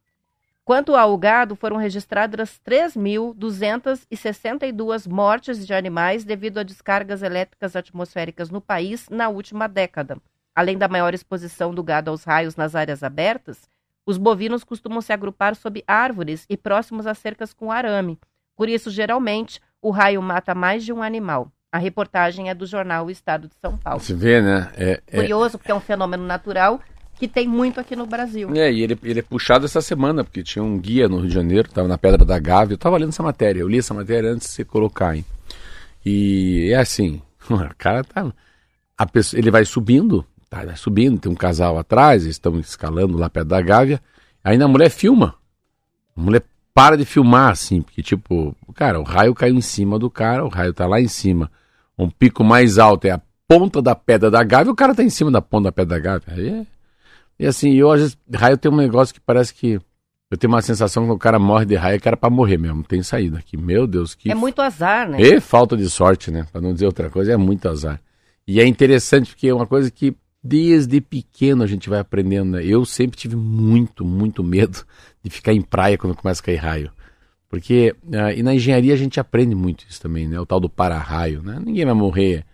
Quanto 0.66 0.98
ao 0.98 1.18
gado, 1.18 1.56
foram 1.56 1.78
registradas 1.78 2.60
3.262 2.60 5.08
mortes 5.08 5.66
de 5.66 5.74
animais 5.74 6.26
devido 6.26 6.58
a 6.58 6.64
descargas 6.64 7.24
elétricas 7.24 7.74
atmosféricas 7.74 8.50
no 8.50 8.60
país 8.60 9.08
na 9.08 9.30
última 9.30 9.68
década. 9.68 10.18
Além 10.58 10.76
da 10.76 10.88
maior 10.88 11.14
exposição 11.14 11.72
do 11.72 11.84
gado 11.84 12.10
aos 12.10 12.24
raios 12.24 12.56
nas 12.56 12.74
áreas 12.74 13.04
abertas, 13.04 13.70
os 14.04 14.18
bovinos 14.18 14.64
costumam 14.64 15.02
se 15.02 15.14
agrupar 15.14 15.56
sob 15.56 15.84
árvores 15.86 16.48
e 16.50 16.58
próximos 16.58 17.06
a 17.06 17.14
cercas 17.14 17.54
com 17.54 17.72
arame. 17.72 18.18
Por 18.56 18.68
isso, 18.68 18.90
geralmente, 18.90 19.62
o 19.80 19.92
raio 19.92 20.20
mata 20.20 20.56
mais 20.56 20.84
de 20.84 20.92
um 20.92 21.04
animal. 21.04 21.52
A 21.72 21.78
reportagem 21.78 22.50
é 22.50 22.56
do 22.56 22.66
jornal 22.66 23.06
O 23.06 23.12
Estado 23.12 23.48
de 23.48 23.54
São 23.62 23.78
Paulo. 23.78 24.00
Se 24.00 24.16
vê, 24.16 24.42
né? 24.42 24.72
É, 24.76 25.00
é... 25.06 25.18
Curioso, 25.20 25.60
porque 25.60 25.72
é 25.72 25.76
um 25.76 25.80
fenômeno 25.80 26.26
natural 26.26 26.82
que 27.20 27.28
tem 27.28 27.48
muito 27.48 27.80
aqui 27.80 27.96
no 27.96 28.08
Brasil. 28.08 28.50
É, 28.56 28.74
e 28.74 28.82
ele, 28.82 28.98
ele 29.04 29.20
é 29.20 29.24
puxado 29.24 29.66
essa 29.66 29.80
semana, 29.80 30.24
porque 30.24 30.42
tinha 30.42 30.64
um 30.64 30.80
guia 30.80 31.08
no 31.08 31.20
Rio 31.20 31.28
de 31.28 31.36
Janeiro, 31.36 31.68
estava 31.68 31.88
na 31.88 32.00
Pedra 32.00 32.26
da 32.26 32.40
Gávea, 32.40 32.74
eu 32.74 32.78
estava 32.78 32.98
lendo 32.98 33.10
essa 33.10 33.22
matéria, 33.22 33.60
eu 33.60 33.68
li 33.68 33.78
essa 33.78 33.94
matéria 33.94 34.32
antes 34.32 34.48
de 34.48 34.54
você 34.54 34.66
colocar, 34.66 35.16
hein? 35.16 35.24
E 36.04 36.72
é 36.74 36.78
assim, 36.78 37.22
o 37.48 37.60
cara 37.78 38.04
tá... 38.04 38.34
Pessoa, 39.12 39.40
ele 39.40 39.52
vai 39.52 39.64
subindo, 39.64 40.26
Tá, 40.50 40.66
tá 40.66 40.76
subindo, 40.76 41.20
tem 41.20 41.32
um 41.32 41.36
casal 41.36 41.78
atrás, 41.78 42.24
estão 42.24 42.60
escalando 42.60 43.18
lá 43.18 43.30
perto 43.30 43.48
da 43.48 43.62
Gávea. 43.62 44.02
Aí 44.44 44.62
a 44.62 44.68
mulher 44.68 44.90
filma. 44.90 45.36
A 46.16 46.22
mulher 46.22 46.44
para 46.74 46.96
de 46.96 47.06
filmar, 47.06 47.52
assim, 47.52 47.82
porque, 47.82 48.04
tipo, 48.04 48.56
cara, 48.76 49.00
o 49.00 49.04
raio 49.04 49.34
caiu 49.34 49.56
em 49.56 49.62
cima 49.62 49.98
do 49.98 50.10
cara, 50.10 50.46
o 50.46 50.48
raio 50.48 50.74
tá 50.74 50.86
lá 50.86 51.02
em 51.02 51.08
cima. 51.08 51.52
Um 51.98 52.10
pico 52.10 52.44
mais 52.44 52.78
alto 52.78 53.06
é 53.06 53.12
a 53.12 53.22
ponta 53.48 53.82
da 53.82 53.96
pedra 53.96 54.30
da 54.30 54.44
Gávea, 54.44 54.72
o 54.72 54.76
cara 54.76 54.94
tá 54.94 55.04
em 55.04 55.10
cima 55.10 55.32
da 55.32 55.42
ponta 55.42 55.66
da 55.66 55.72
pedra 55.72 55.98
da 55.98 56.00
Gávea. 56.00 56.34
Aí 56.36 56.50
é... 56.50 56.78
E 57.40 57.46
assim, 57.46 57.74
eu 57.74 57.92
às 57.92 58.00
vezes, 58.00 58.18
raio 58.34 58.58
tem 58.58 58.72
um 58.72 58.76
negócio 58.76 59.14
que 59.14 59.20
parece 59.20 59.54
que. 59.54 59.80
Eu 60.30 60.38
tenho 60.38 60.52
uma 60.52 60.62
sensação 60.62 61.06
que 61.06 61.12
o 61.12 61.18
cara 61.18 61.40
morre 61.40 61.66
de 61.66 61.76
raio, 61.76 62.02
que 62.02 62.08
era 62.08 62.18
pra 62.18 62.30
morrer 62.30 62.58
mesmo. 62.58 62.84
Tem 62.84 63.02
saída 63.02 63.38
aqui. 63.38 63.56
Meu 63.56 63.88
Deus, 63.88 64.16
que. 64.16 64.30
É 64.30 64.36
muito 64.36 64.62
azar, 64.62 65.08
né? 65.08 65.22
E 65.22 65.40
falta 65.40 65.78
de 65.78 65.90
sorte, 65.90 66.32
né? 66.32 66.46
Pra 66.52 66.60
não 66.60 66.74
dizer 66.74 66.86
outra 66.86 67.10
coisa, 67.10 67.32
é 67.32 67.38
muito 67.38 67.70
azar. 67.70 68.02
E 68.46 68.60
é 68.60 68.66
interessante 68.66 69.30
porque 69.30 69.48
é 69.48 69.54
uma 69.54 69.68
coisa 69.68 69.90
que 69.92 70.16
desde 70.44 71.02
pequeno 71.02 71.64
a 71.64 71.68
gente 71.68 71.90
vai 71.90 72.00
aprendendo. 72.00 72.52
Né? 72.52 72.66
Eu 72.66 72.86
sempre 72.86 73.18
tive 73.18 73.36
muito, 73.36 74.06
muito 74.06 74.44
medo 74.44 74.86
de 75.24 75.30
ficar 75.30 75.54
em 75.54 75.62
praia 75.62 75.98
quando 75.98 76.16
começa 76.16 76.42
a 76.42 76.46
cair 76.46 76.58
raio. 76.58 76.92
Porque, 77.50 77.96
uh, 78.04 78.32
e 78.36 78.44
na 78.44 78.54
engenharia 78.54 78.94
a 78.94 78.98
gente 78.98 79.20
aprende 79.20 79.56
muito 79.56 79.86
isso 79.90 80.02
também, 80.02 80.28
né? 80.28 80.38
O 80.38 80.46
tal 80.46 80.60
do 80.60 80.70
para-raio, 80.70 81.42
né? 81.42 81.62
Ninguém 81.64 81.86
vai 81.86 81.94
morrer 81.94 82.46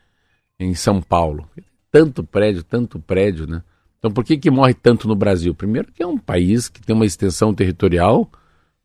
em 0.59 0.75
São 0.75 1.01
Paulo. 1.01 1.49
Tanto 1.91 2.23
prédio, 2.23 2.63
tanto 2.63 2.99
prédio, 2.99 3.47
né? 3.47 3.63
Então 3.97 4.11
por 4.11 4.23
que 4.23 4.37
que 4.37 4.51
morre 4.51 4.73
tanto 4.73 5.07
no 5.07 5.15
Brasil? 5.15 5.55
Primeiro 5.55 5.91
que 5.91 6.03
é 6.03 6.07
um 6.07 6.17
país 6.17 6.69
que 6.69 6.81
tem 6.81 6.95
uma 6.95 7.05
extensão 7.05 7.53
territorial, 7.55 8.29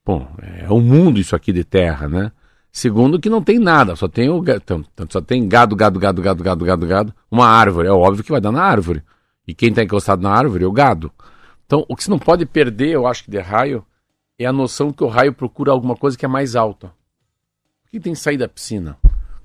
bom, 0.05 0.27
é 0.41 0.71
o 0.71 0.81
mundo 0.81 1.21
isso 1.21 1.37
aqui 1.37 1.53
de 1.53 1.65
terra, 1.65 2.09
né? 2.09 2.33
Segundo, 2.79 3.19
que 3.19 3.29
não 3.29 3.43
tem 3.43 3.59
nada, 3.59 3.97
só 3.97 4.07
tem 4.07 4.31
o 4.31 4.39
então, 4.39 4.85
só 5.11 5.21
tem 5.21 5.49
gado, 5.49 5.75
gado, 5.75 5.99
gado, 5.99 6.23
gado, 6.23 6.45
gado, 6.45 6.65
gado, 6.65 6.87
gado, 6.87 7.15
uma 7.29 7.45
árvore. 7.45 7.89
É 7.89 7.91
óbvio 7.91 8.23
que 8.23 8.31
vai 8.31 8.41
dar 8.41 8.53
na 8.53 8.63
árvore. 8.63 9.03
E 9.49 9.53
quem 9.53 9.71
está 9.71 9.83
encostado 9.83 10.23
na 10.23 10.31
árvore 10.31 10.63
é 10.63 10.67
o 10.69 10.71
gado. 10.71 11.11
Então, 11.67 11.85
o 11.89 11.97
que 11.97 12.05
você 12.05 12.11
não 12.11 12.21
pode 12.21 12.47
perder, 12.47 12.91
eu 12.91 13.05
acho 13.05 13.25
que 13.25 13.33
de 13.33 13.41
raio, 13.41 13.85
é 14.39 14.47
a 14.47 14.53
noção 14.53 14.93
que 14.93 15.03
o 15.03 15.09
raio 15.09 15.33
procura 15.33 15.73
alguma 15.73 15.97
coisa 15.97 16.17
que 16.17 16.25
é 16.25 16.29
mais 16.29 16.55
alta. 16.55 16.93
Por 17.83 17.91
que 17.91 17.99
tem 17.99 18.13
que 18.13 18.21
sair 18.21 18.37
da 18.37 18.47
piscina? 18.47 18.97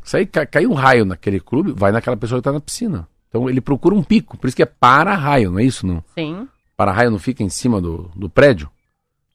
Sair, 0.03 0.27
cair 0.27 0.67
um 0.67 0.75
raio 0.75 1.03
naquele 1.03 1.39
clube, 1.39 1.73
vai 1.75 1.91
naquela 1.91 2.15
pessoa 2.15 2.37
que 2.37 2.41
está 2.41 2.51
na 2.51 2.59
piscina. 2.59 3.07
Então 3.29 3.49
ele 3.49 3.61
procura 3.61 3.95
um 3.95 4.03
pico, 4.03 4.37
por 4.37 4.45
isso 4.45 4.55
que 4.55 4.61
é 4.61 4.67
para-raio, 4.67 5.49
não 5.49 5.57
é 5.57 5.63
isso? 5.63 5.87
Não? 5.87 6.03
Sim. 6.13 6.47
Para-raio 6.77 7.09
não 7.09 7.17
fica 7.17 7.41
em 7.41 7.49
cima 7.49 7.81
do, 7.81 8.11
do 8.15 8.29
prédio? 8.29 8.69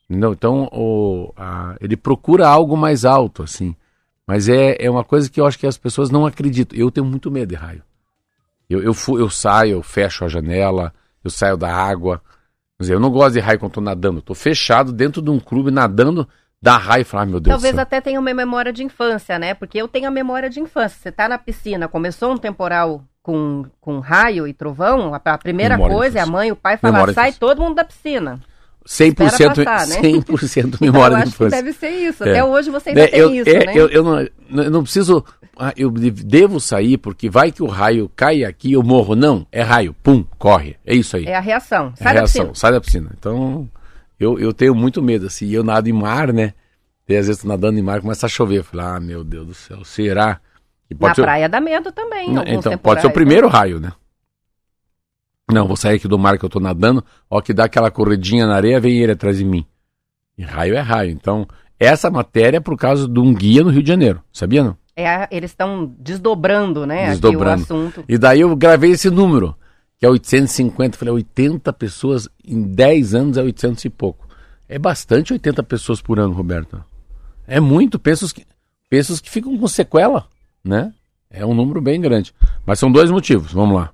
Entendeu? 0.09 0.32
Então 0.32 0.68
o, 0.70 1.32
a, 1.36 1.74
ele 1.80 1.96
procura 1.96 2.46
algo 2.46 2.76
mais 2.76 3.05
alto, 3.05 3.42
assim. 3.42 3.74
Mas 4.29 4.47
é, 4.47 4.76
é 4.79 4.91
uma 4.91 5.03
coisa 5.03 5.31
que 5.31 5.41
eu 5.41 5.47
acho 5.47 5.59
que 5.59 5.66
as 5.66 5.79
pessoas 5.79 6.11
não 6.11 6.26
acreditam. 6.26 6.79
Eu 6.79 6.91
tenho 6.91 7.07
muito 7.07 7.31
medo 7.31 7.49
de 7.49 7.55
raio. 7.55 7.83
Eu, 8.68 8.83
eu, 8.83 8.93
eu 9.18 9.31
saio, 9.31 9.72
eu 9.72 9.83
fecho 9.83 10.22
a 10.22 10.29
janela, 10.29 10.93
eu 11.24 11.31
saio 11.31 11.57
da 11.57 11.74
água. 11.74 12.20
Quer 12.76 12.83
dizer, 12.83 12.95
eu 12.95 13.01
não 13.01 13.11
gosto 13.11 13.33
de 13.33 13.41
raio 13.41 13.59
quando 13.59 13.72
tô 13.72 13.81
nadando. 13.81 14.20
Tô 14.20 14.35
fechado 14.35 14.93
dentro 14.93 15.22
de 15.22 15.31
um 15.31 15.41
clube 15.41 15.70
nadando, 15.70 16.29
dá 16.61 16.76
raio 16.76 17.01
e 17.01 17.05
fala, 17.05 17.22
ah, 17.22 17.26
meu 17.26 17.41
Deus 17.41 17.55
Talvez 17.55 17.79
até 17.79 18.03
tenha 18.03 18.20
uma 18.20 18.35
memória 18.35 18.70
de 18.70 18.85
infância, 18.85 19.39
né? 19.39 19.55
Porque 19.55 19.81
eu 19.81 19.89
tenho 19.89 20.07
a 20.07 20.11
memória 20.11 20.51
de 20.51 20.61
infância. 20.61 20.99
Você 21.01 21.11
tá 21.11 21.26
na 21.26 21.39
piscina, 21.39 21.89
começou 21.89 22.31
um 22.31 22.37
temporal 22.37 23.03
com, 23.22 23.64
com 23.81 23.99
raio 23.99 24.47
e 24.47 24.53
trovão, 24.53 25.14
a, 25.14 25.22
a 25.24 25.39
primeira 25.39 25.76
Memória 25.76 25.97
coisa 25.97 26.18
é 26.18 26.22
a 26.22 26.26
mãe 26.26 26.49
e 26.49 26.53
o 26.53 26.57
pai 26.57 26.76
falar, 26.76 27.14
sai 27.14 27.33
todo 27.33 27.62
mundo 27.62 27.76
da 27.76 27.85
piscina. 27.85 28.39
100%, 28.89 29.26
Espera 29.26 29.55
passar, 29.64 29.86
né? 29.89 30.01
100% 30.01 30.78
memória 30.80 31.14
então, 31.16 31.22
que 31.24 31.28
infância. 31.28 31.62
deve 31.62 31.72
ser 31.74 31.91
isso. 31.91 32.24
É. 32.24 32.30
Até 32.30 32.45
hoje 32.45 32.70
você 32.70 32.89
ainda 32.89 33.03
É, 33.03 33.07
tem 33.09 33.20
eu, 33.20 33.34
isso, 33.34 33.51
é, 33.51 33.66
né? 33.66 33.72
eu, 33.76 33.89
eu 33.89 34.03
não, 34.03 34.20
eu 34.64 34.70
não 34.70 34.82
preciso. 34.82 35.22
ah, 35.59 35.74
Eu 35.76 35.91
de- 35.91 36.11
devo 36.11 36.59
sair 36.59 36.97
porque 36.97 37.28
vai 37.28 37.53
que 37.53 37.62
o 37.62 37.66
raio 37.66 38.11
cai 38.16 38.45
aqui 38.45 38.72
eu 38.72 38.82
morro. 38.82 39.14
Não, 39.14 39.47
é 39.53 39.61
raio. 39.61 39.95
Pum, 40.03 40.24
corre. 40.39 40.76
É 40.86 40.95
isso 40.95 41.16
aí. 41.16 41.26
É 41.26 41.36
a 41.36 41.41
reação. 41.41 41.93
É 42.01 42.03
Sai 42.03 42.14
da 42.14 42.20
reação. 42.20 42.41
piscina. 42.47 42.55
Sai 42.55 42.72
da 42.72 42.80
piscina. 42.80 43.11
Então, 43.18 43.68
eu, 44.18 44.39
eu 44.39 44.55
tenho 44.55 44.74
muito 44.74 45.03
medo. 45.03 45.26
Assim, 45.26 45.51
eu 45.51 45.62
nado 45.62 45.86
em 45.89 45.93
mar, 45.93 46.32
né? 46.32 46.55
E 47.07 47.14
às 47.14 47.26
vezes 47.26 47.45
nadando 47.45 47.78
em 47.78 47.82
mar 47.82 48.01
começa 48.01 48.24
a 48.24 48.28
chover. 48.28 48.59
Eu 48.61 48.64
falo, 48.64 48.82
ah, 48.84 49.01
meu 49.01 49.22
Deus 49.22 49.47
do 49.47 49.55
céu, 49.55 49.84
será? 49.84 50.41
E 50.91 50.95
Na 50.99 51.14
ser- 51.14 51.20
praia 51.22 51.47
dá 51.47 51.61
medo 51.61 51.93
também. 51.93 52.32
Não, 52.32 52.43
então, 52.47 52.78
pode 52.78 53.03
ser 53.03 53.07
o 53.07 53.11
né? 53.11 53.14
primeiro 53.14 53.49
raio, 53.49 53.78
né? 53.78 53.93
Não, 55.51 55.66
vou 55.66 55.76
sair 55.76 55.96
aqui 55.96 56.07
do 56.07 56.18
mar 56.18 56.38
que 56.38 56.44
eu 56.44 56.49
tô 56.49 56.61
nadando, 56.61 57.03
ó, 57.30 57.40
que 57.40 57.55
dá 57.55 57.64
aquela 57.64 57.90
corridinha 57.90 58.46
na 58.46 58.55
areia, 58.57 58.80
vem 58.80 58.99
ele 58.99 59.12
atrás 59.12 59.38
de 59.38 59.44
mim. 59.44 59.64
E 60.36 60.42
raio 60.42 60.74
é 60.76 60.80
raio. 60.80 61.11
Então, 61.11 61.46
essa 61.78 62.11
matéria 62.11 62.59
é 62.59 62.61
por 62.61 62.76
causa 62.76 63.09
de 63.09 63.18
um 63.18 63.32
guia 63.32 63.64
no 63.64 63.70
Rio 63.70 63.82
de 63.82 63.88
Janeiro, 63.88 64.22
sabia 64.32 64.62
não? 64.62 64.76
É, 64.94 65.28
eles 65.30 65.53
estão 65.53 65.94
desdobrando, 65.99 66.84
né? 66.84 67.05
aqui 67.05 67.20
Desdobrando. 67.20 67.61
o 67.61 67.64
assunto. 67.64 68.05
E 68.09 68.18
daí 68.18 68.40
eu 68.40 68.55
gravei 68.57 68.90
esse 68.90 69.09
número, 69.09 69.55
que 69.96 70.05
é 70.05 70.09
850. 70.09 70.99
Falei, 70.99 71.14
80 71.14 71.72
pessoas 71.72 72.28
em 72.44 72.61
10 72.62 73.14
anos 73.14 73.36
é 73.36 73.42
800 73.42 73.84
e 73.84 73.90
pouco. 73.90 74.26
É 74.68 74.76
bastante 74.76 75.32
80 75.32 75.62
pessoas 75.62 76.03
por 76.03 76.18
ano, 76.18 76.34
Roberto. 76.34 76.82
É 77.46 77.61
muito. 77.61 77.96
Pensa 77.96 78.24
os 78.24 78.32
que, 78.32 78.44
pensa 78.90 79.12
os 79.12 79.20
que 79.20 79.30
ficam 79.30 79.57
com 79.57 79.68
sequela, 79.68 80.26
né? 80.64 80.92
É 81.30 81.46
um 81.46 81.55
número 81.55 81.80
bem 81.80 82.01
grande. 82.01 82.34
Mas 82.66 82.80
são 82.80 82.90
dois 82.90 83.09
motivos, 83.09 83.53
vamos 83.53 83.76
lá. 83.76 83.90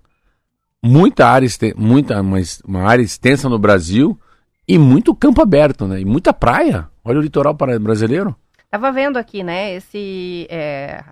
Muita 0.84 1.26
área, 1.26 1.48
muita, 1.76 2.20
uma, 2.20 2.36
uma 2.62 2.82
área 2.82 3.02
extensa 3.02 3.48
no 3.48 3.58
Brasil 3.58 4.20
e 4.68 4.78
muito 4.78 5.14
campo 5.14 5.40
aberto, 5.40 5.86
né? 5.86 6.00
E 6.00 6.04
muita 6.04 6.32
praia. 6.32 6.90
Olha 7.02 7.18
o 7.18 7.22
litoral 7.22 7.54
brasileiro. 7.54 8.36
Tava 8.70 8.92
vendo 8.92 9.16
aqui, 9.16 9.42
né? 9.42 9.74
Esse. 9.74 10.46
é, 10.50 11.02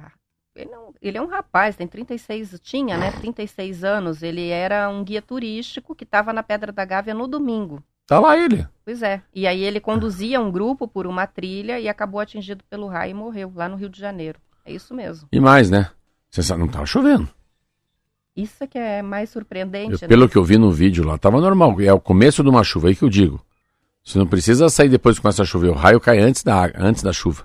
Ele, 0.54 0.70
não- 0.70 0.92
ele 1.00 1.16
é 1.16 1.22
um 1.22 1.26
rapaz, 1.26 1.74
tem 1.74 1.86
36, 1.86 2.60
tinha, 2.62 2.98
né? 2.98 3.10
36 3.12 3.82
anos. 3.82 4.22
Ele 4.22 4.48
era 4.50 4.90
um 4.90 5.02
guia 5.02 5.22
turístico 5.22 5.94
que 5.94 6.04
estava 6.04 6.32
na 6.34 6.42
Pedra 6.42 6.70
da 6.70 6.84
Gávea 6.84 7.14
no 7.14 7.26
domingo. 7.26 7.82
Tá 8.06 8.20
lá 8.20 8.36
ele. 8.36 8.66
Pois 8.84 9.02
é. 9.02 9.22
E 9.34 9.46
aí 9.46 9.62
ele 9.62 9.80
conduzia 9.80 10.38
um 10.38 10.50
grupo 10.50 10.86
por 10.86 11.06
uma 11.06 11.26
trilha 11.26 11.80
e 11.80 11.88
acabou 11.88 12.20
atingido 12.20 12.62
pelo 12.68 12.88
raio 12.88 13.12
e 13.12 13.14
morreu 13.14 13.50
lá 13.54 13.70
no 13.70 13.76
Rio 13.76 13.88
de 13.88 13.98
Janeiro. 13.98 14.38
É 14.66 14.72
isso 14.72 14.92
mesmo. 14.94 15.28
E 15.32 15.40
mais, 15.40 15.70
né? 15.70 15.88
Você 16.30 16.42
sabe, 16.42 16.60
não 16.60 16.68
tava 16.68 16.84
chovendo. 16.84 17.26
Isso 18.36 18.64
é 18.64 18.66
que 18.66 18.78
é 18.78 19.02
mais 19.02 19.30
surpreendente, 19.30 19.92
Eu- 19.92 19.98
né? 20.02 20.08
pelo 20.08 20.28
que 20.28 20.36
eu 20.36 20.44
vi 20.44 20.56
no 20.56 20.70
vídeo 20.70 21.04
lá, 21.04 21.18
tava 21.18 21.40
normal. 21.40 21.80
É 21.80 21.92
o 21.92 22.00
começo 22.00 22.42
de 22.42 22.48
uma 22.48 22.64
chuva, 22.64 22.88
aí 22.88 22.96
que 22.96 23.02
eu 23.04 23.08
digo. 23.10 23.40
Você 24.04 24.18
não 24.18 24.26
precisa 24.26 24.68
sair 24.68 24.88
depois 24.88 25.16
que 25.16 25.22
começa 25.22 25.42
a 25.42 25.46
chover. 25.46 25.68
O 25.70 25.74
raio 25.74 26.00
cai 26.00 26.18
antes 26.18 26.42
da, 26.42 26.70
antes 26.76 27.02
da 27.02 27.12
chuva. 27.12 27.44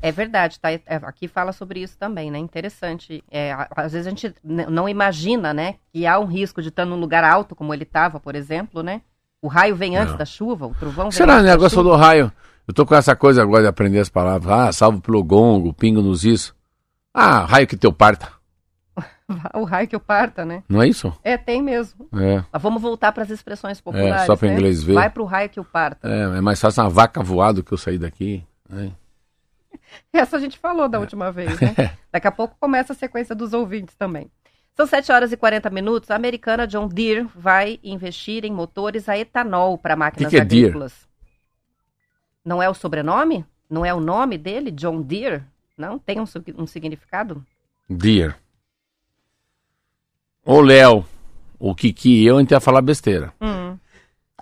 É 0.00 0.10
verdade, 0.12 0.58
tá? 0.60 0.70
É, 0.70 0.82
aqui 0.86 1.26
fala 1.28 1.52
sobre 1.52 1.80
isso 1.80 1.96
também, 1.98 2.30
né? 2.30 2.38
Interessante. 2.38 3.22
É, 3.30 3.52
às 3.76 3.92
vezes 3.92 4.06
a 4.06 4.10
gente 4.10 4.32
não 4.44 4.88
imagina, 4.88 5.52
né? 5.52 5.74
Que 5.92 6.06
há 6.06 6.18
um 6.18 6.24
risco 6.24 6.62
de 6.62 6.68
estar 6.68 6.84
num 6.84 6.98
lugar 6.98 7.24
alto, 7.24 7.54
como 7.54 7.74
ele 7.74 7.82
estava, 7.82 8.18
por 8.20 8.34
exemplo, 8.36 8.82
né? 8.82 9.02
O 9.42 9.48
raio 9.48 9.74
vem 9.76 9.96
antes 9.96 10.12
Não. 10.12 10.18
da 10.18 10.24
chuva, 10.24 10.66
o 10.66 10.74
trovão 10.74 11.06
vem 11.10 11.12
Será, 11.12 11.34
antes 11.34 11.46
né? 11.46 11.52
Agora 11.52 11.70
falou 11.70 11.96
raio. 11.96 12.32
Eu 12.66 12.74
tô 12.74 12.84
com 12.86 12.94
essa 12.94 13.14
coisa 13.16 13.42
agora 13.42 13.62
de 13.62 13.68
aprender 13.68 13.98
as 13.98 14.08
palavras. 14.08 14.50
Ah, 14.52 14.72
salvo 14.72 15.00
pelo 15.00 15.22
gongo, 15.22 15.72
pingo 15.72 16.00
nos 16.02 16.24
isso. 16.24 16.54
Ah, 17.12 17.44
raio 17.44 17.66
que 17.66 17.76
teu 17.76 17.92
parta. 17.92 18.28
O 19.54 19.64
raio 19.64 19.86
que 19.86 19.94
eu 19.94 20.00
parta, 20.00 20.44
né? 20.44 20.62
Não 20.68 20.80
é 20.80 20.88
isso? 20.88 21.12
É, 21.22 21.36
tem 21.36 21.62
mesmo. 21.62 22.08
É. 22.14 22.42
Mas 22.50 22.62
vamos 22.62 22.80
voltar 22.80 23.12
para 23.12 23.22
as 23.22 23.30
expressões 23.30 23.80
populares. 23.80 24.22
É, 24.22 24.26
só 24.26 24.36
pra 24.36 24.48
né? 24.48 24.54
inglês 24.54 24.82
ver. 24.82 24.94
Vai 24.94 25.10
pro 25.10 25.24
raio 25.24 25.50
que 25.50 25.58
eu 25.58 25.64
parta. 25.64 26.08
É, 26.08 26.38
é 26.38 26.40
mais 26.40 26.60
fácil 26.60 26.82
uma 26.82 26.90
vaca 26.90 27.22
voar 27.22 27.52
do 27.52 27.62
que 27.62 27.72
eu 27.72 27.78
sair 27.78 27.98
daqui. 27.98 28.44
né? 28.68 28.92
Essa 30.12 30.36
a 30.36 30.40
gente 30.40 30.58
falou 30.58 30.88
da 30.88 30.98
última 30.98 31.30
vez, 31.30 31.58
né? 31.60 31.74
Daqui 32.10 32.26
a 32.26 32.32
pouco 32.32 32.56
começa 32.58 32.92
a 32.92 32.96
sequência 32.96 33.34
dos 33.34 33.52
ouvintes 33.52 33.94
também. 33.94 34.30
São 34.74 34.86
7 34.86 35.10
horas 35.10 35.32
e 35.32 35.36
40 35.36 35.68
minutos. 35.70 36.10
A 36.10 36.14
americana 36.14 36.66
John 36.66 36.86
Deere 36.88 37.28
vai 37.34 37.80
investir 37.82 38.44
em 38.44 38.52
motores 38.52 39.08
a 39.08 39.18
etanol 39.18 39.76
para 39.76 39.96
máquinas 39.96 40.30
que 40.30 40.36
é 40.36 40.44
Deere? 40.44 40.66
agrícolas. 40.66 41.08
Não 42.44 42.62
é 42.62 42.68
o 42.68 42.74
sobrenome? 42.74 43.44
Não 43.68 43.84
é 43.84 43.92
o 43.92 44.00
nome 44.00 44.38
dele? 44.38 44.70
John 44.70 45.02
Deere? 45.02 45.42
Não? 45.76 45.98
Tem 45.98 46.20
um, 46.20 46.24
um 46.56 46.66
significado? 46.66 47.44
Deer. 47.90 48.36
Ô, 50.44 50.60
Léo, 50.60 51.04
o 51.58 51.74
Kiki 51.74 52.22
e 52.22 52.26
eu, 52.26 52.36
a 52.36 52.40
gente 52.40 52.50
ia 52.52 52.60
falar 52.60 52.80
besteira. 52.82 53.32
Hum, 53.40 53.76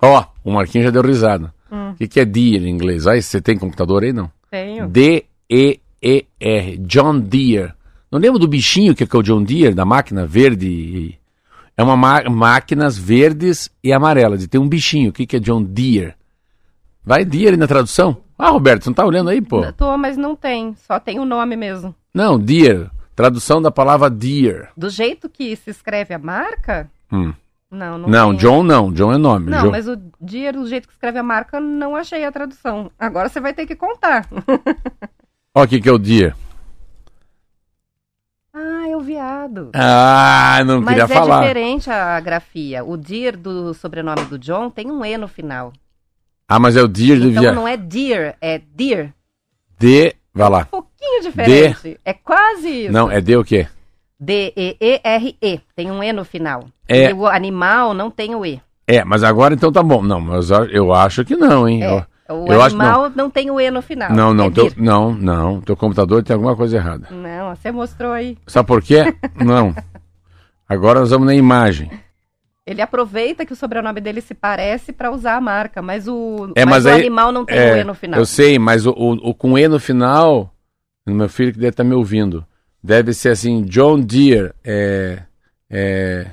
Ó, 0.02 0.24
o 0.44 0.52
Marquinhos 0.52 0.84
já 0.84 0.90
deu 0.90 1.02
risada. 1.02 1.52
Hum. 1.72 1.90
O 1.90 1.94
que, 1.94 2.06
que 2.06 2.20
é 2.20 2.24
Deere 2.24 2.68
em 2.68 2.70
inglês? 2.72 3.06
Aí, 3.06 3.22
você 3.22 3.40
tem 3.40 3.56
computador 3.58 4.02
aí, 4.04 4.12
não? 4.12 4.30
tenho. 4.50 4.86
D-E-E-R. 4.88 6.76
John 6.78 7.18
Deere. 7.18 7.72
Não 8.12 8.18
lembra 8.20 8.38
do 8.38 8.46
bichinho 8.46 8.94
que 8.94 9.02
é, 9.04 9.06
que 9.06 9.16
é 9.16 9.18
o 9.18 9.22
John 9.22 9.42
Deere, 9.42 9.74
da 9.74 9.84
máquina 9.84 10.26
verde? 10.26 11.18
É 11.76 11.82
uma 11.82 11.96
ma 11.96 12.22
máquinas 12.30 12.96
verdes 12.96 13.70
e 13.82 13.92
amarelas. 13.92 14.42
E 14.42 14.48
tem 14.48 14.60
um 14.60 14.68
bichinho. 14.68 15.10
O 15.10 15.12
que, 15.12 15.26
que 15.26 15.36
é 15.36 15.40
John 15.40 15.62
Deere? 15.62 16.14
Vai 17.04 17.24
Deere 17.24 17.56
na 17.56 17.66
tradução? 17.66 18.18
Ah, 18.38 18.50
Roberto, 18.50 18.84
você 18.84 18.90
não 18.90 18.94
tá 18.94 19.04
olhando 19.04 19.30
aí, 19.30 19.40
pô? 19.40 19.72
Tô, 19.72 19.96
mas 19.96 20.16
não 20.16 20.36
tem. 20.36 20.74
Só 20.86 21.00
tem 21.00 21.18
o 21.18 21.24
nome 21.24 21.56
mesmo. 21.56 21.94
Não, 22.14 22.38
Deere. 22.38 22.88
Tradução 23.16 23.60
da 23.62 23.70
palavra 23.70 24.08
Deere. 24.10 24.68
Do 24.76 24.88
jeito 24.90 25.28
que 25.28 25.56
se 25.56 25.70
escreve 25.70 26.12
a 26.14 26.18
marca? 26.18 26.88
Hum. 27.10 27.32
Não, 27.70 27.98
não 27.98 28.08
Não, 28.08 28.28
tem. 28.30 28.38
John 28.38 28.62
não. 28.62 28.92
John 28.92 29.12
é 29.12 29.16
nome. 29.18 29.50
Não, 29.50 29.62
John- 29.62 29.70
mas 29.70 29.88
o 29.88 29.96
Deere, 30.20 30.58
do 30.58 30.68
jeito 30.68 30.86
que 30.86 30.92
escreve 30.94 31.18
a 31.18 31.22
marca, 31.22 31.58
não 31.58 31.96
achei 31.96 32.24
a 32.24 32.30
tradução. 32.30 32.90
Agora 32.98 33.28
você 33.28 33.40
vai 33.40 33.52
ter 33.54 33.66
que 33.66 33.74
contar. 33.74 34.28
Ó, 35.54 35.64
o 35.64 35.66
que, 35.66 35.80
que 35.80 35.88
é 35.88 35.92
o 35.92 35.98
Deere. 35.98 36.34
ah, 38.54 38.88
é 38.88 38.96
o 38.96 39.00
viado. 39.00 39.70
Ah, 39.74 40.62
não 40.64 40.80
Mas 40.80 40.88
queria 40.90 41.04
é 41.04 41.08
falar. 41.08 41.40
diferente 41.40 41.90
a 41.90 42.20
grafia. 42.20 42.84
O 42.84 42.96
Deer 42.96 43.36
do 43.36 43.74
sobrenome 43.74 44.24
do 44.26 44.38
John 44.38 44.70
tem 44.70 44.90
um 44.90 45.04
E 45.04 45.16
no 45.18 45.26
final. 45.28 45.72
Ah, 46.48 46.58
mas 46.58 46.76
é 46.76 46.82
o 46.82 46.88
Deere 46.88 47.20
do 47.20 47.30
Então 47.30 47.42
via... 47.42 47.52
não 47.52 47.66
é 47.66 47.76
Deer, 47.76 48.36
é 48.40 48.58
Deer. 48.58 49.12
D... 49.78 50.14
Vai 50.32 50.50
lá. 50.50 50.68
Um 50.72 50.82
pouquinho 51.22 51.68
diferente. 51.68 52.00
É 52.04 52.12
quase 52.12 52.68
isso. 52.84 52.92
Não, 52.92 53.10
é 53.10 53.20
D 53.20 53.36
o 53.36 53.44
quê? 53.44 53.66
D-E-E-R-E. 54.18 55.60
Tem 55.74 55.90
um 55.90 56.02
E 56.02 56.12
no 56.12 56.24
final. 56.24 56.64
É. 56.88 57.10
E 57.10 57.12
o 57.12 57.26
animal 57.26 57.92
não 57.94 58.10
tem 58.10 58.34
o 58.34 58.44
E. 58.44 58.60
É, 58.86 59.04
mas 59.04 59.22
agora 59.22 59.54
então 59.54 59.72
tá 59.72 59.82
bom. 59.82 60.02
Não, 60.02 60.20
mas 60.20 60.50
eu- 60.50 60.92
acho 60.94 61.24
que 61.24 61.36
não, 61.36 61.68
hein? 61.68 61.82
É. 61.84 61.90
Eu- 61.92 62.04
O 62.28 62.52
Eu 62.52 62.60
animal 62.60 63.08
não 63.14 63.30
tem 63.30 63.52
o 63.52 63.60
E 63.60 63.70
no 63.70 63.80
final. 63.80 64.10
Não, 64.10 64.34
não, 64.34 64.46
É 64.46 64.50
teu, 64.50 64.72
não, 64.76 65.12
não. 65.14 65.60
Teu 65.60 65.76
computador 65.76 66.24
tem 66.24 66.34
alguma 66.34 66.56
coisa 66.56 66.76
errada. 66.76 67.06
Não, 67.08 67.54
você 67.54 67.70
mostrou 67.70 68.10
aí. 68.10 68.36
Sabe 68.48 68.66
por 68.66 68.82
quê? 68.82 69.14
não. 69.36 69.72
Agora 70.68 70.98
nós 70.98 71.10
vamos 71.10 71.26
na 71.26 71.34
imagem. 71.36 71.88
Ele 72.66 72.82
aproveita 72.82 73.46
que 73.46 73.52
o 73.52 73.56
sobrenome 73.56 74.00
dele 74.00 74.20
se 74.20 74.34
parece 74.34 74.92
para 74.92 75.12
usar 75.12 75.36
a 75.36 75.40
marca, 75.40 75.80
mas 75.80 76.08
o, 76.08 76.50
É, 76.56 76.64
mas 76.64 76.82
mas 76.82 76.86
o 76.86 76.88
aí- 76.88 77.00
animal 77.02 77.30
não 77.30 77.44
tem 77.44 77.56
É, 77.56 77.74
o 77.74 77.76
E 77.76 77.84
no 77.84 77.94
final. 77.94 78.18
Eu 78.18 78.26
sei, 78.26 78.58
mas 78.58 78.84
o, 78.86 78.90
o- 78.90 79.30
o 79.30 79.32
com 79.32 79.56
E 79.56 79.68
no 79.68 79.78
final, 79.78 80.52
meu 81.14 81.28
filho 81.28 81.52
que 81.52 81.58
deve 81.58 81.70
estar 81.70 81.84
me 81.84 81.94
ouvindo, 81.94 82.44
deve 82.82 83.12
ser 83.12 83.30
assim, 83.30 83.62
John 83.64 84.00
Deere, 84.00 84.52
é, 84.64 85.22
é, 85.70 86.30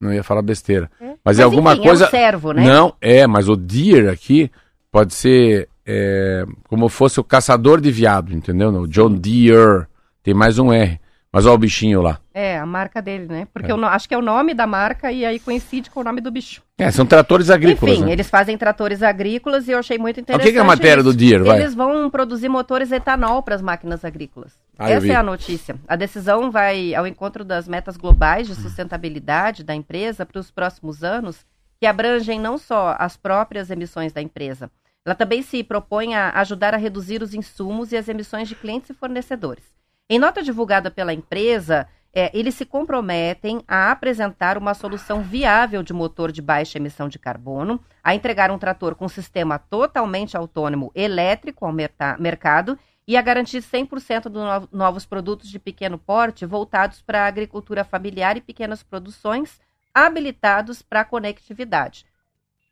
não 0.00 0.12
ia 0.12 0.22
falar 0.22 0.42
besteira, 0.42 0.90
É. 1.00 1.14
mas, 1.24 1.38
é 1.38 1.42
alguma 1.42 1.72
enfim, 1.74 1.82
coisa, 1.82 2.04
É 2.04 2.08
um 2.08 2.10
servo, 2.10 2.52
né? 2.52 2.64
não, 2.64 2.94
é, 3.00 3.26
mas 3.26 3.48
o 3.48 3.56
Deere 3.56 4.08
aqui 4.08 4.50
pode 4.90 5.14
ser 5.14 5.68
é, 5.86 6.44
como 6.68 6.88
fosse 6.88 7.18
o 7.20 7.24
caçador 7.24 7.80
de 7.80 7.90
viado, 7.90 8.32
entendeu? 8.34 8.70
Não, 8.70 8.86
John 8.86 9.12
Deere, 9.12 9.86
tem 10.22 10.32
mais 10.34 10.58
um 10.58 10.72
R, 10.72 11.00
mas 11.32 11.46
olha 11.46 11.54
o 11.54 11.58
bichinho 11.58 12.02
lá. 12.02 12.20
É, 12.34 12.58
a 12.58 12.66
marca 12.66 13.00
dele, 13.00 13.26
né? 13.26 13.46
Porque 13.52 13.70
É. 13.70 13.74
eu 13.74 13.84
acho 13.86 14.06
que 14.08 14.14
é 14.14 14.18
o 14.18 14.22
nome 14.22 14.52
da 14.54 14.66
marca 14.66 15.10
e 15.10 15.24
aí 15.24 15.38
coincide 15.38 15.90
com 15.90 16.00
o 16.00 16.04
nome 16.04 16.20
do 16.20 16.30
bicho. 16.30 16.62
É, 16.78 16.90
são 16.90 17.06
tratores 17.06 17.48
agrícolas, 17.48 17.96
Enfim, 17.96 18.06
né? 18.06 18.12
eles 18.12 18.28
fazem 18.28 18.58
tratores 18.58 19.02
agrícolas 19.02 19.66
e 19.68 19.70
eu 19.72 19.78
achei 19.78 19.96
muito 19.98 20.18
O 20.18 20.20
interessante. 20.20 20.46
que, 20.46 20.52
que 20.52 20.58
é 20.58 20.60
a 20.60 20.64
matéria 20.64 21.00
isso. 21.00 21.10
do 21.10 21.16
Deere, 21.16 21.42
vai? 21.44 21.60
Eles 21.60 21.74
vão 21.74 22.10
produzir 22.10 22.48
motores 22.48 22.92
etanol 22.92 23.42
para 23.42 23.54
as 23.54 23.62
máquinas 23.62 24.04
agrícolas. 24.04 24.52
Ah, 24.78 24.90
Essa 24.90 25.06
é 25.06 25.14
a 25.14 25.22
notícia. 25.22 25.76
A 25.88 25.96
decisão 25.96 26.50
vai 26.50 26.94
ao 26.94 27.06
encontro 27.06 27.44
das 27.44 27.66
metas 27.68 27.96
globais 27.96 28.46
de 28.46 28.54
sustentabilidade 28.54 29.64
da 29.64 29.74
empresa 29.74 30.26
para 30.26 30.38
os 30.40 30.50
próximos 30.50 31.02
anos, 31.04 31.44
que 31.80 31.86
abrangem 31.86 32.38
não 32.38 32.58
só 32.58 32.94
as 32.98 33.16
próprias 33.16 33.70
emissões 33.70 34.12
da 34.12 34.20
empresa. 34.22 34.70
Ela 35.04 35.14
também 35.14 35.42
se 35.42 35.64
propõe 35.64 36.14
a 36.14 36.30
ajudar 36.40 36.74
a 36.74 36.76
reduzir 36.76 37.22
os 37.22 37.34
insumos 37.34 37.90
e 37.90 37.96
as 37.96 38.08
emissões 38.08 38.48
de 38.48 38.54
clientes 38.54 38.90
e 38.90 38.94
fornecedores. 38.94 39.64
Em 40.08 40.18
nota 40.18 40.42
divulgada 40.42 40.90
pela 40.90 41.14
empresa, 41.14 41.88
é, 42.14 42.30
eles 42.38 42.54
se 42.54 42.66
comprometem 42.66 43.64
a 43.66 43.90
apresentar 43.90 44.58
uma 44.58 44.74
solução 44.74 45.22
viável 45.22 45.82
de 45.82 45.94
motor 45.94 46.30
de 46.30 46.42
baixa 46.42 46.78
emissão 46.78 47.08
de 47.08 47.18
carbono, 47.18 47.80
a 48.04 48.14
entregar 48.14 48.50
um 48.50 48.58
trator 48.58 48.94
com 48.94 49.08
sistema 49.08 49.58
totalmente 49.58 50.36
autônomo 50.36 50.92
elétrico 50.94 51.64
ao 51.64 51.72
mercado 51.72 52.78
e 53.06 53.16
a 53.16 53.22
garantir 53.22 53.62
100% 53.62 54.24
dos 54.24 54.32
no 54.32 54.68
novos 54.70 55.06
produtos 55.06 55.48
de 55.48 55.58
pequeno 55.58 55.98
porte 55.98 56.44
voltados 56.44 57.00
para 57.00 57.22
a 57.22 57.26
agricultura 57.26 57.82
familiar 57.82 58.36
e 58.36 58.40
pequenas 58.40 58.82
produções, 58.82 59.58
habilitados 59.94 60.82
para 60.82 61.04
conectividade. 61.04 62.04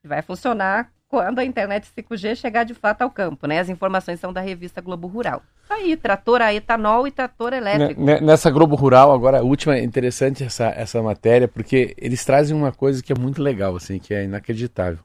Vai 0.04 0.22
funcionar 0.22 0.92
quando 1.10 1.40
a 1.40 1.44
internet 1.44 1.88
5G 1.98 2.36
chegar 2.36 2.62
de 2.62 2.72
fato 2.72 3.02
ao 3.02 3.10
campo, 3.10 3.44
né? 3.48 3.58
As 3.58 3.68
informações 3.68 4.20
são 4.20 4.32
da 4.32 4.40
revista 4.40 4.80
Globo 4.80 5.08
Rural. 5.08 5.42
Tá 5.68 5.74
aí, 5.74 5.96
trator 5.96 6.40
a 6.40 6.54
etanol 6.54 7.06
e 7.06 7.10
trator 7.10 7.52
elétrico. 7.52 8.00
Nessa 8.00 8.48
Globo 8.48 8.76
Rural, 8.76 9.12
agora, 9.12 9.40
a 9.40 9.42
última, 9.42 9.76
é 9.76 9.82
interessante 9.82 10.44
essa, 10.44 10.66
essa 10.68 11.02
matéria, 11.02 11.48
porque 11.48 11.96
eles 11.98 12.24
trazem 12.24 12.56
uma 12.56 12.70
coisa 12.70 13.02
que 13.02 13.12
é 13.12 13.16
muito 13.18 13.42
legal, 13.42 13.74
assim, 13.74 13.98
que 13.98 14.14
é 14.14 14.22
inacreditável. 14.22 15.00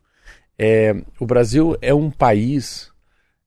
É, 0.60 0.96
o 1.20 1.26
Brasil 1.26 1.76
é 1.82 1.92
um 1.92 2.12
país, 2.12 2.92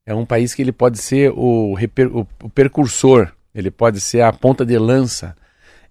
é 0.05 0.13
um 0.13 0.27
país 0.27 0.53
que 0.53 0.61
ele 0.61 0.73
pode 0.73 0.99
ser 0.99 1.31
o, 1.31 1.75
o, 1.75 2.27
o 2.43 2.51
percursor, 2.51 3.33
ele 3.55 3.71
pode 3.71 4.01
ser 4.01 4.23
a 4.23 4.33
ponta 4.33 4.67
de 4.67 4.77
lança 4.77 5.37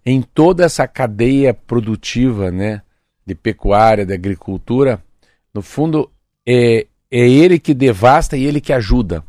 em 0.06 0.22
toda 0.22 0.66
essa 0.66 0.86
cadeia 0.86 1.54
produtiva, 1.54 2.52
né, 2.52 2.82
de 3.26 3.34
pecuária, 3.34 4.06
de 4.06 4.14
agricultura, 4.14 5.02
no 5.54 5.62
fundo, 5.62 6.12
é, 6.48 6.88
é 7.12 7.30
ele 7.30 7.60
que 7.60 7.74
devasta 7.74 8.38
e 8.38 8.46
ele 8.46 8.62
que 8.62 8.72
ajuda. 8.72 9.24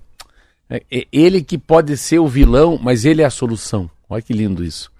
É, 0.70 0.82
é 0.90 1.06
ele 1.10 1.42
que 1.42 1.58
pode 1.58 1.96
ser 1.96 2.20
o 2.20 2.28
vilão, 2.28 2.78
mas 2.80 3.04
ele 3.04 3.22
é 3.22 3.24
a 3.24 3.30
solução. 3.30 3.90
Olha 4.08 4.22
que 4.22 4.32
lindo 4.32 4.64
isso. 4.64 4.92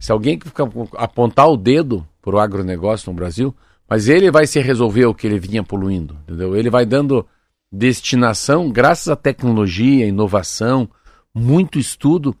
Se 0.00 0.10
alguém 0.10 0.38
que 0.38 0.48
apontar 0.96 1.48
o 1.48 1.56
dedo 1.56 2.06
para 2.22 2.36
o 2.36 2.38
agronegócio 2.38 3.10
no 3.10 3.16
Brasil, 3.16 3.54
mas 3.88 4.08
ele 4.08 4.30
vai 4.30 4.46
se 4.46 4.60
resolver 4.60 5.06
o 5.06 5.14
que 5.14 5.26
ele 5.26 5.38
vinha 5.38 5.62
poluindo, 5.62 6.16
entendeu? 6.24 6.56
Ele 6.56 6.70
vai 6.70 6.84
dando 6.84 7.26
destinação, 7.70 8.70
graças 8.70 9.08
à 9.08 9.16
tecnologia, 9.16 10.06
inovação, 10.06 10.88
muito 11.34 11.78
estudo, 11.78 12.34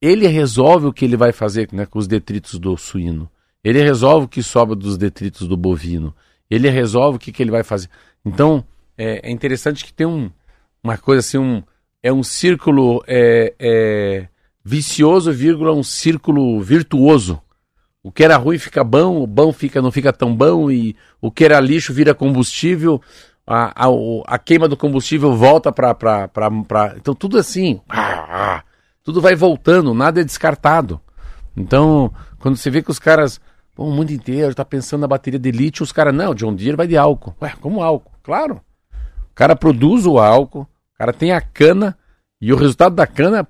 ele 0.00 0.26
resolve 0.26 0.86
o 0.86 0.92
que 0.92 1.04
ele 1.04 1.16
vai 1.16 1.32
fazer 1.32 1.68
né, 1.72 1.86
com 1.86 1.98
os 1.98 2.06
detritos 2.06 2.58
do 2.58 2.76
suíno. 2.76 3.28
Ele 3.64 3.80
resolve 3.80 4.26
o 4.26 4.28
que 4.28 4.42
sobra 4.42 4.74
dos 4.74 4.98
detritos 4.98 5.46
do 5.46 5.56
bovino. 5.56 6.14
Ele 6.50 6.68
resolve 6.68 7.16
o 7.16 7.18
que, 7.20 7.30
que 7.30 7.42
ele 7.42 7.50
vai 7.50 7.62
fazer. 7.62 7.88
Então, 8.24 8.64
é, 8.96 9.28
é 9.28 9.30
interessante 9.30 9.84
que 9.84 9.92
tem 9.92 10.06
um, 10.06 10.30
uma 10.82 10.98
coisa 10.98 11.20
assim, 11.20 11.38
um, 11.38 11.62
é 12.02 12.12
um 12.12 12.22
círculo 12.22 13.02
é, 13.06 13.54
é, 13.58 14.28
vicioso, 14.64 15.32
vírgula, 15.32 15.72
um 15.72 15.82
círculo 15.82 16.60
virtuoso. 16.60 17.40
O 18.02 18.10
que 18.10 18.24
era 18.24 18.36
ruim 18.36 18.58
fica 18.58 18.82
bom, 18.82 19.22
o 19.22 19.26
bom 19.26 19.52
fica, 19.52 19.80
não 19.80 19.92
fica 19.92 20.12
tão 20.12 20.34
bom, 20.34 20.70
e 20.70 20.96
o 21.20 21.30
que 21.30 21.44
era 21.44 21.60
lixo 21.60 21.94
vira 21.94 22.12
combustível, 22.12 23.00
a, 23.46 23.86
a, 23.86 23.88
a 24.26 24.38
queima 24.38 24.66
do 24.66 24.76
combustível 24.76 25.36
volta 25.36 25.70
para. 25.70 26.28
Então, 26.96 27.14
tudo 27.14 27.38
assim, 27.38 27.80
ah, 27.88 28.26
ah, 28.28 28.64
tudo 29.04 29.20
vai 29.20 29.36
voltando, 29.36 29.94
nada 29.94 30.20
é 30.20 30.24
descartado. 30.24 31.00
Então, 31.56 32.12
quando 32.40 32.56
você 32.56 32.70
vê 32.70 32.82
que 32.82 32.90
os 32.90 32.98
caras, 32.98 33.40
o 33.76 33.90
mundo 33.90 34.10
inteiro 34.10 34.50
está 34.50 34.64
pensando 34.64 35.02
na 35.02 35.08
bateria 35.08 35.38
de 35.38 35.50
lítio, 35.52 35.84
os 35.84 35.92
caras, 35.92 36.14
não, 36.14 36.34
John 36.34 36.54
Deere 36.54 36.76
vai 36.76 36.88
de 36.88 36.96
álcool. 36.96 37.36
Ué, 37.40 37.54
como 37.60 37.82
álcool? 37.82 38.12
Claro. 38.22 38.60
O 39.32 39.34
cara 39.34 39.56
produz 39.56 40.04
o 40.04 40.18
álcool, 40.18 40.60
o 40.60 40.98
cara 40.98 41.12
tem 41.12 41.32
a 41.32 41.40
cana 41.40 41.96
e 42.40 42.52
o 42.52 42.56
resultado 42.56 42.94
da 42.94 43.06
cana 43.06 43.46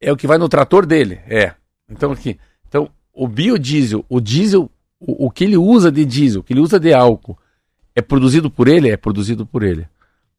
é 0.00 0.12
o 0.12 0.16
que 0.16 0.26
vai 0.26 0.36
no 0.36 0.48
trator 0.48 0.84
dele. 0.84 1.20
É. 1.26 1.54
Então 1.88 2.12
aqui, 2.12 2.38
então 2.68 2.90
o 3.14 3.26
biodiesel, 3.26 4.04
o 4.10 4.20
diesel, 4.20 4.70
o, 5.00 5.26
o 5.26 5.30
que 5.30 5.44
ele 5.44 5.56
usa 5.56 5.90
de 5.90 6.04
diesel, 6.04 6.42
o 6.42 6.44
que 6.44 6.52
ele 6.52 6.60
usa 6.60 6.78
de 6.78 6.92
álcool, 6.92 7.38
é 7.94 8.02
produzido 8.02 8.50
por 8.50 8.68
ele, 8.68 8.90
é 8.90 8.96
produzido 8.96 9.46
por 9.46 9.62
ele. 9.62 9.88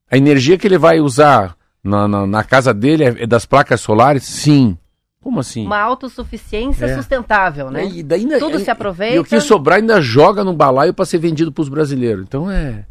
A 0.08 0.16
energia 0.16 0.56
que 0.56 0.66
ele 0.66 0.78
vai 0.78 1.00
usar 1.00 1.56
na, 1.82 2.06
na, 2.06 2.26
na 2.26 2.44
casa 2.44 2.72
dele 2.72 3.04
é, 3.04 3.24
é 3.24 3.26
das 3.26 3.44
placas 3.44 3.80
solares, 3.80 4.22
sim. 4.22 4.78
Como 5.20 5.40
assim? 5.40 5.66
Uma 5.66 5.80
autossuficiência 5.80 6.86
é. 6.86 6.94
sustentável, 6.94 7.68
né? 7.70 7.84
E 7.84 8.02
daí 8.04 8.20
ainda, 8.20 8.38
Tudo 8.38 8.58
é, 8.58 8.60
se 8.60 8.70
aproveita. 8.70 9.16
E 9.16 9.18
o 9.18 9.24
que 9.24 9.40
sobrar 9.40 9.78
ainda 9.78 10.00
joga 10.00 10.44
no 10.44 10.54
balaio 10.54 10.94
para 10.94 11.04
ser 11.04 11.18
vendido 11.18 11.50
para 11.50 11.62
os 11.62 11.68
brasileiros. 11.68 12.24
Então 12.24 12.48
é. 12.48 12.86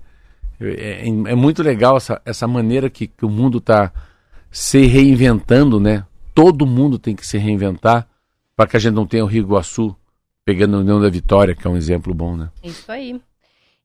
É, 0.60 1.04
é, 1.04 1.08
é, 1.08 1.36
muito 1.36 1.62
legal 1.62 1.98
essa, 1.98 2.22
essa 2.26 2.48
maneira 2.48 2.90
que, 2.90 3.08
que 3.08 3.26
o 3.26 3.30
mundo 3.30 3.60
está 3.60 3.92
se 4.52 4.86
reinventando, 4.86 5.80
né? 5.80 6.06
Todo 6.34 6.66
mundo 6.66 6.98
tem 6.98 7.16
que 7.16 7.26
se 7.26 7.38
reinventar 7.38 8.08
para 8.56 8.68
que 8.68 8.78
a 8.78 8.80
gente 8.80 8.94
não 8.94 9.06
tenha 9.06 9.24
o 9.24 9.28
Rio 9.28 9.44
Iguaçu 9.44 9.96
pegando 10.44 10.78
a 10.78 10.80
União 10.80 11.00
da 11.00 11.10
Vitória, 11.10 11.56
que 11.56 11.68
é 11.68 11.70
um 11.70 11.78
exemplo 11.78 12.14
bom, 12.14 12.36
né? 12.36 12.50
Isso 12.64 12.92
aí. 12.92 13.20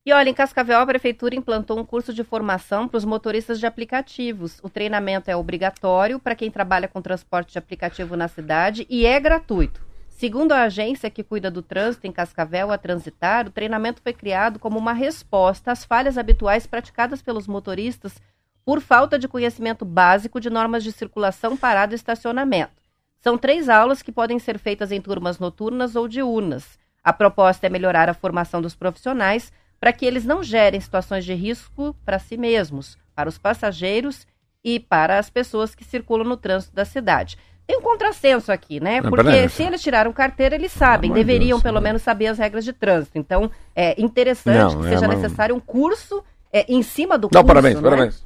E 0.05 0.13
olha, 0.13 0.31
em 0.31 0.35
Cascavel, 0.35 0.81
a 0.81 0.87
Prefeitura 0.87 1.35
implantou 1.35 1.79
um 1.79 1.85
curso 1.85 2.13
de 2.13 2.25
formação 2.25 2.89
para 2.89 2.99
os 2.99 3.05
motoristas 3.05 3.61
de 3.61 3.67
aplicativos. 3.67 4.59
O 4.63 4.69
treinamento 4.69 5.31
é 5.31 5.37
obrigatório 5.37 6.19
para 6.19 6.35
quem 6.35 6.51
trabalha 6.51 6.89
com 6.89 7.01
transporte 7.01 7.53
de 7.53 7.59
aplicativo 7.59 8.17
na 8.17 8.27
cidade 8.27 8.87
e 8.91 9.07
é 9.07 9.21
gratuito. 9.21 9.81
Segundo 10.23 10.53
a 10.53 10.63
agência 10.63 11.11
que 11.11 11.25
cuida 11.25 11.51
do 11.51 11.63
trânsito 11.63 12.07
em 12.07 12.13
Cascavel, 12.13 12.71
a 12.71 12.79
Transitar, 12.79 13.49
o 13.49 13.51
treinamento 13.51 14.01
foi 14.01 14.13
criado 14.13 14.57
como 14.57 14.79
uma 14.79 14.93
resposta 14.93 15.73
às 15.73 15.85
falhas 15.85 16.17
habituais 16.17 16.65
praticadas 16.65 17.21
pelos 17.21 17.49
motoristas 17.49 18.23
por 18.65 18.81
falta 18.81 19.19
de 19.19 19.27
conhecimento 19.27 19.85
básico 19.85 20.39
de 20.39 20.49
normas 20.49 20.85
de 20.85 20.93
circulação, 20.93 21.57
parada 21.57 21.93
e 21.93 21.97
estacionamento. 21.97 22.71
São 23.19 23.37
três 23.37 23.69
aulas 23.69 24.01
que 24.01 24.13
podem 24.13 24.39
ser 24.39 24.61
feitas 24.61 24.93
em 24.93 25.01
turmas 25.01 25.41
noturnas 25.41 25.97
ou 25.97 26.07
diurnas. 26.07 26.79
A 27.03 27.13
proposta 27.13 27.67
é 27.67 27.69
melhorar 27.69 28.09
a 28.09 28.15
formação 28.15 28.63
dos 28.63 28.77
profissionais 28.77 29.53
para 29.81 29.93
que 29.93 30.07
eles 30.07 30.25
não 30.25 30.41
gerem 30.41 30.81
situações 30.81 31.25
de 31.25 31.35
risco 31.35 31.97
para 32.05 32.21
si 32.21 32.37
mesmos, 32.37 32.97
para 33.13 33.29
os 33.29 33.39
passageiros 33.39 34.25
e 34.63 34.79
para 34.79 35.19
as 35.19 35.29
pessoas 35.29 35.75
que 35.75 35.83
circulam 35.83 36.29
no 36.29 36.37
trânsito 36.37 36.77
da 36.77 36.85
cidade. 36.85 37.37
Tem 37.67 37.79
um 37.79 37.81
contrassenso 37.81 38.51
aqui, 38.51 38.81
né? 38.81 39.01
Porque 39.01 39.49
se 39.49 39.63
eles 39.63 39.81
tiraram 39.81 40.13
carteira, 40.13 40.55
eles 40.55 40.73
sabem, 40.73 41.13
deveriam 41.13 41.57
Deus, 41.57 41.63
pelo 41.63 41.81
né? 41.81 41.85
menos 41.85 42.03
saber 42.03 42.27
as 42.27 42.39
regras 42.39 42.65
de 42.65 42.73
trânsito. 42.73 43.19
Então, 43.19 43.51
é 43.75 44.01
interessante 44.01 44.75
não, 44.75 44.83
que 44.83 44.89
é, 44.89 44.91
seja 44.91 45.09
necessário 45.09 45.55
um 45.55 45.61
curso 45.61 46.23
é, 46.53 46.67
em 46.69 46.83
cima 46.83 47.17
do 47.17 47.29
não, 47.33 47.43
curso. 47.43 47.47
Parabéns, 47.47 47.81
né? 47.81 47.83
parabéns. 47.83 48.23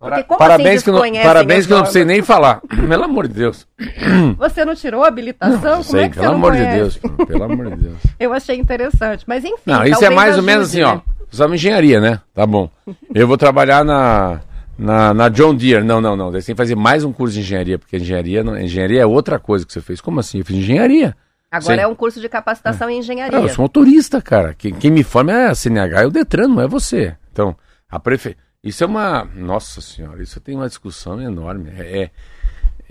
parabéns 0.38 0.76
assim 0.76 0.84
que 0.84 0.90
não, 0.90 1.22
parabéns 1.22 1.66
que 1.66 1.72
eu 1.72 1.76
não 1.76 1.82
precisei 1.82 2.04
nem 2.04 2.22
falar. 2.22 2.62
Pelo 2.88 3.04
amor 3.04 3.28
de 3.28 3.34
Deus. 3.34 3.66
Você 4.38 4.64
não 4.64 4.74
tirou 4.74 5.04
a 5.04 5.08
habilitação? 5.08 5.76
Não, 5.76 5.82
sei, 5.82 6.04
é 6.04 6.08
pelo 6.08 6.32
amor 6.32 6.52
de 6.54 6.64
Deus. 6.64 6.96
Pelo 7.26 7.42
amor 7.42 7.70
de 7.70 7.82
Deus. 7.82 7.96
Eu 8.18 8.32
achei 8.32 8.56
interessante, 8.56 9.24
mas 9.26 9.44
enfim. 9.44 9.62
Não, 9.66 9.84
isso 9.84 10.04
é 10.04 10.10
mais 10.10 10.36
ou 10.36 10.42
menos 10.42 10.68
assim, 10.68 10.82
ó. 10.82 11.00
Só 11.30 11.46
engenharia, 11.52 12.00
né? 12.00 12.20
Tá 12.34 12.46
bom. 12.46 12.68
Eu 13.14 13.28
vou 13.28 13.36
trabalhar 13.36 13.84
na 13.84 14.40
na, 14.80 15.12
na 15.12 15.28
John 15.28 15.54
Deere. 15.54 15.84
Não, 15.84 16.00
não, 16.00 16.16
não. 16.16 16.30
Você 16.32 16.46
tem 16.46 16.54
que 16.54 16.62
fazer 16.62 16.74
mais 16.74 17.04
um 17.04 17.12
curso 17.12 17.34
de 17.34 17.40
engenharia, 17.40 17.78
porque 17.78 17.96
engenharia, 17.96 18.42
não, 18.42 18.58
engenharia 18.58 19.02
é 19.02 19.06
outra 19.06 19.38
coisa 19.38 19.66
que 19.66 19.72
você 19.72 19.80
fez. 19.80 20.00
Como 20.00 20.18
assim? 20.18 20.38
Eu 20.38 20.44
fiz 20.44 20.56
engenharia. 20.56 21.16
Agora 21.50 21.76
você... 21.76 21.82
é 21.82 21.86
um 21.86 21.94
curso 21.94 22.20
de 22.20 22.28
capacitação 22.28 22.88
é. 22.88 22.92
em 22.92 22.98
engenharia. 22.98 23.38
eu 23.38 23.48
sou 23.48 23.62
motorista, 23.62 24.22
cara. 24.22 24.54
Quem, 24.54 24.72
quem 24.72 24.90
me 24.90 25.02
forma 25.02 25.32
é 25.32 25.48
a 25.48 25.54
CNH 25.54 26.02
e 26.02 26.06
o 26.06 26.10
Detran, 26.10 26.48
não 26.48 26.60
é 26.60 26.66
você. 26.66 27.16
Então, 27.30 27.56
a 27.88 27.98
prefe... 27.98 28.36
Isso 28.62 28.84
é 28.84 28.86
uma. 28.86 29.24
Nossa 29.24 29.80
senhora, 29.80 30.22
isso 30.22 30.38
tem 30.38 30.54
uma 30.54 30.68
discussão 30.68 31.20
enorme. 31.20 31.70
É, 31.70 32.02
é, 32.02 32.10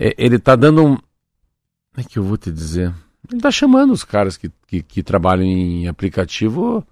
é 0.08 0.14
ele 0.18 0.36
está 0.36 0.56
dando 0.56 0.84
um. 0.84 0.96
Como 0.96 1.98
é 1.98 2.02
que 2.02 2.18
eu 2.18 2.24
vou 2.24 2.36
te 2.36 2.50
dizer? 2.50 2.92
Ele 3.28 3.38
está 3.38 3.52
chamando 3.52 3.92
os 3.92 4.02
caras 4.02 4.36
que, 4.36 4.50
que, 4.66 4.82
que, 4.82 5.02
trabalham 5.02 5.44
em 5.44 5.86
aplicativo 5.86 6.84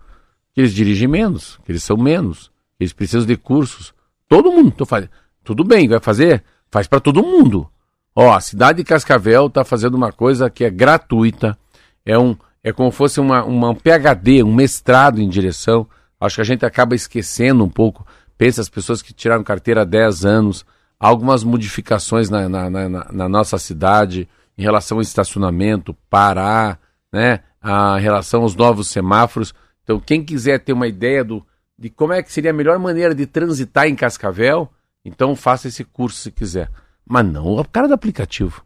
que 0.54 0.60
eles 0.60 0.72
dirigem 0.72 1.08
menos, 1.08 1.58
que 1.64 1.72
eles 1.72 1.82
são 1.82 1.96
menos, 1.96 2.52
que 2.76 2.84
eles 2.84 2.92
precisam 2.92 3.26
de 3.26 3.36
cursos. 3.36 3.92
Todo 4.28 4.52
mundo. 4.52 4.70
Tô 4.70 4.86
fazendo. 4.86 5.10
Tudo 5.42 5.64
bem, 5.64 5.88
vai 5.88 6.00
fazer? 6.00 6.44
Faz 6.70 6.86
para 6.86 7.00
todo 7.00 7.22
mundo. 7.22 7.68
Ó, 8.14 8.32
a 8.32 8.40
cidade 8.40 8.78
de 8.78 8.84
Cascavel 8.84 9.46
está 9.46 9.64
fazendo 9.64 9.94
uma 9.94 10.12
coisa 10.12 10.50
que 10.50 10.64
é 10.64 10.70
gratuita. 10.70 11.56
É 12.04 12.18
um 12.18 12.36
é 12.62 12.72
como 12.72 12.90
fosse 12.90 13.20
uma, 13.20 13.44
uma 13.44 13.70
um 13.70 13.74
PhD, 13.74 14.42
um 14.42 14.52
mestrado 14.52 15.20
em 15.20 15.28
direção. 15.28 15.86
Acho 16.20 16.36
que 16.36 16.40
a 16.42 16.44
gente 16.44 16.66
acaba 16.66 16.94
esquecendo 16.94 17.64
um 17.64 17.68
pouco. 17.68 18.06
Pensa 18.36 18.60
as 18.60 18.68
pessoas 18.68 19.00
que 19.00 19.12
tiraram 19.12 19.42
carteira 19.42 19.82
há 19.82 19.84
10 19.84 20.24
anos, 20.24 20.66
algumas 20.98 21.44
modificações 21.44 22.28
na, 22.28 22.48
na, 22.48 22.68
na, 22.68 22.88
na 22.88 23.28
nossa 23.28 23.56
cidade 23.56 24.28
em 24.56 24.62
relação 24.62 24.98
ao 24.98 25.02
estacionamento, 25.02 25.96
parar, 26.10 26.78
né? 27.12 27.40
A 27.60 27.96
relação 27.98 28.42
aos 28.42 28.54
novos 28.54 28.88
semáforos. 28.88 29.54
Então, 29.82 29.98
quem 29.98 30.24
quiser 30.24 30.58
ter 30.58 30.72
uma 30.72 30.86
ideia 30.86 31.24
do, 31.24 31.44
de 31.78 31.88
como 31.90 32.12
é 32.12 32.22
que 32.22 32.32
seria 32.32 32.50
a 32.50 32.54
melhor 32.54 32.78
maneira 32.78 33.14
de 33.14 33.24
transitar 33.26 33.86
em 33.86 33.94
Cascavel, 33.94 34.68
então 35.04 35.36
faça 35.36 35.68
esse 35.68 35.84
curso 35.84 36.18
se 36.18 36.30
quiser. 36.32 36.68
Mas 37.06 37.24
não 37.24 37.46
o 37.56 37.64
cara 37.64 37.86
do 37.88 37.94
aplicativo. 37.94 38.62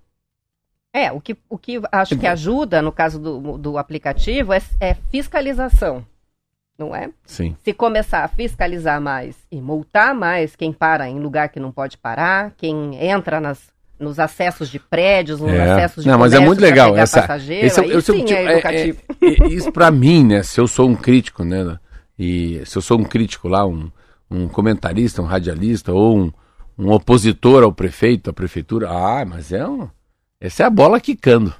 É, 0.95 1.11
o 1.13 1.21
que, 1.21 1.37
o 1.49 1.57
que 1.59 1.81
acho 1.91 2.19
que 2.19 2.27
ajuda 2.27 2.83
no 2.83 2.93
caso 2.93 3.19
do, 3.19 3.57
do 3.59 3.79
aplicativo 3.79 4.53
é, 4.53 4.61
é 4.81 4.95
fiscalização, 5.11 6.05
não 6.79 6.95
é? 6.95 7.09
Sim. 7.25 7.57
Se 7.65 7.73
começar 7.73 8.25
a 8.25 8.29
fiscalizar 8.29 9.01
mais 9.01 9.37
e 9.51 9.61
multar 9.61 10.15
mais 10.15 10.55
quem 10.55 10.73
para 10.73 11.09
em 11.09 11.19
lugar 11.19 11.49
que 11.49 11.59
não 11.61 11.73
pode 11.73 11.97
parar, 11.97 12.53
quem 12.59 12.95
entra 13.03 13.41
nas, 13.41 13.59
nos 13.99 14.19
acessos 14.19 14.69
de 14.69 14.79
prédios, 14.79 15.41
nos 15.41 15.51
É. 15.53 15.73
acessos 15.73 16.05
de 16.05 16.11
Não, 16.11 16.19
mas 16.19 16.35
é 16.35 16.41
muito 16.41 16.61
legal. 16.61 16.95
Essa, 16.95 17.27
esse 17.39 17.81
é- 17.81 18.01
sou- 18.01 18.15
sim 18.15 18.25
tipo, 18.25 18.39
é 18.39 18.59
é- 18.59 18.61
é- 18.61 19.45
é- 19.45 19.49
isso 19.49 19.73
pra 19.73 19.91
mim, 19.91 20.27
né? 20.27 20.43
Se 20.43 20.61
eu 20.61 20.67
sou 20.67 20.89
um 20.91 20.95
crítico, 20.95 21.43
né? 21.43 21.79
E 22.19 22.63
se 22.65 22.77
eu 22.77 22.83
sou 22.83 22.99
um 22.99 23.05
crítico 23.05 23.49
lá, 23.49 23.67
um, 23.67 23.91
um 24.31 24.49
comentarista, 24.49 25.23
um 25.23 25.27
radialista 25.27 25.93
ou 25.93 26.19
um, 26.19 26.33
um 26.79 26.91
opositor 26.91 27.63
ao 27.63 27.73
prefeito, 27.73 28.31
à 28.31 28.33
prefeitura, 28.33 28.91
ah, 28.91 29.25
mas 29.25 29.53
é 29.53 29.67
um, 29.67 29.89
essa 30.41 30.63
é 30.63 30.67
a 30.67 30.71
bola 30.71 31.01
quicando. 31.01 31.55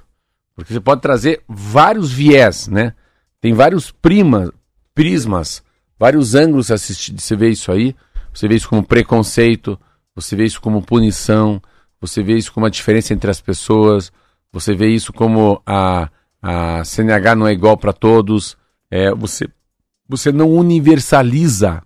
Porque 0.55 0.73
você 0.73 0.79
pode 0.79 1.01
trazer 1.01 1.41
vários 1.47 2.11
viés, 2.11 2.67
né? 2.67 2.93
Tem 3.41 3.53
vários 3.53 3.91
primas, 3.91 4.51
prismas, 4.93 5.63
vários 5.97 6.35
ângulos 6.35 6.69
assistir, 6.69 7.19
você 7.19 7.35
vê 7.35 7.49
isso 7.49 7.71
aí. 7.71 7.95
Você 8.33 8.47
vê 8.47 8.55
isso 8.55 8.67
como 8.67 8.83
preconceito, 8.83 9.79
você 10.15 10.35
vê 10.35 10.45
isso 10.45 10.59
como 10.59 10.81
punição, 10.81 11.61
você 12.01 12.23
vê 12.23 12.35
isso 12.35 12.51
como 12.51 12.65
a 12.65 12.69
diferença 12.69 13.13
entre 13.13 13.29
as 13.29 13.39
pessoas, 13.39 14.11
você 14.51 14.73
vê 14.73 14.87
isso 14.87 15.13
como 15.13 15.61
a, 15.65 16.09
a 16.41 16.83
CNH 16.83 17.35
não 17.35 17.47
é 17.47 17.53
igual 17.53 17.77
para 17.77 17.93
todos, 17.93 18.57
é, 18.89 19.13
você, 19.13 19.47
você 20.15 20.31
não 20.31 20.51
universaliza 20.51 21.81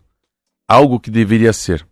algo 0.68 1.00
que 1.00 1.10
deveria 1.10 1.54
ser. 1.54 1.88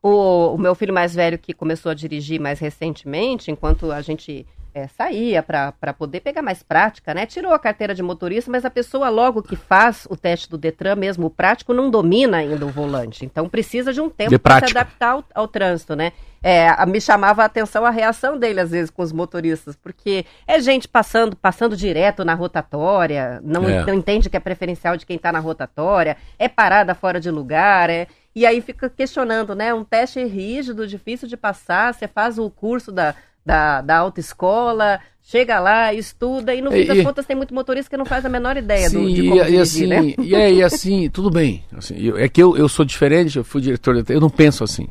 O, 0.00 0.54
o 0.54 0.58
meu 0.58 0.74
filho 0.74 0.92
mais 0.92 1.14
velho, 1.14 1.38
que 1.38 1.54
começou 1.54 1.90
a 1.90 1.94
dirigir 1.94 2.38
mais 2.38 2.60
recentemente, 2.60 3.50
enquanto 3.50 3.90
a 3.90 4.02
gente 4.02 4.46
é, 4.74 4.86
saía 4.86 5.42
para 5.42 5.94
poder 5.94 6.20
pegar 6.20 6.42
mais 6.42 6.62
prática, 6.62 7.14
né? 7.14 7.24
Tirou 7.24 7.54
a 7.54 7.58
carteira 7.58 7.94
de 7.94 8.02
motorista, 8.02 8.50
mas 8.50 8.66
a 8.66 8.70
pessoa 8.70 9.08
logo 9.08 9.42
que 9.42 9.56
faz 9.56 10.06
o 10.10 10.16
teste 10.16 10.50
do 10.50 10.58
Detran, 10.58 10.96
mesmo 10.96 11.26
o 11.26 11.30
prático, 11.30 11.72
não 11.72 11.90
domina 11.90 12.36
ainda 12.36 12.66
o 12.66 12.68
volante. 12.68 13.24
Então 13.24 13.48
precisa 13.48 13.94
de 13.94 14.00
um 14.02 14.10
tempo 14.10 14.38
para 14.38 14.66
se 14.66 14.72
adaptar 14.72 15.12
ao, 15.12 15.24
ao 15.34 15.48
trânsito, 15.48 15.96
né? 15.96 16.12
É, 16.46 16.68
me 16.84 17.00
chamava 17.00 17.40
a 17.42 17.46
atenção 17.46 17.86
a 17.86 17.90
reação 17.90 18.38
dele, 18.38 18.60
às 18.60 18.70
vezes, 18.70 18.90
com 18.90 19.02
os 19.02 19.12
motoristas, 19.12 19.74
porque 19.74 20.26
é 20.46 20.60
gente 20.60 20.86
passando, 20.86 21.34
passando 21.34 21.74
direto 21.74 22.22
na 22.22 22.34
rotatória, 22.34 23.40
não, 23.42 23.66
É. 23.66 23.82
não 23.86 23.94
entende 23.94 24.28
que 24.28 24.36
é 24.36 24.40
preferencial 24.40 24.94
de 24.98 25.06
quem 25.06 25.16
está 25.16 25.32
na 25.32 25.38
rotatória, 25.38 26.18
é 26.38 26.46
parada 26.46 26.94
fora 26.94 27.18
de 27.18 27.30
lugar, 27.30 27.88
é. 27.88 28.06
E 28.36 28.44
aí 28.44 28.60
fica 28.60 28.90
questionando, 28.90 29.54
né? 29.54 29.72
Um 29.72 29.84
teste 29.84 30.22
rígido, 30.22 30.86
difícil 30.86 31.26
de 31.26 31.36
passar, 31.36 31.94
você 31.94 32.06
faz 32.06 32.38
o 32.38 32.50
curso 32.50 32.92
da, 32.92 33.14
da, 33.46 33.80
da 33.80 33.96
autoescola, 33.96 35.00
chega 35.22 35.58
lá, 35.60 35.94
estuda, 35.94 36.54
e 36.54 36.60
no 36.60 36.70
fim 36.70 36.80
E- 36.80 36.84
das 36.86 36.98
e- 36.98 37.02
contas 37.04 37.24
tem 37.24 37.34
muito 37.36 37.54
motorista 37.54 37.88
que 37.88 37.96
não 37.96 38.04
faz 38.04 38.26
a 38.26 38.28
menor 38.28 38.56
ideia 38.58 38.90
do, 38.90 38.98
Sim, 38.98 39.14
de 39.14 39.22
e, 39.22 39.28
como 39.30 39.40
e 39.40 39.44
dirigir, 39.46 39.62
assim, 39.62 39.86
né? 39.86 40.14
e, 40.18 40.34
é, 40.34 40.52
e 40.52 40.62
assim, 40.62 41.08
tudo 41.08 41.30
bem. 41.30 41.64
Assim, 41.74 41.94
eu- 41.96 42.18
é 42.18 42.28
que 42.28 42.42
eu, 42.42 42.54
eu 42.54 42.68
sou 42.68 42.84
diferente, 42.84 43.38
eu 43.38 43.44
fui 43.44 43.62
diretor, 43.62 44.02
de- 44.02 44.12
eu 44.12 44.20
não 44.20 44.28
penso 44.28 44.62
assim. 44.62 44.88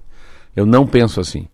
Eu 0.56 0.66
não 0.66 0.86
penso 0.86 1.20
assim. 1.20 1.47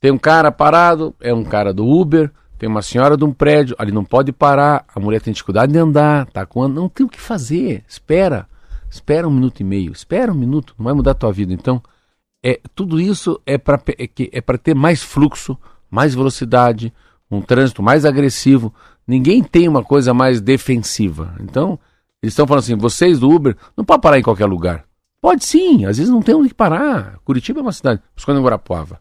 Tem 0.00 0.10
um 0.10 0.18
cara 0.18 0.50
parado, 0.50 1.14
é 1.20 1.32
um 1.32 1.44
cara 1.44 1.72
do 1.72 1.86
Uber, 1.86 2.30
tem 2.58 2.68
uma 2.68 2.82
senhora 2.82 3.16
de 3.16 3.24
um 3.24 3.32
prédio, 3.32 3.76
ali 3.78 3.92
não 3.92 4.04
pode 4.04 4.32
parar, 4.32 4.84
a 4.94 5.00
mulher 5.00 5.20
tem 5.20 5.32
dificuldade 5.32 5.72
de 5.72 5.78
andar, 5.78 6.26
tá 6.26 6.44
com 6.44 6.68
não 6.68 6.88
tem 6.88 7.06
o 7.06 7.08
que 7.08 7.20
fazer, 7.20 7.84
espera. 7.88 8.46
Espera 8.90 9.28
um 9.28 9.30
minuto 9.30 9.60
e 9.60 9.64
meio, 9.64 9.92
espera 9.92 10.32
um 10.32 10.34
minuto, 10.34 10.74
não 10.76 10.84
vai 10.84 10.92
mudar 10.92 11.12
a 11.12 11.14
tua 11.14 11.32
vida. 11.32 11.52
Então, 11.52 11.80
é, 12.42 12.60
tudo 12.74 13.00
isso 13.00 13.40
é 13.46 13.56
para 13.56 13.80
é 13.96 14.08
é 14.32 14.40
para 14.40 14.58
ter 14.58 14.74
mais 14.74 15.02
fluxo, 15.02 15.56
mais 15.88 16.14
velocidade, 16.14 16.92
um 17.30 17.40
trânsito 17.40 17.82
mais 17.82 18.04
agressivo. 18.04 18.74
Ninguém 19.06 19.42
tem 19.42 19.68
uma 19.68 19.84
coisa 19.84 20.12
mais 20.12 20.40
defensiva. 20.40 21.34
Então, 21.40 21.78
eles 22.22 22.32
estão 22.32 22.46
falando 22.46 22.64
assim: 22.64 22.76
vocês 22.76 23.20
do 23.20 23.30
Uber 23.30 23.56
não 23.76 23.84
podem 23.84 24.00
parar 24.00 24.18
em 24.18 24.22
qualquer 24.22 24.46
lugar. 24.46 24.84
Pode 25.20 25.44
sim, 25.44 25.84
às 25.84 25.98
vezes 25.98 26.10
não 26.12 26.22
tem 26.22 26.34
onde 26.34 26.54
parar. 26.54 27.18
Curitiba 27.24 27.60
é 27.60 27.62
uma 27.62 27.72
cidade, 27.72 28.00
escolhendo 28.16 28.42
Guarapuava. 28.44 28.98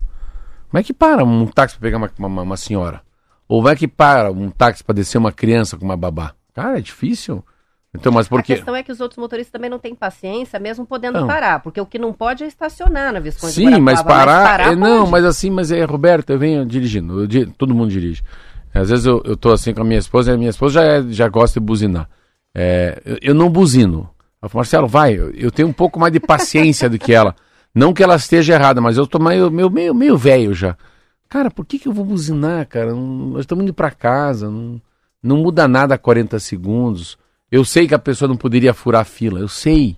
Como 0.70 0.80
é 0.80 0.84
que 0.84 0.93
para 0.93 1.24
um 1.24 1.47
táxi 1.47 1.76
para 1.78 1.82
pegar 1.88 1.97
uma, 1.97 2.11
uma, 2.28 2.41
uma 2.43 2.57
senhora? 2.57 3.01
Ou 3.47 3.67
é 3.67 3.76
que 3.76 3.88
para 3.88 4.32
um 4.32 4.49
táxi 4.51 4.84
para 4.84 4.95
descer 4.95 5.17
uma 5.17 5.32
criança 5.32 5.78
com 5.78 5.86
uma 5.86 5.97
babá? 5.97 6.34
Cara, 6.53 6.78
é 6.78 6.82
difícil. 6.82 7.43
Então, 7.95 8.11
mas 8.11 8.28
por 8.28 8.41
A 8.41 8.43
questão 8.43 8.76
é 8.76 8.84
que 8.84 8.91
os 8.91 8.99
outros 8.99 9.17
motoristas 9.17 9.51
também 9.51 9.70
não 9.70 9.80
têm 9.80 9.95
paciência, 9.95 10.59
mesmo 10.59 10.86
podendo 10.86 11.22
Não. 11.22 11.26
parar, 11.28 11.59
porque 11.59 11.82
o 11.82 11.86
que 11.88 11.97
não 11.97 12.13
pode 12.13 12.43
é 12.43 12.47
estacionar 12.47 13.11
na 13.11 13.20
Visconde 13.20 13.53
de 13.53 13.55
Sim, 13.61 13.80
mas 13.82 13.99
Guarapuava, 13.99 14.26
parar. 14.26 14.72
é, 14.72 14.76
não, 14.76 15.07
mas 15.07 15.26
assim, 15.26 15.49
mas 15.49 15.72
é, 15.72 15.84
Roberto, 15.86 16.30
eu 16.30 16.38
venho 16.38 16.63
dirigindo. 16.65 17.24
eu 17.24 17.51
todo 17.53 17.74
mundo 17.74 17.89
dirige. 17.89 18.22
Às 18.72 18.89
vezes 18.91 19.05
eu, 19.07 19.24
eu 19.26 19.36
tô 19.36 19.51
assim 19.51 19.74
com 19.74 19.82
a 19.82 19.86
minha 19.86 19.97
esposa, 19.97 20.30
e 20.32 20.36
a 20.36 20.38
minha 20.38 20.51
esposa 20.51 20.74
já, 20.76 20.84
é- 20.84 21.03
já 21.09 21.28
gosta 21.28 21.59
de 21.59 21.65
buzinar. 21.65 22.07
É, 22.53 23.01
eu, 23.03 23.17
eu 23.22 23.34
não 23.34 23.49
buzino. 23.49 24.07
Marcelo, 24.54 24.88
vai, 24.88 25.16
eu, 25.16 25.52
tenho 25.52 25.68
um 25.68 25.74
pouco 25.74 26.00
mais 26.00 26.14
de 26.14 26.20
paciência 26.20 26.90
do 26.90 26.98
que 26.98 27.14
ela. 27.14 27.36
Não 27.76 27.94
que 27.94 28.02
ela 28.02 28.16
esteja 28.16 28.54
errada, 28.54 28.80
mas 28.82 28.98
eu 28.98 29.06
tô 29.06 29.20
meio, 29.20 29.52
meio, 29.52 29.70
meio, 29.70 29.94
meio 29.94 30.18
velho 30.18 30.54
já. 30.54 30.78
Cara, 31.28 31.52
por 31.52 31.66
que, 31.66 31.78
que 31.78 31.88
eu 31.88 31.94
vou 31.94 32.06
buzinar, 32.06 32.68
cara? 32.68 32.92
Não- 32.94 33.30
nós 33.32 33.42
estamos 33.42 33.64
indo 33.64 33.74
para 33.74 33.92
casa, 33.92 34.50
não, 34.50 34.82
não 35.22 35.38
muda 35.38 35.68
nada 35.68 35.96
a 35.96 35.98
40 35.98 36.40
segundos. 36.40 37.18
Eu 37.52 37.64
sei 37.66 37.88
que 37.88 37.94
a 37.94 38.00
pessoa 38.00 38.28
não 38.30 38.38
poderia 38.38 38.74
furar 38.74 39.02
a 39.02 39.06
fila, 39.06 39.40
eu 39.40 39.48
sei. 39.48 39.98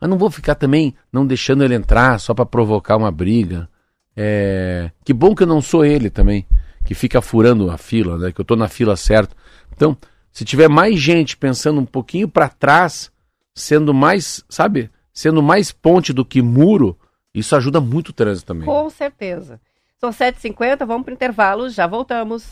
Mas 0.00 0.08
não 0.08 0.18
vou 0.18 0.30
ficar 0.30 0.54
também 0.54 0.94
não 1.12 1.26
deixando 1.26 1.64
ele 1.64 1.74
entrar 1.74 2.20
só 2.20 2.32
para 2.34 2.46
provocar 2.46 2.96
uma 2.96 3.10
briga. 3.10 3.68
É, 4.16 4.90
Que 5.04 5.12
bom 5.12 5.34
que 5.34 5.42
eu 5.42 5.46
não 5.46 5.60
sou 5.60 5.84
ele 5.84 6.10
também, 6.10 6.46
que 6.84 6.94
fica 6.94 7.20
furando 7.20 7.70
a 7.70 7.78
fila, 7.78 8.18
né? 8.18 8.32
Que 8.32 8.40
eu 8.40 8.44
tô 8.44 8.54
na 8.54 8.68
fila 8.68 8.96
certa. 8.96 9.34
Então, 9.74 9.96
se 10.32 10.44
tiver 10.44 10.68
mais 10.68 11.00
gente 11.00 11.36
pensando 11.36 11.80
um 11.80 11.84
pouquinho 11.86 12.28
para 12.28 12.48
trás, 12.48 13.10
sendo 13.58 13.92
mais, 13.92 14.44
sabe, 14.48 14.90
sendo 15.12 15.42
mais 15.42 15.72
ponte 15.72 16.12
do 16.12 16.24
que 16.24 16.40
muro, 16.40 16.98
isso 17.34 17.54
ajuda 17.56 17.80
muito 17.80 18.10
o 18.10 18.12
trânsito 18.12 18.46
também. 18.46 18.66
Com 18.66 18.88
certeza. 18.88 19.60
São 19.98 20.10
7h50, 20.10 20.86
vamos 20.86 21.04
para 21.04 21.12
o 21.12 21.14
intervalo, 21.14 21.68
já 21.68 21.86
voltamos. 21.86 22.46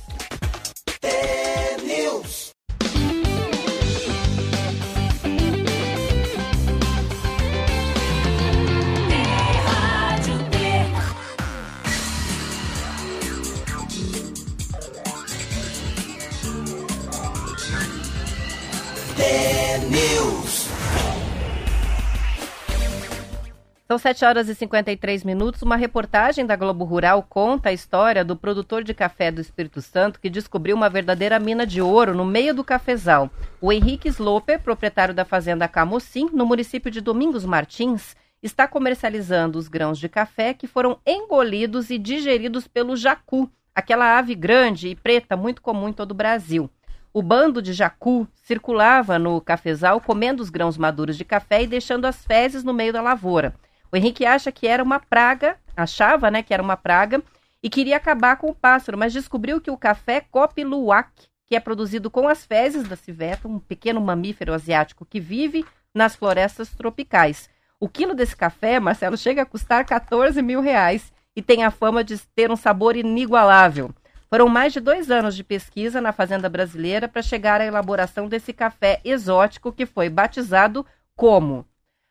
São 23.97 24.03
7 24.03 24.25
horas 24.27 24.49
e 24.51 24.55
53 24.55 25.25
minutos. 25.25 25.63
Uma 25.63 25.75
reportagem 25.75 26.45
da 26.45 26.55
Globo 26.55 26.85
Rural 26.85 27.23
conta 27.23 27.71
a 27.71 27.73
história 27.73 28.23
do 28.23 28.37
produtor 28.37 28.85
de 28.85 28.93
café 28.93 29.31
do 29.31 29.41
Espírito 29.41 29.81
Santo 29.81 30.21
que 30.21 30.29
descobriu 30.29 30.77
uma 30.77 30.91
verdadeira 30.91 31.41
mina 31.41 31.67
de 31.67 31.81
ouro 31.81 32.15
no 32.15 32.23
meio 32.23 32.53
do 32.53 32.63
cafezal. 32.63 33.31
O 33.59 33.73
Henrique 33.73 34.11
Sloper, 34.11 34.61
proprietário 34.61 35.15
da 35.15 35.25
fazenda 35.25 35.67
Camocim, 35.67 36.29
no 36.31 36.45
município 36.45 36.91
de 36.91 37.01
Domingos 37.01 37.47
Martins, 37.47 38.15
está 38.43 38.69
comercializando 38.69 39.59
os 39.59 39.67
grãos 39.67 39.99
de 39.99 40.11
café 40.11 40.53
que 40.53 40.67
foram 40.67 40.99
engolidos 41.07 41.89
e 41.89 41.97
digeridos 41.97 42.69
pelo 42.69 42.99
jacu, 42.99 43.51
aquela 43.75 44.19
ave 44.19 44.35
grande 44.35 44.89
e 44.89 44.95
preta 44.95 45.39
muito 45.39 45.63
comum 45.63 45.89
em 45.89 45.95
todo 45.95 46.11
o 46.11 46.15
Brasil. 46.15 46.69
O 47.15 47.23
bando 47.23 47.63
de 47.63 47.73
jacu 47.73 48.29
circulava 48.35 49.19
no 49.19 49.41
cafezal 49.41 50.03
comendo 50.03 50.43
os 50.43 50.51
grãos 50.51 50.77
maduros 50.77 51.17
de 51.17 51.25
café 51.25 51.63
e 51.63 51.67
deixando 51.67 52.05
as 52.05 52.23
fezes 52.27 52.63
no 52.63 52.75
meio 52.75 52.93
da 52.93 53.01
lavoura. 53.01 53.55
O 53.97 53.99
Henrique 53.99 54.27
acha 54.27 54.53
que 54.53 54.67
era 54.67 54.83
uma 54.83 55.01
praga, 55.01 55.57
achava, 55.75 56.31
né, 56.31 56.43
que 56.43 56.53
era 56.53 56.63
uma 56.63 56.77
praga 56.77 57.23
e 57.63 57.71
queria 57.71 57.97
acabar 57.97 58.37
com 58.37 58.51
o 58.51 58.55
pássaro, 58.55 58.99
mas 58.99 59.11
descobriu 59.11 59.59
que 59.59 59.71
o 59.71 59.77
café 59.79 60.21
Kopi 60.21 60.65
Luwak, 60.65 61.29
que 61.47 61.57
é 61.57 61.61
produzido 61.61 62.11
com 62.11 62.29
as 62.29 62.45
fezes 62.45 62.87
da 62.87 62.95
civeta, 62.95 63.49
um 63.49 63.59
pequeno 63.59 63.99
mamífero 63.99 64.53
asiático 64.53 65.07
que 65.07 65.19
vive 65.19 65.65
nas 65.95 66.15
florestas 66.15 66.69
tropicais. 66.75 67.49
O 67.81 67.89
quilo 67.89 68.15
desse 68.15 68.37
café, 68.37 68.79
Marcelo, 68.79 69.17
chega 69.17 69.41
a 69.41 69.47
custar 69.47 69.87
14 69.87 70.43
mil 70.43 70.61
reais 70.61 71.11
e 71.35 71.41
tem 71.41 71.65
a 71.65 71.71
fama 71.71 72.05
de 72.05 72.19
ter 72.19 72.51
um 72.51 72.57
sabor 72.57 72.97
inigualável. 72.97 73.95
Foram 74.29 74.47
mais 74.47 74.75
de 74.75 74.81
dois 74.81 75.11
anos 75.11 75.35
de 75.35 75.43
pesquisa 75.43 76.03
na 76.03 76.13
fazenda 76.13 76.51
brasileira 76.51 77.09
para 77.09 77.23
chegar 77.23 77.63
à 77.63 77.65
elaboração 77.65 78.29
desse 78.29 78.53
café 78.53 79.01
exótico 79.03 79.73
que 79.73 79.87
foi 79.87 80.11
batizado 80.11 80.85
como 81.17 81.65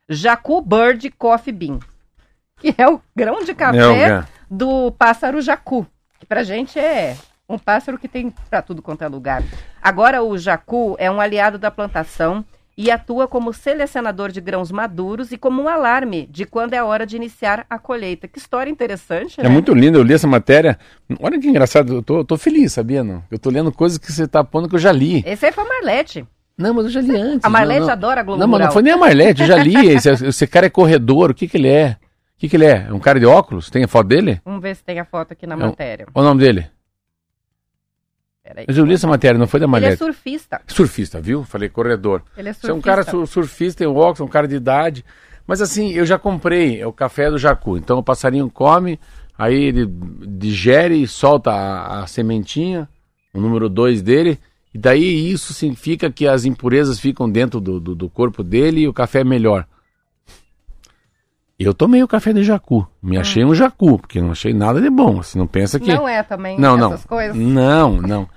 Jacu 0.10 0.62
Bird 0.62 1.10
Coffee 1.18 1.54
Bean, 1.54 1.80
que 2.60 2.74
é 2.78 2.88
o 2.88 3.02
grão 3.16 3.44
de 3.44 3.54
café 3.54 4.04
É 4.10 4.20
o 4.20 4.26
do 4.50 4.92
pássaro 4.92 5.42
jacu, 5.42 5.86
que 6.20 6.26
pra 6.26 6.44
gente 6.44 6.78
é 6.78 7.18
um 7.50 7.58
pássaro 7.58 7.98
que 7.98 8.08
tem 8.08 8.32
para 8.50 8.62
tudo 8.62 8.82
quanto 8.82 9.04
é 9.04 9.08
lugar. 9.08 9.44
Agora 9.82 10.22
o 10.24 10.38
jacu 10.38 10.96
é 11.00 11.10
um 11.10 11.20
aliado 11.20 11.58
da 11.58 11.72
plantação 11.72 12.46
e 12.78 12.92
atua 12.92 13.28
como 13.28 13.54
selecionador 13.54 14.32
de 14.32 14.42
grãos 14.42 14.70
maduros 14.70 15.32
e 15.32 15.38
como 15.38 15.62
um 15.64 15.70
alarme 15.70 16.28
de 16.30 16.46
quando 16.46 16.74
é 16.74 16.78
a 16.78 16.86
hora 16.86 17.06
de 17.06 17.16
iniciar 17.16 17.66
a 17.70 17.80
colheita. 17.80 18.28
Que 18.28 18.38
história 18.38 18.70
interessante, 18.70 19.40
É 19.40 19.44
né? 19.44 19.50
muito 19.50 19.74
lindo, 19.74 19.98
eu 19.98 20.04
li 20.04 20.14
essa 20.14 20.28
matéria. 20.28 20.78
Olha 21.20 21.40
que 21.40 21.48
engraçado, 21.48 21.96
eu 21.96 22.04
tô, 22.04 22.24
tô 22.26 22.38
feliz, 22.38 22.74
sabia? 22.74 23.04
Não? 23.04 23.24
Eu 23.32 23.40
tô 23.40 23.50
lendo 23.50 23.72
coisas 23.72 23.98
que 23.98 24.12
você 24.12 24.28
tá 24.28 24.44
pondo 24.44 24.68
que 24.68 24.76
eu 24.76 24.80
já 24.80 24.92
li. 24.92 25.24
Esse 25.26 25.46
aí 25.46 25.52
foi 25.52 25.64
a 25.64 25.68
Marlete. 25.68 26.28
Não, 26.58 26.74
mas 26.74 26.86
eu 26.86 26.92
já 26.92 27.02
li 27.02 27.16
antes. 27.18 27.44
A 27.46 27.50
Marlete 27.50 27.80
não, 27.82 27.88
não. 27.88 27.94
adora 27.94 28.22
a 28.22 28.24
Globo 28.24 28.40
Não, 28.40 28.48
mas 28.48 28.60
não 28.60 28.66
Rural. 28.68 28.74
foi 28.74 28.82
nem 28.84 28.94
a 28.94 28.98
Marlete, 28.98 29.42
eu 29.42 29.48
já 29.48 29.58
li. 29.58 29.76
Esse, 29.90 30.10
esse 30.28 30.48
cara 30.48 30.66
é 30.68 30.70
corredor, 30.70 31.32
o 31.32 31.34
que 31.34 31.48
que 31.48 31.58
ele 31.58 31.68
é? 31.70 31.98
que, 32.38 32.50
que 32.50 32.56
ele 32.58 32.66
é? 32.66 32.86
É 32.90 32.94
um 32.94 33.00
cara 33.00 33.20
de 33.20 33.26
óculos? 33.26 33.70
Tem 33.70 33.84
a 33.84 33.88
foto 33.88 34.08
dele? 34.08 34.42
Vamos 34.44 34.62
ver 34.62 34.76
se 34.76 34.84
tem 34.84 35.00
a 35.00 35.06
foto 35.06 35.32
aqui 35.32 35.48
na 35.48 35.56
um- 35.56 35.60
matéria. 35.60 36.06
Qual 36.12 36.24
o 36.24 36.28
nome 36.28 36.42
dele? 36.42 36.68
Peraí. 38.44 38.66
Mas 38.68 38.78
eu 38.78 38.86
li 38.86 38.94
essa 38.94 39.08
matéria, 39.08 39.40
não 39.40 39.48
foi 39.48 39.60
da 39.60 39.66
Ele 39.78 39.86
é 39.88 39.96
surfista. 39.96 40.62
Surfista, 40.68 41.20
viu? 41.20 41.44
Falei 41.44 41.68
corredor. 41.70 42.22
Ele 42.38 42.50
é 42.50 42.54
Você 42.54 42.68
é 42.68 42.70
surfista. 42.70 42.74
um 42.76 42.82
cara 42.82 43.04
sur- 43.04 43.26
surfista, 43.28 43.80
tem 43.80 43.88
óculos, 43.88 44.20
um 44.22 44.28
cara 44.28 44.48
de 44.48 44.56
idade. 44.56 45.04
Mas 45.48 45.62
assim, 45.62 45.92
eu 45.94 46.06
já 46.06 46.20
comprei 46.20 46.80
é 46.80 46.86
o 46.86 46.94
café 46.94 47.30
do 47.30 47.38
jacu. 47.38 47.78
Então 47.78 47.98
o 47.98 48.04
passarinho 48.04 48.50
come, 48.52 49.00
aí 49.38 49.56
ele 49.64 49.88
digere 50.28 51.02
e 51.02 51.08
solta 51.08 51.52
a, 51.52 52.04
a 52.04 52.08
sementinha, 52.08 52.88
o 53.34 53.40
número 53.40 53.68
2 53.70 54.02
dele. 54.02 54.40
E 54.76 54.78
daí 54.78 55.32
isso 55.32 55.54
significa 55.54 56.12
que 56.12 56.28
as 56.28 56.44
impurezas 56.44 57.00
ficam 57.00 57.30
dentro 57.30 57.62
do, 57.62 57.80
do, 57.80 57.96
do 57.96 58.10
corpo 58.10 58.44
dele 58.44 58.82
e 58.82 58.88
o 58.90 58.94
café 58.94 59.22
é 59.22 59.24
melhor. 59.24 59.66
Eu 61.58 61.74
tomei 61.74 62.04
o 62.04 62.08
café 62.10 62.34
de 62.34 62.44
jacu. 62.44 62.86
Me 63.02 63.18
achei 63.18 63.46
um 63.46 63.56
jacu, 63.56 63.98
porque 63.98 64.20
não 64.20 64.34
achei 64.34 64.54
nada 64.54 64.82
de 64.82 64.90
bom. 64.90 65.24
Você 65.24 65.38
não 65.38 65.48
pensa 65.48 65.80
que. 65.80 65.94
Não 65.94 66.06
é 66.06 66.22
também 66.24 66.60
não, 66.60 66.76
não. 66.76 66.92
essas 66.92 67.06
coisas? 67.06 67.38
Não, 67.38 68.02
não. 68.02 68.28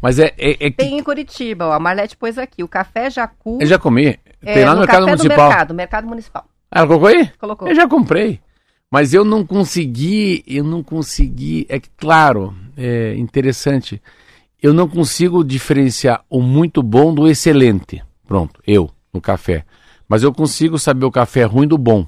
Mas 0.00 0.20
é, 0.20 0.32
é, 0.38 0.50
é 0.50 0.70
que. 0.70 0.76
Tem 0.76 0.96
em 0.96 1.02
Curitiba, 1.02 1.66
ó, 1.66 1.72
a 1.72 1.80
Marlete 1.80 2.16
pôs 2.16 2.38
aqui, 2.38 2.62
o 2.62 2.68
café 2.68 3.10
Jacu. 3.10 3.58
Eu 3.60 3.66
já 3.66 3.76
comi. 3.76 4.20
é, 4.40 4.54
Tem 4.54 4.64
lá 4.64 4.74
no, 4.74 4.78
mercado 4.82 5.00
café 5.00 5.16
municipal. 5.16 5.36
do 5.36 5.48
mercado, 5.48 5.74
mercado 5.74 6.06
municipal. 6.06 6.44
Ah, 6.70 6.78
ela 6.78 6.86
colocou 6.86 7.08
aí? 7.08 7.28
Colocou. 7.40 7.66
Eu 7.66 7.74
já 7.74 7.88
comprei. 7.88 8.40
Mas 8.88 9.12
eu 9.12 9.24
não 9.24 9.44
consegui, 9.44 10.44
eu 10.46 10.62
não 10.62 10.80
consegui. 10.80 11.66
É 11.68 11.80
que, 11.80 11.90
claro, 11.96 12.54
é 12.76 13.16
interessante. 13.16 14.00
Eu 14.62 14.74
não 14.74 14.88
consigo 14.88 15.44
diferenciar 15.44 16.24
o 16.28 16.40
muito 16.42 16.82
bom 16.82 17.14
do 17.14 17.28
excelente. 17.28 18.02
Pronto, 18.26 18.60
eu, 18.66 18.90
no 19.12 19.20
café. 19.20 19.64
Mas 20.08 20.22
eu 20.22 20.32
consigo 20.32 20.78
saber 20.78 21.04
o 21.06 21.10
café 21.12 21.44
ruim 21.44 21.66
do 21.68 21.78
bom. 21.78 22.06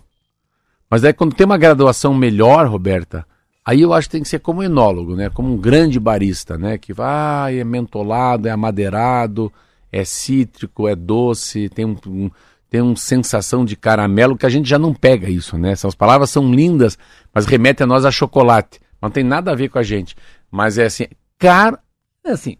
Mas 0.90 1.02
daí 1.02 1.12
quando 1.12 1.34
tem 1.34 1.44
uma 1.46 1.58
graduação 1.58 2.12
melhor, 2.12 2.66
Roberta, 2.66 3.24
aí 3.64 3.80
eu 3.82 3.92
acho 3.92 4.08
que 4.08 4.12
tem 4.12 4.22
que 4.22 4.28
ser 4.28 4.40
como 4.40 4.62
enólogo, 4.62 5.14
né? 5.14 5.30
Como 5.30 5.52
um 5.52 5.56
grande 5.56 6.00
barista, 6.00 6.58
né? 6.58 6.76
Que 6.76 6.92
vai, 6.92 7.60
é 7.60 7.64
mentolado, 7.64 8.48
é 8.48 8.50
amadeirado, 8.50 9.52
é 9.92 10.04
cítrico, 10.04 10.88
é 10.88 10.96
doce, 10.96 11.68
tem 11.68 11.84
um, 11.84 11.96
um- 12.08 12.30
tem 12.68 12.80
uma 12.80 12.96
sensação 12.96 13.64
de 13.64 13.74
caramelo 13.76 14.36
que 14.36 14.46
a 14.46 14.48
gente 14.48 14.68
já 14.68 14.78
não 14.78 14.94
pega 14.94 15.28
isso, 15.28 15.58
né? 15.58 15.72
Essas 15.72 15.94
palavras 15.94 16.30
são 16.30 16.52
lindas, 16.52 16.96
mas 17.34 17.44
remetem 17.46 17.84
a 17.84 17.86
nós 17.86 18.04
a 18.04 18.10
chocolate. 18.12 18.80
Não 19.02 19.10
tem 19.10 19.24
nada 19.24 19.50
a 19.50 19.56
ver 19.56 19.68
com 19.70 19.78
a 19.78 19.82
gente. 19.82 20.16
Mas 20.50 20.78
é 20.78 20.84
assim, 20.86 21.06
caro, 21.38 21.76
é 21.76 21.80
assim, 22.24 22.56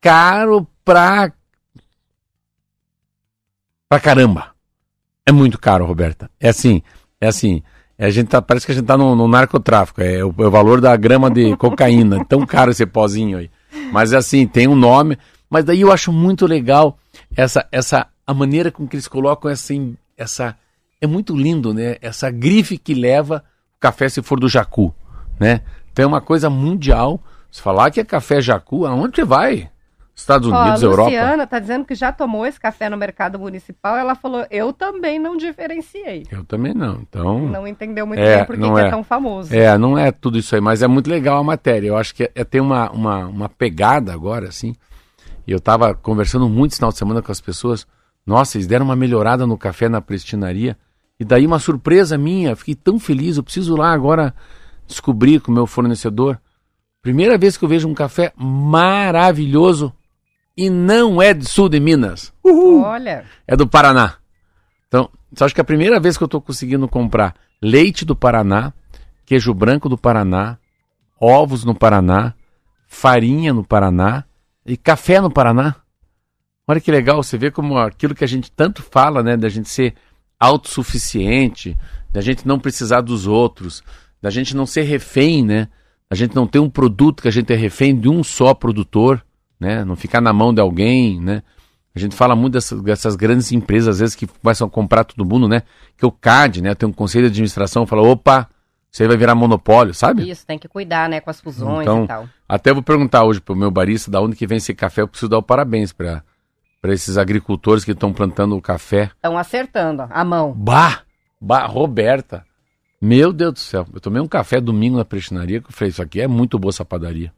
caro 0.00 0.66
pra 0.84 1.32
pra 3.88 4.00
caramba. 4.00 4.54
É 5.26 5.32
muito 5.32 5.58
caro, 5.58 5.86
Roberta. 5.86 6.30
É 6.38 6.48
assim, 6.48 6.82
é 7.20 7.28
assim. 7.28 7.62
A 7.98 8.10
gente 8.10 8.28
tá, 8.28 8.42
parece 8.42 8.66
que 8.66 8.72
a 8.72 8.74
gente 8.74 8.84
tá 8.84 8.96
no, 8.96 9.14
no 9.14 9.28
narcotráfico. 9.28 10.02
É 10.02 10.24
o, 10.24 10.34
é 10.38 10.46
o 10.46 10.50
valor 10.50 10.80
da 10.80 10.94
grama 10.96 11.30
de 11.30 11.54
cocaína. 11.56 12.24
Tão 12.24 12.44
caro 12.44 12.70
esse 12.70 12.84
pozinho 12.84 13.38
aí. 13.38 13.50
Mas 13.92 14.12
é 14.12 14.16
assim, 14.16 14.46
tem 14.46 14.66
um 14.66 14.74
nome. 14.74 15.16
Mas 15.48 15.64
daí 15.64 15.80
eu 15.80 15.92
acho 15.92 16.12
muito 16.12 16.46
legal 16.46 16.98
essa, 17.36 17.66
essa 17.70 18.08
a 18.26 18.34
maneira 18.34 18.70
com 18.70 18.86
que 18.86 18.96
eles 18.96 19.08
colocam 19.08 19.50
essa, 19.50 19.72
essa. 20.16 20.56
É 21.00 21.06
muito 21.06 21.36
lindo, 21.36 21.72
né? 21.72 21.96
Essa 22.00 22.30
grife 22.30 22.76
que 22.76 22.94
leva 22.94 23.44
o 23.76 23.80
café 23.80 24.08
se 24.08 24.22
for 24.22 24.40
do 24.40 24.48
Jacu, 24.48 24.94
né? 25.38 25.60
Então 25.92 26.04
é 26.04 26.06
uma 26.08 26.20
coisa 26.20 26.50
mundial. 26.50 27.22
Se 27.54 27.62
falar 27.62 27.88
que 27.92 28.00
é 28.00 28.04
café 28.04 28.40
Jacu, 28.40 28.84
aonde 28.84 29.14
você 29.14 29.24
vai? 29.24 29.70
Estados 30.12 30.50
Ó, 30.50 30.60
Unidos, 30.60 30.82
a 30.82 30.86
Europa. 30.86 31.08
Luciana 31.08 31.46
tá 31.46 31.60
dizendo 31.60 31.84
que 31.84 31.94
já 31.94 32.10
tomou 32.10 32.44
esse 32.44 32.58
café 32.58 32.90
no 32.90 32.96
mercado 32.96 33.38
municipal. 33.38 33.96
Ela 33.96 34.16
falou, 34.16 34.44
eu 34.50 34.72
também 34.72 35.20
não 35.20 35.36
diferenciei. 35.36 36.26
Eu 36.32 36.44
também 36.44 36.74
não. 36.74 36.94
Então. 37.08 37.46
Não 37.46 37.64
entendeu 37.64 38.08
muito 38.08 38.18
É, 38.18 38.38
bem 38.38 38.44
por 38.44 38.56
que 38.58 38.64
é. 38.64 38.86
é. 38.86 38.90
tão 38.90 39.04
famoso. 39.04 39.54
É, 39.54 39.78
não 39.78 39.96
é 39.96 40.10
tudo 40.10 40.36
isso 40.36 40.52
aí, 40.56 40.60
mas 40.60 40.82
é 40.82 40.88
muito 40.88 41.08
legal 41.08 41.38
a 41.38 41.44
matéria. 41.44 41.86
Eu 41.86 41.96
acho 41.96 42.12
que 42.12 42.24
é, 42.24 42.32
é- 42.34 42.42
tem 42.42 42.60
uma, 42.60 42.90
uma, 42.90 43.26
uma 43.26 43.48
pegada 43.48 44.12
agora, 44.12 44.48
assim. 44.48 44.74
E 45.46 45.52
eu 45.52 45.60
tava 45.60 45.94
conversando 45.94 46.48
muito 46.48 46.72
esse 46.72 46.78
final 46.78 46.90
de 46.90 46.98
semana 46.98 47.22
com 47.22 47.30
as 47.30 47.40
pessoas. 47.40 47.86
Nossa, 48.26 48.56
eles 48.56 48.66
deram 48.66 48.84
uma 48.86 48.96
melhorada 48.96 49.46
no 49.46 49.56
café 49.56 49.88
na 49.88 50.00
prestinaria. 50.00 50.76
E 51.20 51.24
daí 51.24 51.46
uma 51.46 51.60
surpresa 51.60 52.18
minha, 52.18 52.56
fiquei 52.56 52.74
tão 52.74 52.98
feliz. 52.98 53.36
Eu 53.36 53.44
preciso 53.44 53.76
lá 53.76 53.92
agora 53.92 54.34
descobrir 54.88 55.38
com 55.38 55.52
o 55.52 55.54
meu 55.54 55.68
fornecedor. 55.68 56.36
Primeira 57.04 57.36
vez 57.36 57.54
que 57.58 57.62
eu 57.66 57.68
vejo 57.68 57.86
um 57.86 57.92
café 57.92 58.32
maravilhoso 58.34 59.92
e 60.56 60.70
não 60.70 61.20
é 61.20 61.34
do 61.34 61.46
sul 61.46 61.68
de 61.68 61.78
Minas. 61.78 62.32
Olha, 62.42 63.26
É 63.46 63.54
do 63.54 63.66
Paraná. 63.68 64.14
Então, 64.88 65.10
só 65.34 65.44
acho 65.44 65.54
que 65.54 65.60
é 65.60 65.62
a 65.62 65.66
primeira 65.66 66.00
vez 66.00 66.16
que 66.16 66.22
eu 66.22 66.26
estou 66.26 66.40
conseguindo 66.40 66.88
comprar 66.88 67.34
leite 67.60 68.06
do 68.06 68.16
Paraná, 68.16 68.72
queijo 69.26 69.52
branco 69.52 69.86
do 69.86 69.98
Paraná, 69.98 70.56
ovos 71.20 71.62
no 71.62 71.74
Paraná, 71.74 72.32
farinha 72.88 73.52
no 73.52 73.62
Paraná 73.62 74.24
e 74.64 74.74
café 74.74 75.20
no 75.20 75.30
Paraná. 75.30 75.76
Olha 76.66 76.80
que 76.80 76.90
legal, 76.90 77.22
você 77.22 77.36
vê 77.36 77.50
como 77.50 77.76
aquilo 77.76 78.14
que 78.14 78.24
a 78.24 78.28
gente 78.28 78.50
tanto 78.50 78.82
fala, 78.82 79.22
né, 79.22 79.36
da 79.36 79.50
gente 79.50 79.68
ser 79.68 79.94
autossuficiente, 80.40 81.76
da 82.10 82.22
gente 82.22 82.48
não 82.48 82.58
precisar 82.58 83.02
dos 83.02 83.26
outros, 83.26 83.82
da 84.22 84.30
gente 84.30 84.56
não 84.56 84.64
ser 84.64 84.84
refém, 84.84 85.44
né? 85.44 85.68
A 86.14 86.16
gente 86.16 86.32
não 86.32 86.46
ter 86.46 86.60
um 86.60 86.70
produto 86.70 87.22
que 87.22 87.26
a 87.26 87.30
gente 87.32 87.52
é 87.52 87.56
refém 87.56 87.98
de 87.98 88.08
um 88.08 88.22
só 88.22 88.54
produtor, 88.54 89.20
né? 89.58 89.84
Não 89.84 89.96
ficar 89.96 90.20
na 90.20 90.32
mão 90.32 90.54
de 90.54 90.60
alguém, 90.60 91.20
né? 91.20 91.42
A 91.92 91.98
gente 91.98 92.14
fala 92.14 92.36
muito 92.36 92.52
dessas, 92.52 92.80
dessas 92.82 93.16
grandes 93.16 93.50
empresas, 93.50 93.96
às 93.96 93.98
vezes, 93.98 94.14
que 94.14 94.28
começam 94.28 94.68
a 94.68 94.70
comprar 94.70 95.02
todo 95.02 95.28
mundo, 95.28 95.48
né? 95.48 95.62
Que 95.96 96.06
o 96.06 96.12
CAD, 96.12 96.62
né? 96.62 96.72
Tem 96.72 96.88
um 96.88 96.92
conselho 96.92 97.24
de 97.24 97.32
administração, 97.32 97.84
fala, 97.84 98.02
opa, 98.02 98.48
você 98.92 99.08
vai 99.08 99.16
virar 99.16 99.34
monopólio, 99.34 99.92
sabe? 99.92 100.30
isso, 100.30 100.46
tem 100.46 100.56
que 100.56 100.68
cuidar, 100.68 101.08
né, 101.08 101.20
com 101.20 101.30
as 101.30 101.40
fusões 101.40 101.82
Então, 101.82 102.04
e 102.04 102.06
tal. 102.06 102.28
Até 102.48 102.72
vou 102.72 102.80
perguntar 102.80 103.24
hoje 103.24 103.40
pro 103.40 103.56
meu 103.56 103.72
barista 103.72 104.08
da 104.08 104.20
onde 104.20 104.36
que 104.36 104.46
vem 104.46 104.58
esse 104.58 104.72
café, 104.72 105.02
eu 105.02 105.08
preciso 105.08 105.28
dar 105.28 105.38
o 105.38 105.42
parabéns 105.42 105.92
para 105.92 106.22
para 106.80 106.92
esses 106.92 107.16
agricultores 107.16 107.82
que 107.82 107.92
estão 107.92 108.12
plantando 108.12 108.54
o 108.54 108.62
café. 108.62 109.10
Estão 109.16 109.38
acertando, 109.38 110.02
ó, 110.02 110.08
a 110.10 110.22
mão. 110.22 110.52
Bah, 110.52 111.00
bah, 111.40 111.66
Roberta. 111.66 112.44
Meu 113.04 113.34
Deus 113.34 113.52
do 113.52 113.58
céu, 113.58 113.86
eu 113.92 114.00
tomei 114.00 114.22
um 114.22 114.26
café 114.26 114.58
domingo 114.62 114.96
na 114.96 115.04
prestinaria 115.04 115.60
que 115.60 115.66
eu 115.68 115.72
falei, 115.72 115.90
isso 115.90 116.00
aqui 116.00 116.22
é 116.22 116.26
muito 116.26 116.58
boa 116.58 116.70
essa 116.70 116.86
padaria. 116.86 117.30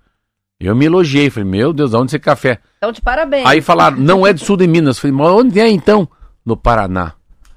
Eu 0.61 0.77
me 0.77 0.85
elogiei, 0.87 1.29
falei, 1.29 1.49
meu 1.51 1.73
Deus, 1.73 1.93
aonde 1.93 2.11
esse 2.11 2.21
café? 2.21 2.61
Então, 2.79 2.93
de 2.93 3.03
parabéns. 3.03 3.45
Aí 3.45 3.61
falaram, 3.61 3.97
não 3.97 4.25
é 4.25 4.33
do 4.33 4.39
sul 4.39 4.57
de 4.57 4.67
Minas. 4.69 4.97
Falei, 4.97 5.17
mas 5.17 5.27
onde 5.29 5.59
é 5.59 5.69
então? 5.69 6.09
No 6.45 6.57
Paraná. 6.57 7.15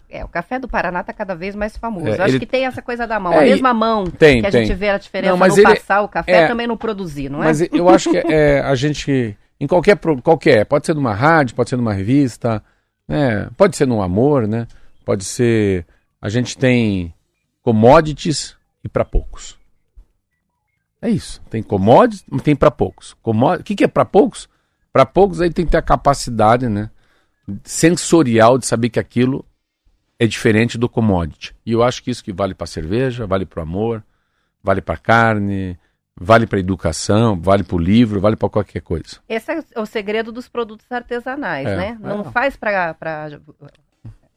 É, 0.10 0.26
o 0.26 0.28
café 0.28 0.58
do 0.58 0.68
Paraná 0.68 1.04
tá 1.04 1.14
cada 1.14 1.36
vez 1.36 1.56
mais 1.56 1.78
famoso. 1.78 2.08
É, 2.08 2.14
Acho 2.14 2.24
ele- 2.32 2.40
que 2.40 2.46
tem 2.48 2.66
essa 2.66 2.82
coisa 2.82 3.06
da 3.06 3.20
mão. 3.20 3.32
É, 3.32 3.38
a 3.38 3.42
mesma 3.42 3.76
mão 3.76 4.06
Tem, 4.06 4.42
que 4.42 4.48
a 4.48 4.52
tem. 4.52 4.66
gente 4.66 4.76
vê 4.76 4.90
a 4.90 4.98
diferença 4.98 5.30
Não, 5.32 5.38
mas 5.38 5.54
no 5.56 5.62
ele- 5.62 5.76
passar 5.76 6.02
o 6.02 6.10
café 6.10 6.32
é. 6.32 6.48
também 6.48 6.66
no 6.66 6.76
produzir, 6.76 7.30
não 7.30 7.44
é? 7.44 7.46
Mas 7.46 7.62
eu 7.62 7.88
acho 7.88 8.10
que 8.10 8.18
é, 8.18 8.60
a 8.62 8.74
gente, 8.74 9.38
em 9.62 9.68
qualquer, 9.68 9.96
qualquer, 10.24 10.66
pode 10.66 10.88
ser 10.88 10.96
numa 10.96 11.14
rádio, 11.14 11.56
pode 11.56 11.70
ser 11.70 11.76
numa 11.78 11.94
revista, 11.94 12.64
né? 13.08 13.50
pode 13.56 13.78
ser 13.78 13.86
num 13.86 14.02
amor, 14.02 14.48
né? 14.48 14.66
Pode 15.06 15.24
ser, 15.24 15.86
a 16.20 16.28
gente 16.28 16.58
tem 16.58 17.14
commodities 17.62 18.56
e 18.84 18.90
para 18.90 19.06
poucos. 19.06 19.58
É 21.02 21.10
isso, 21.10 21.42
tem 21.50 21.64
commodities, 21.64 22.26
tem 22.44 22.56
para 22.56 22.72
poucos. 22.72 23.16
Commod... 23.22 23.62
O 23.62 23.64
que, 23.64 23.76
que 23.76 23.84
é 23.84 23.88
para 23.88 24.06
poucos? 24.06 24.50
Para 24.92 25.06
poucos 25.06 25.40
aí 25.40 25.52
tem 25.52 25.66
que 25.66 25.72
ter 25.72 25.78
a 25.78 25.82
capacidade, 25.82 26.68
né? 26.68 26.90
Sensorial 27.64 28.58
de 28.58 28.66
saber 28.66 28.90
que 28.90 29.00
aquilo 29.00 29.46
é 30.18 30.28
diferente 30.28 30.78
do 30.78 30.90
commodity. 30.90 31.56
E 31.66 31.72
eu 31.72 31.84
acho 31.84 32.04
que 32.04 32.12
isso 32.12 32.24
que 32.24 32.34
vale 32.34 32.54
para 32.54 32.68
cerveja, 32.68 33.26
vale 33.26 33.46
para 33.46 33.64
amor, 33.64 34.04
vale 34.62 34.82
para 34.82 34.98
carne, 34.98 35.80
vale 36.20 36.46
para 36.46 36.60
educação, 36.60 37.40
vale 37.40 37.64
para 37.64 37.76
o 37.76 37.80
livro, 37.80 38.20
vale 38.20 38.36
para 38.36 38.50
qualquer 38.50 38.82
coisa. 38.82 39.20
Esse 39.30 39.52
é 39.52 39.80
o 39.80 39.86
segredo 39.86 40.32
dos 40.32 40.50
produtos 40.50 40.92
artesanais, 40.92 41.66
É, 41.66 41.76
né? 41.78 41.98
Não 42.02 42.22
é. 42.22 42.24
faz 42.26 42.58
para 42.58 42.94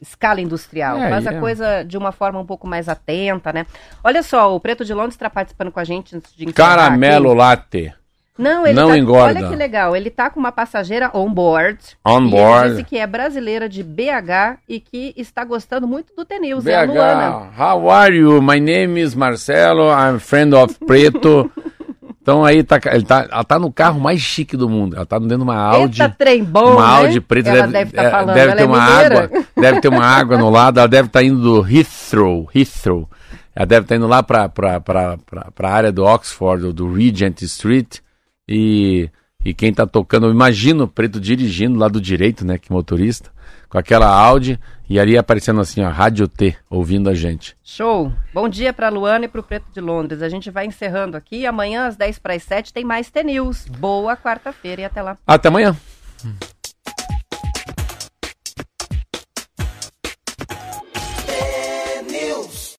escala 0.03 0.41
industrial, 0.41 0.99
É, 0.99 1.09
faz 1.09 1.25
e 1.25 1.29
a 1.29 1.33
é. 1.33 1.41
coisa 1.41 1.83
de 1.85 1.97
uma 1.97 2.11
forma 2.13 2.41
um 2.41 2.45
pouco 2.45 2.67
mais 2.67 2.89
atenta, 2.89 3.53
né? 3.53 3.65
Olha 4.03 4.23
só, 4.23 4.55
o 4.55 4.61
Preto 4.61 4.85
de 4.85 4.93
Londres 4.93 5.15
está 5.15 5.31
participando 5.31 5.71
com 5.71 5.79
a 5.81 5.85
gente 5.85 6.17
antes 6.17 6.35
de 6.35 6.53
Caramelo 6.53 7.29
aqui. 7.31 7.39
latte. 7.39 7.95
Não, 8.37 8.67
ele 8.67 8.75
não 8.75 8.89
tá, 8.89 8.99
engorda. 8.99 9.39
Olha 9.41 9.49
que 9.51 9.57
legal, 9.57 9.95
ele 9.95 10.09
tá 10.11 10.31
com 10.31 10.41
uma 10.41 10.51
passageira 10.51 11.11
on 11.15 11.33
board. 11.33 11.79
On 12.05 12.29
board. 12.29 12.67
ele 12.67 12.75
disse 12.77 12.85
que 12.89 12.99
é 12.99 13.07
brasileira 13.07 13.69
de 13.69 13.83
BH 13.83 14.59
e 14.69 14.81
que 14.81 15.13
está 15.17 15.45
gostando 15.45 15.87
muito 15.87 16.15
do 16.17 16.25
Tenils, 16.25 16.67
é 16.67 16.75
a 16.75 16.83
Luana. 16.85 17.31
BH, 17.31 17.61
how 17.61 17.91
are 17.91 18.17
you? 18.17 18.43
My 18.43 18.59
name 18.59 18.99
is 19.01 19.15
Marcelo, 19.15 19.91
I'm 19.91 20.19
friend 20.19 20.55
of 20.57 20.79
Preto. 20.87 21.51
então 22.23 22.45
aí 22.45 22.63
tá, 22.63 22.81
ele 22.93 23.03
tá, 23.05 23.29
ela 23.29 23.43
tá 23.43 23.59
no 23.59 23.73
carro 23.73 24.01
mais 24.01 24.21
chique 24.21 24.57
do 24.57 24.69
mundo. 24.69 24.95
Ela 24.95 25.05
tá 25.05 25.19
dentro 25.19 25.39
de 25.39 25.43
uma 25.43 25.57
Audi. 25.57 26.01
Eita, 26.01 26.15
trem 26.17 26.45
bom, 26.45 26.75
uma 26.75 27.01
né? 27.01 27.07
Audi 27.07 27.21
preta 27.21 27.51
Ela 27.51 27.67
deve, 27.67 27.73
deve 27.73 27.91
estar 27.91 28.03
é, 28.05 28.11
falando, 28.11 28.35
deve 28.35 28.55
ter 28.55 28.63
é 28.63 28.65
uma 28.65 28.87
mineira. 28.87 29.25
água, 29.25 29.45
deve 29.57 29.81
ter 29.81 29.89
uma 29.89 30.05
água 30.07 30.39
no 30.39 30.49
lado, 30.49 30.79
ela 30.79 30.89
deve 30.89 31.09
estar 31.09 31.25
indo 31.25 31.43
do 31.43 31.69
Heathrow, 31.69 32.49
Heathrow. 32.55 33.11
Ela 33.55 33.67
deve 33.67 33.85
estar 33.85 33.97
indo 33.97 34.07
lá 34.07 34.23
para 34.23 34.49
para 34.49 35.19
a 35.61 35.69
área 35.69 35.91
do 35.91 36.05
Oxford, 36.05 36.67
ou 36.67 36.73
do 36.73 36.95
Regent 36.95 37.43
Street 37.43 37.99
e 38.49 39.11
E 39.45 39.53
quem 39.53 39.73
tá 39.73 39.87
tocando, 39.87 40.31
imagina 40.31 40.85
o 40.85 40.89
Preto 40.89 41.21
dirigindo 41.21 41.79
lá 41.79 41.89
do 41.89 42.01
direito, 42.01 42.47
né, 42.47 42.59
que 42.59 42.71
motorista, 42.71 43.31
com 43.69 43.77
aquela 43.77 44.07
Audi 44.07 44.59
e 44.89 45.01
ali 45.01 45.19
aparecendo 45.19 45.61
assim, 45.61 45.83
ó, 45.83 45.89
Rádio 45.89 46.29
T, 46.29 46.55
ouvindo 46.71 47.11
a 47.11 47.15
gente. 47.15 47.57
Show! 47.65 48.13
Bom 48.33 48.49
dia 48.49 48.73
para 48.73 48.89
Luana 48.89 49.25
e 49.25 49.29
para 49.29 49.41
o 49.41 49.45
Preto 49.45 49.67
de 49.73 49.81
Londres. 49.81 50.23
A 50.23 50.29
gente 50.29 50.51
vai 50.51 50.67
encerrando 50.67 51.17
aqui. 51.17 51.47
Amanhã 51.47 51.87
às 51.87 51.97
10 51.97 52.19
para 52.19 52.35
as 52.35 52.43
7 52.43 52.73
tem 52.73 52.85
mais 52.85 53.11
T-News. 53.11 53.67
Boa 53.79 54.17
quarta-feira 54.17 54.83
e 54.83 54.85
até 54.85 55.03
lá. 55.03 55.17
Até 55.27 55.49
amanhã. 55.49 55.75